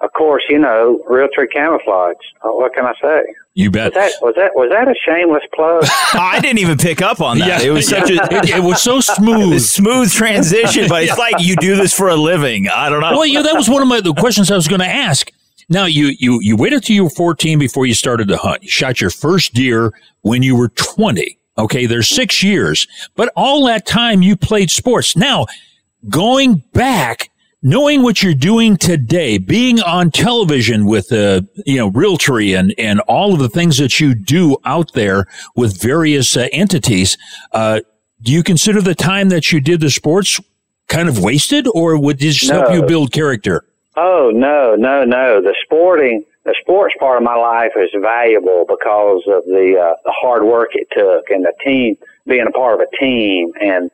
of 0.01 0.11
course, 0.13 0.43
you 0.49 0.57
know, 0.59 1.03
Realtree 1.09 1.51
camouflage. 1.53 2.15
Uh, 2.43 2.49
what 2.49 2.73
can 2.73 2.85
I 2.85 2.93
say? 3.01 3.21
You 3.53 3.69
bet. 3.69 3.93
Was 3.93 3.95
that 3.95 4.11
was 4.21 4.35
that 4.35 4.51
was 4.55 4.69
that 4.71 4.87
a 4.87 4.95
shameless 5.05 5.43
plug? 5.53 5.83
I 6.13 6.39
didn't 6.41 6.59
even 6.59 6.77
pick 6.77 7.01
up 7.01 7.19
on 7.21 7.37
that. 7.39 7.61
Yeah, 7.61 7.67
it 7.69 7.71
was 7.71 7.87
such 7.87 8.09
a 8.09 8.13
It- 8.15 8.49
it 8.49 8.63
was 8.63 8.81
so 8.81 8.99
smooth. 9.01 9.53
a 9.53 9.59
smooth 9.59 10.11
transition, 10.11 10.87
but 10.87 11.03
it's 11.03 11.17
like 11.17 11.35
you 11.39 11.55
do 11.57 11.75
this 11.75 11.93
for 11.93 12.09
a 12.09 12.15
living. 12.15 12.67
I 12.69 12.89
don't 12.89 13.01
know. 13.01 13.11
Well, 13.11 13.25
yeah, 13.25 13.41
that 13.41 13.55
was 13.55 13.69
one 13.69 13.81
of 13.81 13.87
my 13.87 13.99
the 14.01 14.13
questions 14.13 14.49
I 14.51 14.55
was 14.55 14.67
going 14.67 14.79
to 14.81 14.87
ask. 14.87 15.31
Now 15.69 15.85
you 15.85 16.15
you 16.19 16.39
you 16.41 16.55
waited 16.55 16.83
till 16.83 16.95
you 16.95 17.03
were 17.05 17.09
14 17.09 17.59
before 17.59 17.85
you 17.85 17.93
started 17.93 18.27
to 18.29 18.37
hunt. 18.37 18.63
You 18.63 18.69
shot 18.69 19.01
your 19.01 19.09
first 19.09 19.53
deer 19.53 19.91
when 20.21 20.43
you 20.43 20.55
were 20.55 20.69
20. 20.69 21.37
Okay, 21.57 21.85
there's 21.85 22.07
6 22.09 22.41
years. 22.43 22.87
But 23.15 23.31
all 23.35 23.65
that 23.67 23.85
time 23.85 24.21
you 24.21 24.35
played 24.37 24.71
sports. 24.71 25.15
Now, 25.17 25.45
going 26.09 26.63
back 26.73 27.29
knowing 27.61 28.01
what 28.01 28.23
you're 28.23 28.33
doing 28.33 28.77
today, 28.77 29.37
being 29.37 29.79
on 29.81 30.11
television 30.11 30.85
with 30.85 31.11
uh, 31.11 31.41
you 31.65 31.77
know 31.77 31.91
Realtree 31.91 32.57
and 32.57 32.73
and 32.77 32.99
all 33.01 33.33
of 33.33 33.39
the 33.39 33.49
things 33.49 33.77
that 33.77 33.99
you 33.99 34.15
do 34.15 34.57
out 34.65 34.93
there 34.93 35.27
with 35.55 35.81
various 35.81 36.35
uh, 36.35 36.47
entities, 36.51 37.17
uh, 37.53 37.81
do 38.21 38.31
you 38.31 38.43
consider 38.43 38.81
the 38.81 38.95
time 38.95 39.29
that 39.29 39.51
you 39.51 39.59
did 39.59 39.81
the 39.81 39.89
sports 39.89 40.39
kind 40.87 41.07
of 41.07 41.19
wasted, 41.19 41.67
or 41.73 41.99
would 41.99 42.19
this 42.19 42.49
help 42.49 42.73
you 42.73 42.83
build 42.83 43.11
character? 43.11 43.65
Oh 43.95 44.31
no, 44.33 44.75
no, 44.75 45.03
no! 45.03 45.41
The 45.41 45.55
sporting, 45.63 46.23
the 46.43 46.55
sports 46.61 46.95
part 46.99 47.17
of 47.17 47.23
my 47.23 47.35
life 47.35 47.73
is 47.75 47.89
valuable 47.99 48.65
because 48.67 49.23
of 49.27 49.43
the 49.45 49.77
uh, 49.79 49.95
the 50.05 50.11
hard 50.11 50.43
work 50.43 50.69
it 50.73 50.87
took 50.91 51.29
and 51.29 51.45
the 51.45 51.53
team 51.63 51.97
being 52.25 52.45
a 52.47 52.51
part 52.51 52.79
of 52.79 52.87
a 52.87 52.97
team, 52.97 53.51
and 53.59 53.91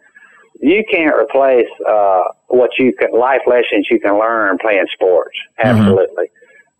you 0.59 0.83
can't 0.89 1.15
replace 1.15 1.67
uh, 1.87 2.23
what 2.47 2.71
you 2.77 2.93
can 2.93 3.11
life 3.11 3.41
lessons 3.47 3.87
you 3.89 3.99
can 3.99 4.19
learn 4.19 4.57
playing 4.57 4.85
sports. 4.93 5.37
Absolutely, 5.57 6.29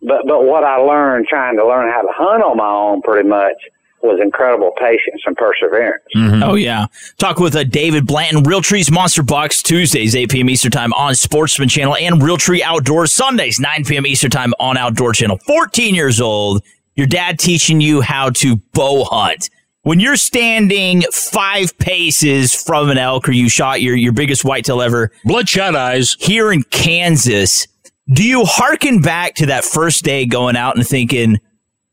but 0.02 0.26
but 0.26 0.44
what 0.44 0.64
I 0.64 0.76
learned 0.76 1.26
trying 1.26 1.56
to 1.56 1.66
learn 1.66 1.90
how 1.90 2.02
to 2.02 2.12
hunt 2.12 2.42
on 2.42 2.56
my 2.56 2.68
own, 2.68 3.02
pretty 3.02 3.28
much, 3.28 3.56
was 4.02 4.20
incredible 4.20 4.72
patience 4.78 5.22
and 5.26 5.36
perseverance. 5.36 6.04
Oh 6.14 6.54
yeah. 6.54 6.86
Talk 7.18 7.38
with 7.38 7.56
uh, 7.56 7.64
David 7.64 8.06
Blanton, 8.06 8.44
Realtree's 8.44 8.90
Monster 8.90 9.22
Bucks 9.22 9.62
Tuesdays, 9.62 10.14
8 10.14 10.30
p.m. 10.30 10.50
Eastern 10.50 10.70
Time 10.70 10.92
on 10.92 11.14
Sportsman 11.14 11.68
Channel, 11.68 11.96
and 11.96 12.20
Realtree 12.20 12.60
Outdoors 12.60 13.12
Sundays, 13.12 13.58
9 13.58 13.84
p.m. 13.84 14.06
Eastern 14.06 14.30
Time 14.30 14.52
on 14.60 14.76
Outdoor 14.76 15.12
Channel. 15.12 15.38
14 15.38 15.94
years 15.94 16.20
old, 16.20 16.62
your 16.94 17.06
dad 17.06 17.38
teaching 17.38 17.80
you 17.80 18.00
how 18.00 18.30
to 18.30 18.56
bow 18.72 19.04
hunt. 19.04 19.50
When 19.88 20.00
you're 20.00 20.16
standing 20.16 21.00
five 21.14 21.78
paces 21.78 22.52
from 22.52 22.90
an 22.90 22.98
elk, 22.98 23.26
or 23.26 23.32
you 23.32 23.48
shot 23.48 23.80
your 23.80 23.96
your 23.96 24.12
biggest 24.12 24.44
whitetail 24.44 24.82
ever, 24.82 25.10
bloodshot 25.24 25.74
eyes, 25.74 26.14
here 26.20 26.52
in 26.52 26.62
Kansas, 26.64 27.66
do 28.06 28.22
you 28.22 28.44
hearken 28.44 29.00
back 29.00 29.36
to 29.36 29.46
that 29.46 29.64
first 29.64 30.04
day 30.04 30.26
going 30.26 30.56
out 30.56 30.76
and 30.76 30.86
thinking? 30.86 31.38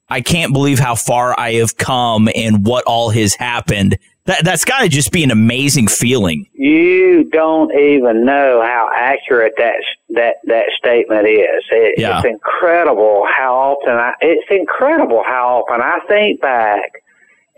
I 0.09 0.19
can't 0.19 0.51
believe 0.51 0.77
how 0.77 0.95
far 0.95 1.39
I 1.39 1.53
have 1.53 1.77
come 1.77 2.27
and 2.35 2.65
what 2.65 2.83
all 2.83 3.11
has 3.11 3.33
happened. 3.33 3.97
That 4.25 4.43
that's 4.43 4.65
got 4.65 4.81
to 4.81 4.89
just 4.89 5.13
be 5.13 5.23
an 5.23 5.31
amazing 5.31 5.87
feeling. 5.87 6.49
You 6.51 7.29
don't 7.31 7.71
even 7.79 8.25
know 8.25 8.61
how 8.61 8.89
accurate 8.93 9.53
that 9.55 9.77
that 10.09 10.35
that 10.47 10.65
statement 10.77 11.29
is. 11.29 11.63
It, 11.71 11.97
Yeah. 11.97 12.17
It's 12.17 12.27
incredible 12.27 13.25
how 13.33 13.55
often 13.55 13.93
I. 13.93 14.15
It's 14.19 14.51
incredible 14.51 15.23
how 15.25 15.63
often 15.63 15.79
I 15.79 16.01
think 16.09 16.41
back 16.41 16.91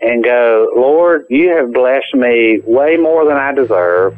and 0.00 0.22
go, 0.22 0.70
Lord, 0.76 1.26
you 1.28 1.50
have 1.56 1.72
blessed 1.72 2.14
me 2.14 2.60
way 2.64 2.96
more 2.96 3.24
than 3.24 3.36
I 3.36 3.52
deserve. 3.52 4.16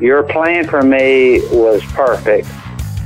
Your 0.00 0.22
plan 0.22 0.66
for 0.66 0.82
me 0.82 1.40
was 1.50 1.82
perfect, 1.92 2.48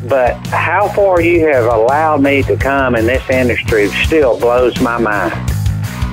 but 0.09 0.35
how 0.49 0.89
far 0.89 1.21
you 1.21 1.47
have 1.47 1.67
allowed 1.67 2.23
me 2.23 2.43
to 2.45 2.57
come 2.57 2.95
in 2.97 3.07
this 3.07 3.29
industry 3.31 3.89
still 3.89 4.39
blows 4.39 4.81
my 4.81 4.99
mind. 4.99 5.58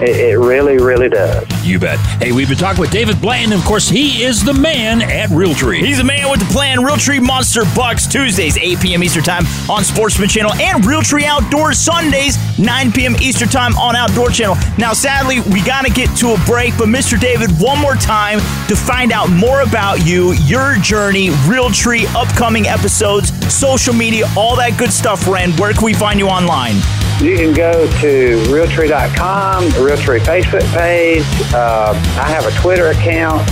It, 0.02 0.10
it 0.10 0.38
really, 0.38 0.78
really 0.78 1.08
does. 1.08 1.48
You 1.66 1.80
bet. 1.80 2.00
Hey, 2.22 2.34
we've 2.34 2.50
been 2.50 2.58
talking 2.58 2.82
with 2.82 2.92
David 2.92 3.22
Blanton. 3.22 3.58
Of 3.58 3.64
course, 3.64 3.88
he 3.88 4.24
is 4.24 4.44
the 4.44 4.54
man 4.54 5.02
at 5.02 5.30
Realtree. 5.30 5.80
He's 5.80 5.98
the 5.98 6.04
man 6.04 6.30
with 6.30 6.42
the 6.42 6.54
plan. 6.54 6.80
Realtree 6.80 7.22
Monster 7.22 7.64
Bucks 7.76 8.06
Tuesdays, 8.06 8.58
8 8.58 8.82
p.m. 8.82 9.04
Eastern 9.04 9.24
Time 9.24 9.46
on 9.70 9.84
Sportsman 9.86 10.28
Channel, 10.28 10.54
and 10.56 10.84
Realtree 10.84 11.24
Outdoors 11.24 11.80
Sundays, 11.80 12.38
9 12.60 12.92
p.m. 12.92 13.16
Eastern 13.22 13.48
Time 13.48 13.76
on 13.78 13.96
Outdoor 13.96 14.30
Channel. 14.30 14.58
Now, 14.78 14.92
sadly, 14.94 15.40
we 15.52 15.64
got 15.64 15.86
to 15.86 15.92
get 15.92 16.16
to 16.18 16.34
a 16.34 16.46
break, 16.46 16.78
but 16.78 16.88
Mr. 16.88 17.20
David, 17.20 17.52
one 17.60 17.80
more 17.80 17.96
time 17.96 18.40
to 18.68 18.76
find 18.76 19.14
out 19.14 19.30
more 19.30 19.62
about 19.62 20.06
you, 20.06 20.34
your 20.44 20.76
journey, 20.80 21.30
Realtree, 21.48 22.06
upcoming 22.16 22.68
episodes, 22.68 23.32
social 23.54 23.94
media, 23.94 24.26
all 24.36 24.58
that 24.58 24.78
good 24.78 24.92
stuff, 24.92 25.26
Ren. 25.26 25.52
Where 25.54 25.72
can 25.74 25.86
we 25.86 25.94
find 25.94 26.20
you 26.20 26.28
online? 26.28 26.76
You 27.22 27.38
can 27.38 27.54
go 27.54 27.88
to 28.02 28.38
Realtree.com, 28.52 29.64
Realtree 29.86 30.20
Facebook 30.20 30.66
page. 30.74 31.24
Uh, 31.54 31.94
I 32.20 32.28
have 32.28 32.48
a 32.48 32.52
Twitter 32.60 32.88
account. 32.88 33.48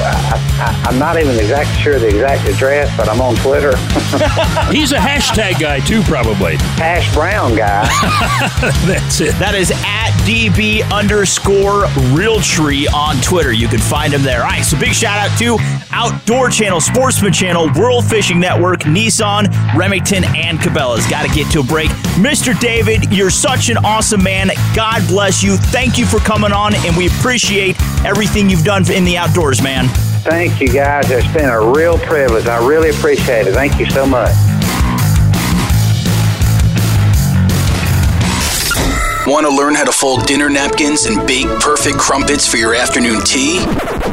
I, 0.00 0.84
I, 0.84 0.88
I'm 0.88 0.98
not 0.98 1.18
even 1.18 1.36
exactly 1.36 1.74
sure 1.82 1.98
the 1.98 2.08
exact 2.08 2.48
address, 2.48 2.94
but 2.96 3.08
I'm 3.08 3.20
on 3.20 3.36
Twitter. 3.36 3.76
He's 4.70 4.92
a 4.92 4.96
hashtag 4.98 5.60
guy 5.60 5.80
too, 5.80 6.02
probably. 6.02 6.56
Hash 6.76 7.12
Brown 7.14 7.56
guy. 7.56 7.84
That's 8.86 9.20
it. 9.20 9.34
That 9.38 9.54
is 9.54 9.70
at 9.70 10.10
DB 10.24 10.88
underscore 10.92 11.84
Realtree 12.14 12.92
on 12.92 13.16
Twitter. 13.22 13.52
You 13.52 13.68
can 13.68 13.80
find 13.80 14.12
him 14.12 14.22
there. 14.22 14.42
All 14.42 14.48
right, 14.48 14.64
so 14.64 14.78
big 14.78 14.94
shout 14.94 15.18
out 15.18 15.36
to 15.38 15.56
Outdoor 15.90 16.50
Channel, 16.50 16.80
Sportsman 16.80 17.32
Channel, 17.32 17.70
World 17.74 18.04
Fishing 18.04 18.38
Network, 18.38 18.80
Nissan, 18.80 19.48
Remington, 19.74 20.24
and 20.36 20.58
Cabela's. 20.58 21.06
Got 21.06 21.26
to 21.26 21.34
get 21.34 21.50
to 21.52 21.60
a 21.60 21.64
break. 21.64 21.88
Mr. 22.18 22.58
David, 22.60 23.12
you're 23.12 23.30
such 23.30 23.68
an 23.68 23.78
awesome 23.78 24.22
man. 24.22 24.50
God 24.74 25.06
bless 25.08 25.42
you. 25.42 25.56
Thank 25.56 25.98
you 25.98 26.06
for 26.06 26.18
coming 26.18 26.52
on, 26.52 26.74
and 26.86 26.96
we 26.96 27.06
appreciate 27.06 27.76
everything 28.04 28.48
you've 28.48 28.64
done 28.64 28.90
in 28.92 29.04
the 29.04 29.16
outdoors, 29.16 29.62
man. 29.62 29.87
Thank 30.22 30.60
you 30.60 30.68
guys. 30.68 31.10
It's 31.10 31.32
been 31.32 31.48
a 31.48 31.72
real 31.72 31.98
privilege. 31.98 32.46
I 32.46 32.66
really 32.66 32.90
appreciate 32.90 33.46
it. 33.46 33.54
Thank 33.54 33.78
you 33.78 33.88
so 33.90 34.06
much. 34.06 34.47
Want 39.28 39.46
to 39.46 39.54
learn 39.54 39.74
how 39.74 39.84
to 39.84 39.92
fold 39.92 40.24
dinner 40.24 40.48
napkins 40.48 41.04
and 41.04 41.26
bake 41.26 41.48
perfect 41.60 41.98
crumpets 41.98 42.48
for 42.48 42.56
your 42.56 42.74
afternoon 42.74 43.20
tea? 43.20 43.62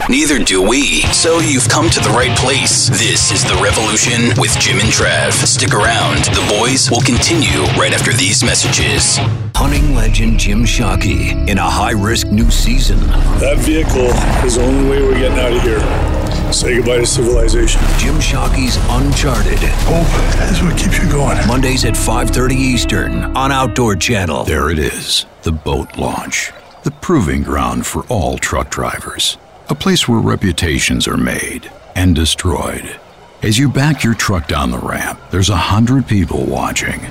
Neither 0.10 0.44
do 0.44 0.62
we. 0.62 1.04
So 1.14 1.40
you've 1.40 1.70
come 1.70 1.90
to 1.92 2.02
the 2.02 2.10
right 2.10 2.38
place. 2.38 2.90
This 2.90 3.32
is 3.32 3.42
The 3.44 3.58
Revolution 3.64 4.38
with 4.38 4.60
Jim 4.60 4.78
and 4.78 4.90
Trav. 4.90 5.32
Stick 5.32 5.74
around. 5.74 6.26
The 6.26 6.58
boys 6.60 6.92
will 6.92 7.00
continue 7.00 7.62
right 7.80 7.94
after 7.94 8.12
these 8.12 8.44
messages. 8.44 9.16
Hunting 9.56 9.96
legend 9.96 10.38
Jim 10.38 10.66
Shockey 10.66 11.48
in 11.48 11.60
a 11.60 11.70
high 11.70 11.94
risk 11.94 12.28
new 12.28 12.52
season. 12.52 13.00
That 13.40 13.58
vehicle 13.60 14.12
is 14.46 14.56
the 14.56 14.64
only 14.64 14.90
way 14.90 15.02
we're 15.02 15.18
getting 15.18 15.40
out 15.40 15.54
of 15.54 15.62
here. 15.62 16.25
Say 16.52 16.78
goodbye 16.78 17.00
to 17.00 17.06
civilization. 17.06 17.82
Jim 17.98 18.20
Shockey's 18.20 18.78
Uncharted. 18.90 19.60
Hope 19.60 20.52
is 20.52 20.62
what 20.64 20.78
keeps 20.78 20.98
you 20.98 21.10
going. 21.12 21.38
Mondays 21.48 21.84
at 21.84 21.96
5:30 21.96 22.56
Eastern 22.56 23.24
on 23.36 23.52
Outdoor 23.52 23.96
Channel. 23.96 24.46
There 24.46 24.70
it 24.70 24.80
is, 24.80 25.26
the 25.44 25.52
boat 25.52 25.98
launch, 25.98 26.54
the 26.84 26.92
proving 26.92 27.44
ground 27.44 27.86
for 27.86 28.04
all 28.08 28.38
truck 28.38 28.70
drivers. 28.70 29.38
A 29.70 29.76
place 29.76 30.08
where 30.08 30.20
reputations 30.20 31.08
are 31.08 31.18
made 31.18 31.70
and 31.96 32.16
destroyed. 32.16 33.00
As 33.44 33.58
you 33.58 33.68
back 33.68 34.04
your 34.04 34.14
truck 34.14 34.48
down 34.48 34.72
the 34.72 34.80
ramp, 34.80 35.20
there's 35.32 35.50
a 35.50 35.58
hundred 35.58 36.08
people 36.08 36.46
watching. 36.46 37.02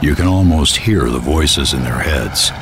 You 0.00 0.14
can 0.14 0.26
almost 0.26 0.76
hear 0.76 1.10
the 1.10 1.18
voices 1.18 1.74
in 1.74 1.82
their 1.82 1.98
heads. 1.98 2.52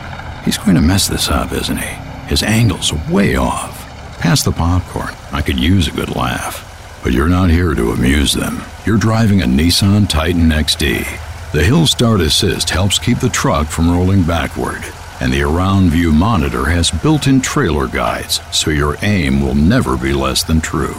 He's 0.45 0.59
going 0.59 0.75
to 0.75 0.81
mess 0.83 1.09
this 1.09 1.29
up, 1.29 1.53
isn't 1.53 1.79
he? 1.79 1.95
His 2.27 2.43
angle's 2.43 2.93
way 3.09 3.37
off. 3.37 3.87
Pass 4.19 4.43
the 4.43 4.53
popcorn. 4.53 5.15
I 5.33 5.41
could 5.41 5.59
use 5.59 5.89
a 5.89 5.93
good 5.93 6.15
laugh. 6.15 6.69
But 7.03 7.13
you're 7.13 7.29
not 7.29 7.51
here 7.51 7.75
to 7.75 7.91
amuse 7.91 8.33
them. 8.33 8.63
You're 8.85 8.99
driving 8.99 9.43
a 9.43 9.47
Nissan 9.47 10.09
Titan 10.09 10.51
XD. 10.51 11.53
The 11.53 11.65
Hill 11.65 11.87
Start 11.87 12.21
Assist 12.21 12.71
helps 12.71 12.99
keep 12.99 13.19
the 13.19 13.29
truck 13.29 13.67
from 13.67 13.91
rolling 13.91 14.23
backward, 14.23 14.83
and 15.21 15.33
the 15.33 15.43
Around 15.43 15.91
View 15.91 16.13
monitor 16.13 16.67
has 16.67 16.91
built 16.91 17.27
in 17.27 17.41
trailer 17.41 17.89
guides, 17.89 18.41
so 18.53 18.71
your 18.71 18.97
aim 19.03 19.41
will 19.41 19.55
never 19.55 19.97
be 19.97 20.13
less 20.13 20.43
than 20.43 20.61
true. 20.61 20.97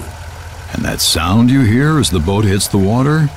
And 0.73 0.84
that 0.84 0.99
sound 0.99 1.49
you 1.49 1.61
hear 1.61 1.99
as 1.99 2.09
the 2.09 2.19
boat 2.19 2.45
hits 2.45 2.67
the 2.67 2.77
water? 2.77 3.29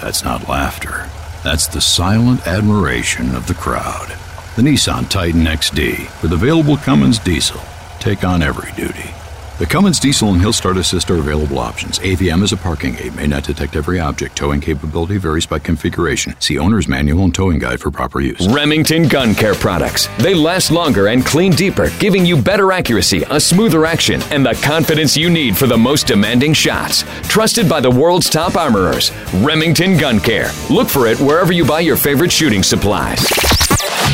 That's 0.00 0.24
not 0.24 0.48
laughter. 0.48 1.08
That's 1.44 1.66
the 1.66 1.80
silent 1.80 2.46
admiration 2.46 3.34
of 3.34 3.46
the 3.46 3.54
crowd. 3.54 4.08
The 4.56 4.62
Nissan 4.62 5.08
Titan 5.08 5.44
XD, 5.44 6.22
with 6.22 6.32
available 6.32 6.78
Cummins 6.78 7.18
diesel, 7.18 7.60
take 8.00 8.24
on 8.24 8.42
every 8.42 8.72
duty. 8.72 9.10
The 9.58 9.66
Cummins 9.66 9.98
Diesel 9.98 10.30
and 10.30 10.40
Hill 10.40 10.52
Start 10.52 10.76
Assist 10.76 11.10
are 11.10 11.16
available 11.16 11.58
options. 11.58 11.98
AVM 11.98 12.44
is 12.44 12.52
a 12.52 12.56
parking 12.56 12.96
aid, 12.98 13.16
may 13.16 13.26
not 13.26 13.42
detect 13.42 13.74
every 13.74 13.98
object. 13.98 14.36
Towing 14.36 14.60
capability 14.60 15.16
varies 15.16 15.46
by 15.46 15.58
configuration. 15.58 16.36
See 16.38 16.60
owner's 16.60 16.86
manual 16.86 17.24
and 17.24 17.34
towing 17.34 17.58
guide 17.58 17.80
for 17.80 17.90
proper 17.90 18.20
use. 18.20 18.46
Remington 18.46 19.08
Gun 19.08 19.34
Care 19.34 19.56
products. 19.56 20.06
They 20.18 20.32
last 20.32 20.70
longer 20.70 21.08
and 21.08 21.26
clean 21.26 21.50
deeper, 21.50 21.90
giving 21.98 22.24
you 22.24 22.40
better 22.40 22.70
accuracy, 22.70 23.24
a 23.30 23.40
smoother 23.40 23.84
action, 23.84 24.22
and 24.30 24.46
the 24.46 24.54
confidence 24.62 25.16
you 25.16 25.28
need 25.28 25.56
for 25.56 25.66
the 25.66 25.76
most 25.76 26.06
demanding 26.06 26.52
shots. 26.52 27.02
Trusted 27.22 27.68
by 27.68 27.80
the 27.80 27.90
world's 27.90 28.30
top 28.30 28.54
armorers. 28.54 29.10
Remington 29.42 29.96
Gun 29.96 30.20
Care. 30.20 30.52
Look 30.70 30.88
for 30.88 31.08
it 31.08 31.18
wherever 31.18 31.52
you 31.52 31.64
buy 31.64 31.80
your 31.80 31.96
favorite 31.96 32.30
shooting 32.30 32.62
supplies. 32.62 33.18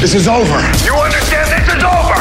This 0.01 0.15
is 0.15 0.27
over. 0.27 0.59
You 0.85 0.95
understand 0.97 1.53
this 1.53 1.61
is 1.61 1.61
over? 1.61 1.64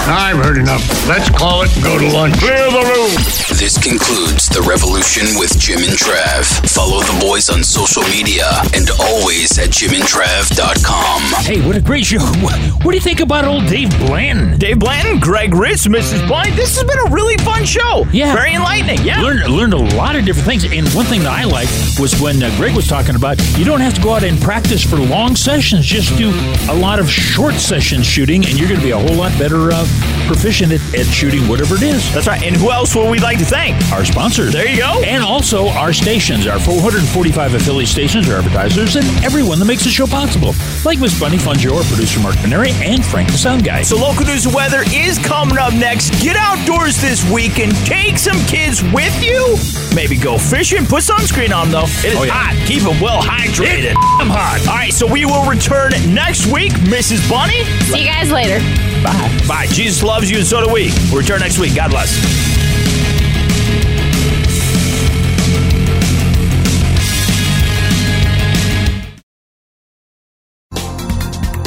I've 0.05 0.37
heard 0.37 0.57
enough. 0.57 0.83
Let's 1.07 1.29
call 1.29 1.61
it 1.63 1.73
and 1.75 1.83
go 1.83 1.97
to 1.97 2.07
lunch. 2.11 2.35
Clear 2.37 2.69
the 2.69 2.83
room. 2.83 3.15
This 3.55 3.77
concludes 3.81 4.49
The 4.49 4.59
Revolution 4.67 5.23
with 5.39 5.57
Jim 5.57 5.79
and 5.79 5.95
Trav. 5.95 6.43
Follow 6.69 6.99
the 6.99 7.17
boys 7.21 7.49
on 7.49 7.63
social 7.63 8.03
media 8.11 8.43
and 8.75 8.89
always 8.99 9.57
at 9.57 9.69
jimandtrav.com. 9.69 11.21
Hey, 11.45 11.65
what 11.65 11.77
a 11.77 11.81
great 11.81 12.03
show. 12.05 12.19
What, 12.43 12.59
what 12.83 12.91
do 12.91 12.97
you 12.97 13.01
think 13.01 13.21
about 13.21 13.45
old 13.45 13.65
Dave 13.67 13.89
Blanton? 13.99 14.59
Dave 14.59 14.79
Blanton, 14.79 15.19
Greg 15.21 15.53
Ritz, 15.53 15.87
Mrs. 15.87 16.27
Blind. 16.27 16.53
This 16.55 16.75
has 16.75 16.83
been 16.83 16.99
a 17.07 17.09
really 17.15 17.37
fun 17.37 17.63
show. 17.63 18.05
Yeah. 18.11 18.33
Very 18.33 18.55
enlightening. 18.55 19.05
Yeah. 19.05 19.21
Learned, 19.21 19.47
learned 19.47 19.73
a 19.73 19.95
lot 19.95 20.17
of 20.17 20.25
different 20.25 20.47
things. 20.47 20.65
And 20.65 20.87
one 20.89 21.05
thing 21.05 21.21
that 21.23 21.31
I 21.31 21.45
liked 21.45 21.71
was 21.97 22.19
when 22.19 22.43
uh, 22.43 22.53
Greg 22.57 22.75
was 22.75 22.87
talking 22.87 23.15
about 23.15 23.39
you 23.57 23.63
don't 23.63 23.79
have 23.79 23.93
to 23.93 24.01
go 24.01 24.13
out 24.15 24.23
and 24.23 24.39
practice 24.41 24.83
for 24.83 24.97
long 24.97 25.37
sessions. 25.37 25.85
Just 25.85 26.17
do 26.17 26.31
a 26.69 26.75
lot 26.75 26.99
of 26.99 27.09
short 27.09 27.55
session 27.55 28.03
shooting, 28.03 28.45
and 28.45 28.59
you're 28.59 28.67
going 28.67 28.81
to 28.81 28.85
be 28.85 28.91
a 28.91 28.99
whole 28.99 29.15
lot 29.15 29.31
better 29.39 29.71
uh, 29.71 29.87
proficient 30.27 30.71
at, 30.71 30.81
at 30.95 31.05
shooting 31.05 31.47
whatever 31.47 31.75
it 31.75 31.83
is. 31.83 32.11
That's 32.13 32.27
right. 32.27 32.41
And 32.43 32.55
who 32.55 32.71
else 32.71 32.95
would 32.95 33.09
we 33.09 33.19
like 33.19 33.37
to 33.39 33.45
thank? 33.45 33.75
Our 33.91 34.05
sponsors. 34.05 34.53
There 34.53 34.67
you 34.67 34.77
go. 34.77 35.01
And 35.03 35.23
also 35.23 35.67
our 35.69 35.91
stations, 35.93 36.47
our 36.47 36.59
445 36.59 37.53
affiliate 37.55 37.89
stations, 37.89 38.29
our 38.29 38.37
advertisers, 38.37 38.95
and 38.95 39.05
everyone 39.23 39.59
that 39.59 39.65
makes 39.65 39.83
the 39.83 39.89
show 39.89 40.07
possible. 40.07 40.53
Like 40.85 40.99
Miss 40.99 41.19
Bunny 41.19 41.37
Fungio, 41.37 41.75
our 41.77 41.83
producer 41.83 42.19
Mark 42.21 42.35
Canary, 42.37 42.71
and 42.81 43.03
Frank 43.05 43.31
the 43.31 43.37
Sound 43.37 43.63
Guy. 43.65 43.81
So 43.83 43.97
local 43.97 44.25
news 44.25 44.45
and 44.45 44.55
weather 44.55 44.83
is 44.93 45.17
coming 45.19 45.57
up 45.57 45.73
next. 45.73 46.11
Get 46.21 46.35
outdoors 46.37 46.99
this 47.01 47.29
week 47.29 47.59
and 47.59 47.75
take 47.85 48.17
some 48.17 48.37
kids 48.47 48.81
with 48.93 49.13
you. 49.23 49.57
Maybe 49.95 50.17
go 50.17 50.37
fishing. 50.37 50.85
Put 50.85 51.03
sunscreen 51.03 51.53
on 51.55 51.69
though. 51.69 51.83
It 52.03 52.13
is 52.13 52.15
Oh, 52.17 52.23
yeah. 52.23 52.31
hot. 52.33 52.67
Keep 52.67 52.83
them 52.83 52.99
well 53.01 53.21
hydrated. 53.21 53.95
I'm 54.19 54.29
hot. 54.29 54.59
All 54.67 54.75
right, 54.75 54.93
so 54.93 55.05
we 55.05 55.25
will 55.25 55.45
return 55.49 55.91
next 56.13 56.47
week, 56.47 56.71
Mrs. 56.73 57.27
Bunny. 57.29 57.63
See 57.91 57.99
you 58.01 58.05
guys 58.07 58.31
later. 58.31 58.59
Bye. 59.03 59.45
Bye. 59.47 59.67
Jesus 59.67 60.01
loves 60.01 60.31
you, 60.31 60.37
and 60.37 60.47
so 60.47 60.65
do 60.65 60.73
we. 60.73 60.91
We'll 61.11 61.21
return 61.21 61.41
next 61.41 61.59
week. 61.59 61.75
God 61.75 61.91
bless. 61.91 62.53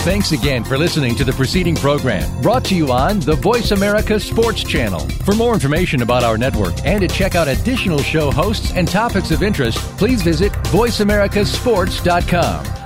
Thanks 0.07 0.31
again 0.31 0.63
for 0.63 0.79
listening 0.79 1.17
to 1.17 1.25
the 1.25 1.33
preceding 1.33 1.75
program 1.75 2.31
brought 2.41 2.65
to 2.67 2.77
you 2.77 2.93
on 2.93 3.19
the 3.19 3.35
Voice 3.35 3.73
America 3.73 4.21
Sports 4.21 4.63
Channel. 4.63 5.01
For 5.01 5.35
more 5.35 5.53
information 5.53 6.03
about 6.03 6.23
our 6.23 6.39
network 6.39 6.75
and 6.85 7.01
to 7.01 7.09
check 7.09 7.35
out 7.35 7.49
additional 7.49 7.99
show 7.99 8.31
hosts 8.31 8.73
and 8.73 8.87
topics 8.87 9.33
of 9.33 9.43
interest, 9.43 9.79
please 9.99 10.23
visit 10.23 10.53
VoiceAmericaSports.com. 10.53 12.86